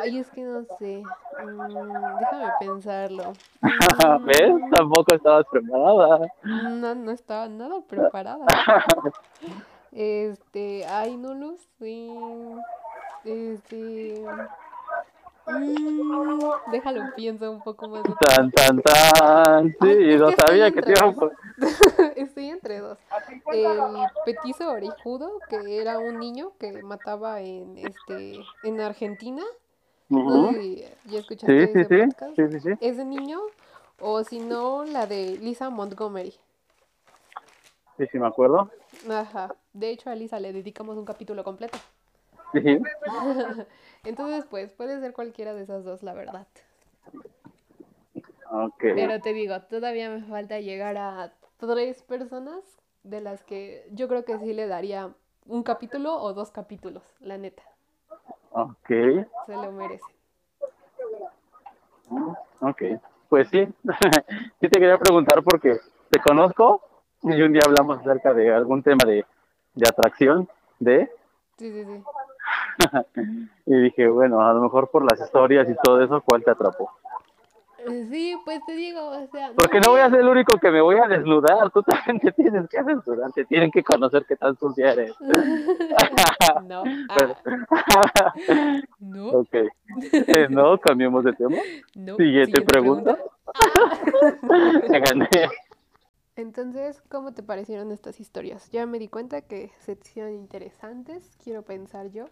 Ay, 0.00 0.18
es 0.18 0.30
que 0.30 0.42
no 0.42 0.64
sé. 0.78 1.02
Mm, 1.44 2.18
déjame 2.18 2.52
pensarlo. 2.60 3.32
¿Ves? 4.26 4.52
Mm, 4.54 4.70
Tampoco 4.70 5.14
estabas 5.14 5.46
preparada. 5.50 6.32
No, 6.42 6.94
no 6.94 7.10
estaba 7.10 7.48
nada 7.48 7.80
preparada. 7.88 8.46
Este, 9.92 10.84
ay, 10.86 11.16
no 11.16 11.34
lo 11.34 11.56
sé. 11.78 12.08
Este. 13.24 14.24
mm, 15.46 16.70
déjalo, 16.70 17.02
pienso 17.16 17.50
un 17.50 17.62
poco 17.62 17.88
más. 17.88 18.02
Tan, 18.20 18.50
tan, 18.50 18.80
tan. 18.82 19.68
Sí, 19.80 19.88
Ay, 19.88 20.16
no 20.18 20.30
sabía 20.32 20.70
que 20.70 20.82
te 20.82 20.90
iba 20.92 21.08
a. 21.08 21.14
Estoy 22.16 22.50
entre 22.50 22.78
dos. 22.80 22.98
El 23.52 23.78
petizo 24.24 24.70
orejudo, 24.70 25.30
que 25.48 25.80
era 25.80 25.98
un 25.98 26.18
niño 26.18 26.52
que 26.58 26.82
mataba 26.82 27.40
en 27.40 27.76
este 27.78 28.38
en 28.62 28.80
Argentina. 28.80 29.42
Ya 30.10 31.18
escuchaste 31.18 31.66
Sí, 31.66 31.72
sí, 31.72 31.80
ese 31.80 31.88
sí, 31.88 32.06
podcast. 32.06 32.36
sí, 32.36 32.48
sí, 32.48 32.60
sí. 32.60 32.70
Ese 32.80 33.04
niño, 33.04 33.40
o 34.00 34.24
si 34.24 34.38
no, 34.38 34.84
la 34.84 35.06
de 35.06 35.36
Lisa 35.38 35.70
Montgomery. 35.70 36.34
Sí, 37.98 38.06
sí, 38.10 38.18
me 38.18 38.26
acuerdo. 38.26 38.70
Ajá. 39.08 39.54
De 39.72 39.90
hecho, 39.90 40.08
a 40.10 40.14
Lisa 40.14 40.40
le 40.40 40.52
dedicamos 40.52 40.96
un 40.96 41.04
capítulo 41.04 41.44
completo. 41.44 41.78
Sí. 42.52 42.78
Entonces, 44.04 44.46
pues, 44.48 44.70
puede 44.70 45.00
ser 45.00 45.12
cualquiera 45.12 45.52
de 45.54 45.62
esas 45.62 45.84
dos, 45.84 46.02
la 46.02 46.14
verdad. 46.14 46.46
Pero 48.80 49.20
te 49.20 49.32
digo, 49.34 49.60
todavía 49.62 50.08
me 50.08 50.22
falta 50.22 50.60
llegar 50.60 50.96
a 50.96 51.32
tres 51.58 52.02
personas 52.02 52.62
de 53.02 53.20
las 53.20 53.42
que 53.42 53.86
yo 53.92 54.08
creo 54.08 54.24
que 54.24 54.38
sí 54.38 54.54
le 54.54 54.66
daría 54.66 55.12
un 55.46 55.62
capítulo 55.62 56.16
o 56.20 56.32
dos 56.32 56.50
capítulos, 56.50 57.02
la 57.20 57.36
neta. 57.36 57.62
Ok. 58.50 58.88
Se 58.88 59.26
lo 59.52 59.72
merece. 59.72 60.04
Ok. 62.60 62.82
Pues 63.28 63.48
sí. 63.48 63.66
Sí 64.60 64.68
te 64.68 64.80
quería 64.80 64.98
preguntar 64.98 65.42
porque 65.42 65.78
te 66.10 66.20
conozco 66.20 66.82
y 67.22 67.40
un 67.42 67.52
día 67.52 67.62
hablamos 67.66 67.98
acerca 67.98 68.32
de 68.34 68.52
algún 68.52 68.82
tema 68.82 69.04
de, 69.06 69.24
de 69.74 69.88
atracción 69.88 70.48
de 70.78 71.10
Sí, 71.58 71.72
sí, 71.72 71.84
sí. 71.84 72.04
y 73.66 73.80
dije, 73.82 74.08
bueno, 74.08 74.40
a 74.40 74.52
lo 74.52 74.60
mejor 74.62 74.90
por 74.90 75.02
las 75.10 75.20
historias 75.20 75.68
y 75.68 75.74
todo 75.82 76.00
eso, 76.00 76.22
¿cuál 76.24 76.44
te 76.44 76.52
atrapó? 76.52 76.90
Sí, 78.10 78.36
pues 78.44 78.60
te 78.66 78.72
digo, 78.74 79.08
o 79.08 79.26
sea. 79.28 79.52
Porque 79.56 79.80
no 79.80 79.90
voy 79.92 80.00
a 80.00 80.10
ser 80.10 80.20
el 80.20 80.28
único 80.28 80.58
que 80.58 80.70
me 80.70 80.80
voy 80.80 80.96
a 80.96 81.08
desnudar, 81.08 81.70
tú 81.70 81.82
también 81.82 82.20
te 82.20 82.32
tienes 82.32 82.68
que 82.68 82.82
censurar, 82.82 83.32
te 83.32 83.44
tienen 83.44 83.70
que 83.70 83.82
conocer 83.82 84.24
qué 84.26 84.36
tan 84.36 84.56
sucia 84.58 84.92
eres. 84.92 85.14
No. 86.64 86.82
Pero- 87.18 87.36
ah, 87.70 88.32
no. 89.00 89.28
ok. 89.28 89.54
Eh, 90.12 90.46
no, 90.50 90.78
cambiemos 90.78 91.24
de 91.24 91.32
tema. 91.32 91.56
No. 91.94 92.16
Siguiente 92.16 92.60
pregunta. 92.62 93.18
Te 94.88 95.00
gané. 95.00 95.28
Entonces, 96.36 97.02
¿cómo 97.08 97.32
te 97.32 97.42
parecieron 97.42 97.90
estas 97.90 98.20
historias? 98.20 98.70
Ya 98.70 98.86
me 98.86 98.98
di 98.98 99.08
cuenta 99.08 99.42
que 99.42 99.72
se 99.80 99.96
te 99.96 100.08
hicieron 100.08 100.34
interesantes, 100.34 101.36
quiero 101.42 101.62
pensar 101.62 102.10
yo. 102.10 102.26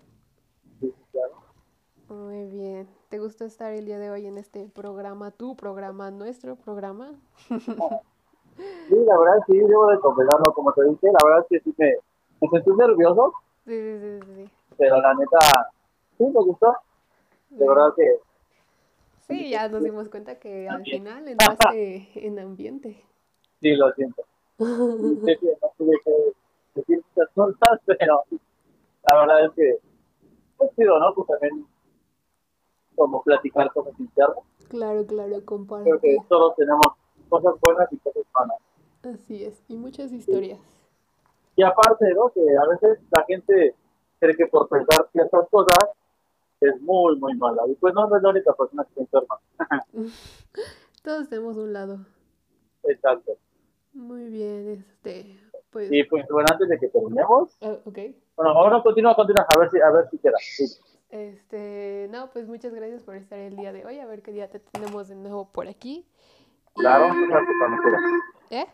Muy 2.09 2.47
bien. 2.47 2.89
¿Te 3.09 3.19
gustó 3.19 3.45
estar 3.45 3.73
el 3.73 3.85
día 3.85 3.99
de 3.99 4.11
hoy 4.11 4.27
en 4.27 4.39
este 4.39 4.69
programa, 4.69 5.31
tu 5.33 5.57
programa, 5.57 6.11
nuestro 6.11 6.57
programa? 6.57 7.13
Sí, 8.89 8.95
la 9.05 9.19
verdad 9.19 9.45
sí, 9.47 9.59
debo 9.59 9.87
de 9.89 10.01
confesarlo, 10.01 10.51
como 10.55 10.73
te 10.73 10.83
dije, 10.85 11.09
la 11.09 11.19
verdad 11.29 11.41
es 11.41 11.47
que 11.51 11.61
sí 11.71 11.75
me, 11.77 11.93
me 12.41 12.49
sentí 12.49 12.71
nervioso, 12.71 13.35
Sí, 13.67 13.73
sí, 13.79 13.99
sí, 14.01 14.21
sí, 14.25 14.35
sí. 14.47 14.51
pero 14.79 14.99
la 15.03 15.13
neta, 15.13 15.71
sí 16.17 16.25
me 16.25 16.41
gustó, 16.43 16.75
de 17.51 17.69
verdad 17.69 17.93
que 17.95 18.19
Sí, 19.29 19.51
ya 19.51 19.69
nos 19.69 19.83
dimos 19.85 20.09
cuenta 20.09 20.39
que 20.39 20.71
al 20.71 20.83
final 20.85 21.29
entraste 21.29 22.09
en 22.15 22.39
ambiente. 22.39 23.05
sí 23.61 23.75
lo 23.77 23.93
siento. 23.93 24.23
Sí, 24.57 25.37
sí, 25.39 25.49
no 25.61 25.71
tuve 25.77 26.01
que 26.03 26.13
decir 26.77 27.03
muchas 27.15 27.31
cosas, 27.35 27.81
pero 27.85 28.23
la 29.03 29.21
verdad 29.21 29.45
es 29.45 29.51
que 29.53 29.79
pues 30.57 30.71
chido, 30.77 30.99
¿no? 30.99 31.13
Pues 31.15 31.29
también 31.29 31.67
como 32.97 33.23
platicar 33.23 33.73
cosas 33.73 33.99
internas. 33.99 34.45
Claro, 34.69 35.07
claro, 35.07 35.43
Creo 35.45 36.01
que 36.01 36.17
todos 36.29 36.57
tenemos 36.57 36.87
cosas 37.29 37.55
buenas 37.61 37.93
y 37.93 37.99
cosas 37.99 38.23
malas. 38.35 38.57
Así 39.03 39.45
es. 39.45 39.63
Y 39.69 39.77
muchas 39.77 40.13
historias. 40.13 40.59
Y 41.55 41.63
aparte, 41.63 42.13
¿no? 42.15 42.29
Que 42.31 42.41
a 42.41 42.69
veces 42.69 42.99
la 43.11 43.25
gente 43.25 43.75
cree 44.19 44.37
que 44.37 44.47
por 44.47 44.69
pensar 44.69 45.09
ciertas 45.13 45.49
cosas 45.51 45.91
es 46.61 46.81
muy, 46.81 47.19
muy 47.19 47.35
mala. 47.37 47.63
Y 47.69 47.75
pues 47.75 47.95
no, 47.95 48.09
no 48.09 48.17
es 48.17 48.23
la 48.23 48.31
única 48.31 48.53
persona 48.55 48.85
que 48.85 49.03
está 49.03 49.19
enferma. 49.19 49.39
Todos 51.03 51.29
tenemos 51.29 51.57
un 51.57 51.73
lado. 51.73 51.99
Exacto. 52.83 53.37
Muy 53.93 54.29
bien, 54.29 54.69
este, 54.69 55.39
pues... 55.71 55.91
Y 55.91 56.05
pues 56.05 56.27
bueno, 56.29 56.47
antes 56.51 56.69
de 56.69 56.79
que 56.79 56.89
terminemos, 56.89 57.57
ah, 57.63 57.77
ok. 57.85 57.99
bueno, 58.37 58.53
ahora 58.53 58.83
continúa, 58.83 59.15
continúa, 59.15 59.47
a 59.49 59.59
ver 59.59 59.71
si, 59.71 59.81
a 59.81 59.91
ver 59.91 60.09
si 60.11 60.19
queda. 60.19 60.37
Sí. 60.39 60.65
Este, 61.09 62.09
no, 62.11 62.31
pues 62.31 62.47
muchas 62.49 62.75
gracias 62.75 63.03
por 63.03 63.15
estar 63.17 63.39
el 63.39 63.57
día 63.57 63.73
de 63.73 63.85
hoy. 63.85 64.01
A 64.01 64.07
ver 64.07 64.23
qué 64.23 64.33
día 64.33 64.49
te 64.51 64.59
tenemos 64.61 65.09
de 65.09 65.15
nuevo 65.15 65.49
por 65.51 65.69
aquí. 65.69 66.07
Y- 66.75 66.81
Claro, 66.81 67.09
sabes 67.09 67.47
que 67.47 67.59
cuando 67.59 67.83
quieras. 67.83 68.03
¿Eh? 68.51 68.67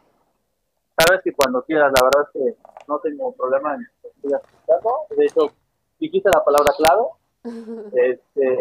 Sabes 0.98 1.20
que 1.22 1.32
cuando 1.32 1.62
quieras, 1.64 1.92
la 1.96 2.04
verdad 2.04 2.22
es 2.22 2.40
que 2.40 2.56
no 2.88 2.98
tengo 3.00 3.32
problema 3.32 3.74
en 3.74 3.86
escuchando. 4.02 5.06
De 5.16 5.24
hecho, 5.26 5.52
dijiste 5.98 6.30
la 6.32 6.44
palabra 6.44 6.72
clave. 6.76 7.02
Este, 7.94 8.58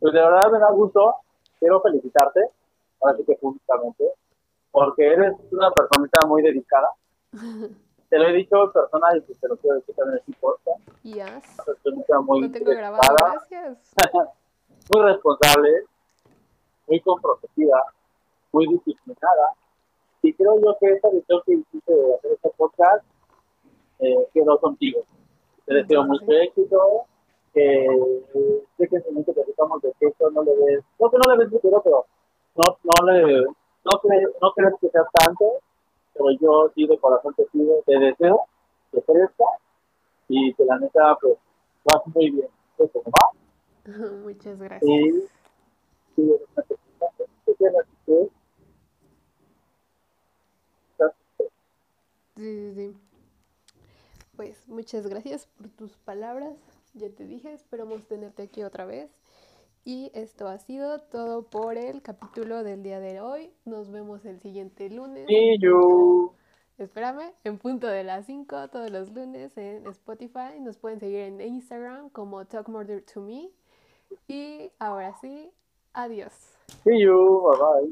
pues 0.00 0.12
de 0.12 0.20
verdad 0.20 0.50
me 0.52 0.58
da 0.58 0.70
gusto. 0.72 1.16
Quiero 1.58 1.80
felicitarte, 1.80 2.40
ahora 3.00 3.16
sí 3.16 3.24
que 3.24 3.34
públicamente, 3.36 4.04
porque 4.70 5.06
eres 5.06 5.34
una 5.50 5.70
personita 5.70 6.26
muy 6.26 6.42
dedicada. 6.42 6.90
Te 8.08 8.18
lo 8.18 8.28
he 8.28 8.32
dicho 8.32 8.64
en 8.64 8.72
persona 8.72 9.08
y 9.16 9.20
pues 9.20 9.38
te 9.40 9.48
lo 9.48 9.56
quiero 9.56 9.76
decir 9.76 9.94
también 9.96 10.20
en 10.26 10.34
podcast. 10.34 10.80
Yes. 11.02 11.56
Muy 12.24 12.40
Lo 12.42 12.50
tengo 12.50 12.70
grabado, 12.70 13.16
gracias. 13.18 13.92
muy 14.92 15.02
responsable, 15.02 15.84
muy 16.86 17.00
comprometida, 17.00 17.82
muy 18.52 18.66
disciplinada. 18.68 19.48
Y 20.22 20.32
creo 20.34 20.56
yo 20.60 20.76
que 20.80 20.86
esta 20.92 21.08
decisión 21.10 21.40
que 21.46 21.52
hiciste 21.54 21.92
de 21.92 22.14
hacer 22.14 22.32
este 22.32 22.50
podcast 22.56 23.04
eh, 23.98 24.28
quedó 24.32 24.58
contigo. 24.60 25.00
Te 25.66 25.74
deseo 25.74 26.04
mucho 26.04 26.30
éxito. 26.30 27.06
Que 27.54 27.86
sé 28.76 28.86
que 28.88 28.96
en 28.96 29.02
el 29.02 29.10
momento 29.12 29.32
que 29.32 29.40
estamos 29.50 29.80
de 29.80 29.90
que 29.98 30.06
esto 30.08 30.30
no 30.30 30.42
le 30.42 30.50
ves, 30.56 30.84
no 31.00 31.10
que 31.10 31.16
no 31.16 31.32
le 31.32 31.38
ves 31.38 31.50
futuro, 31.50 31.80
pero 31.82 32.04
no, 32.54 32.76
no 32.84 33.06
le, 33.12 33.40
no, 33.44 33.90
cre- 34.02 34.32
no 34.42 34.52
crees 34.52 34.74
que 34.78 34.90
sea 34.90 35.02
tanto, 35.14 35.44
pero 36.16 36.30
yo 36.40 36.72
sí 36.74 36.86
de 36.86 36.98
corazón 36.98 37.34
te 37.34 37.44
pido, 37.46 37.82
te 37.84 37.98
deseo 37.98 38.46
que 38.92 39.02
crezca 39.02 39.44
y 40.28 40.54
que 40.54 40.64
la 40.64 40.78
neta, 40.78 41.16
pues, 41.20 41.38
vas 41.84 42.06
muy 42.14 42.30
bien. 42.30 42.48
Eso, 42.78 43.02
¿va? 43.06 43.30
Muchas 44.24 44.60
gracias. 44.60 44.90
Y 44.90 45.12
sí, 46.14 46.32
es 46.32 46.40
una 46.54 46.62
persona 46.62 47.28
que 47.44 47.54
tiene 47.54 47.78
actitud. 47.78 48.28
Sí, 52.36 52.44
sí, 52.44 52.74
sí. 52.74 52.96
Pues 54.36 54.68
muchas 54.68 55.06
gracias 55.06 55.46
por 55.56 55.68
tus 55.70 55.96
palabras. 55.96 56.52
Ya 56.92 57.08
te 57.08 57.24
dije, 57.24 57.52
esperamos 57.54 58.06
tenerte 58.06 58.42
aquí 58.42 58.62
otra 58.62 58.84
vez. 58.84 59.10
Y 59.88 60.10
esto 60.14 60.48
ha 60.48 60.58
sido 60.58 60.98
todo 60.98 61.44
por 61.44 61.78
el 61.78 62.02
capítulo 62.02 62.64
del 62.64 62.82
día 62.82 62.98
de 62.98 63.20
hoy. 63.20 63.52
Nos 63.64 63.92
vemos 63.92 64.24
el 64.24 64.40
siguiente 64.40 64.90
lunes. 64.90 65.28
See 65.28 65.58
you. 65.60 66.32
Espérame, 66.76 67.32
en 67.44 67.56
punto 67.58 67.86
de 67.86 68.02
las 68.02 68.26
5 68.26 68.66
todos 68.66 68.90
los 68.90 69.12
lunes 69.12 69.56
en 69.56 69.86
Spotify. 69.86 70.58
Nos 70.58 70.76
pueden 70.76 70.98
seguir 70.98 71.20
en 71.20 71.40
Instagram 71.40 72.10
como 72.10 72.44
Talk 72.46 72.68
Murder 72.68 73.00
to 73.02 73.20
Me. 73.20 73.48
Y 74.26 74.72
ahora 74.80 75.14
sí, 75.20 75.52
adiós. 75.92 76.32
See 76.82 77.00
you. 77.00 77.42
Bye 77.42 77.58
bye. 77.60 77.84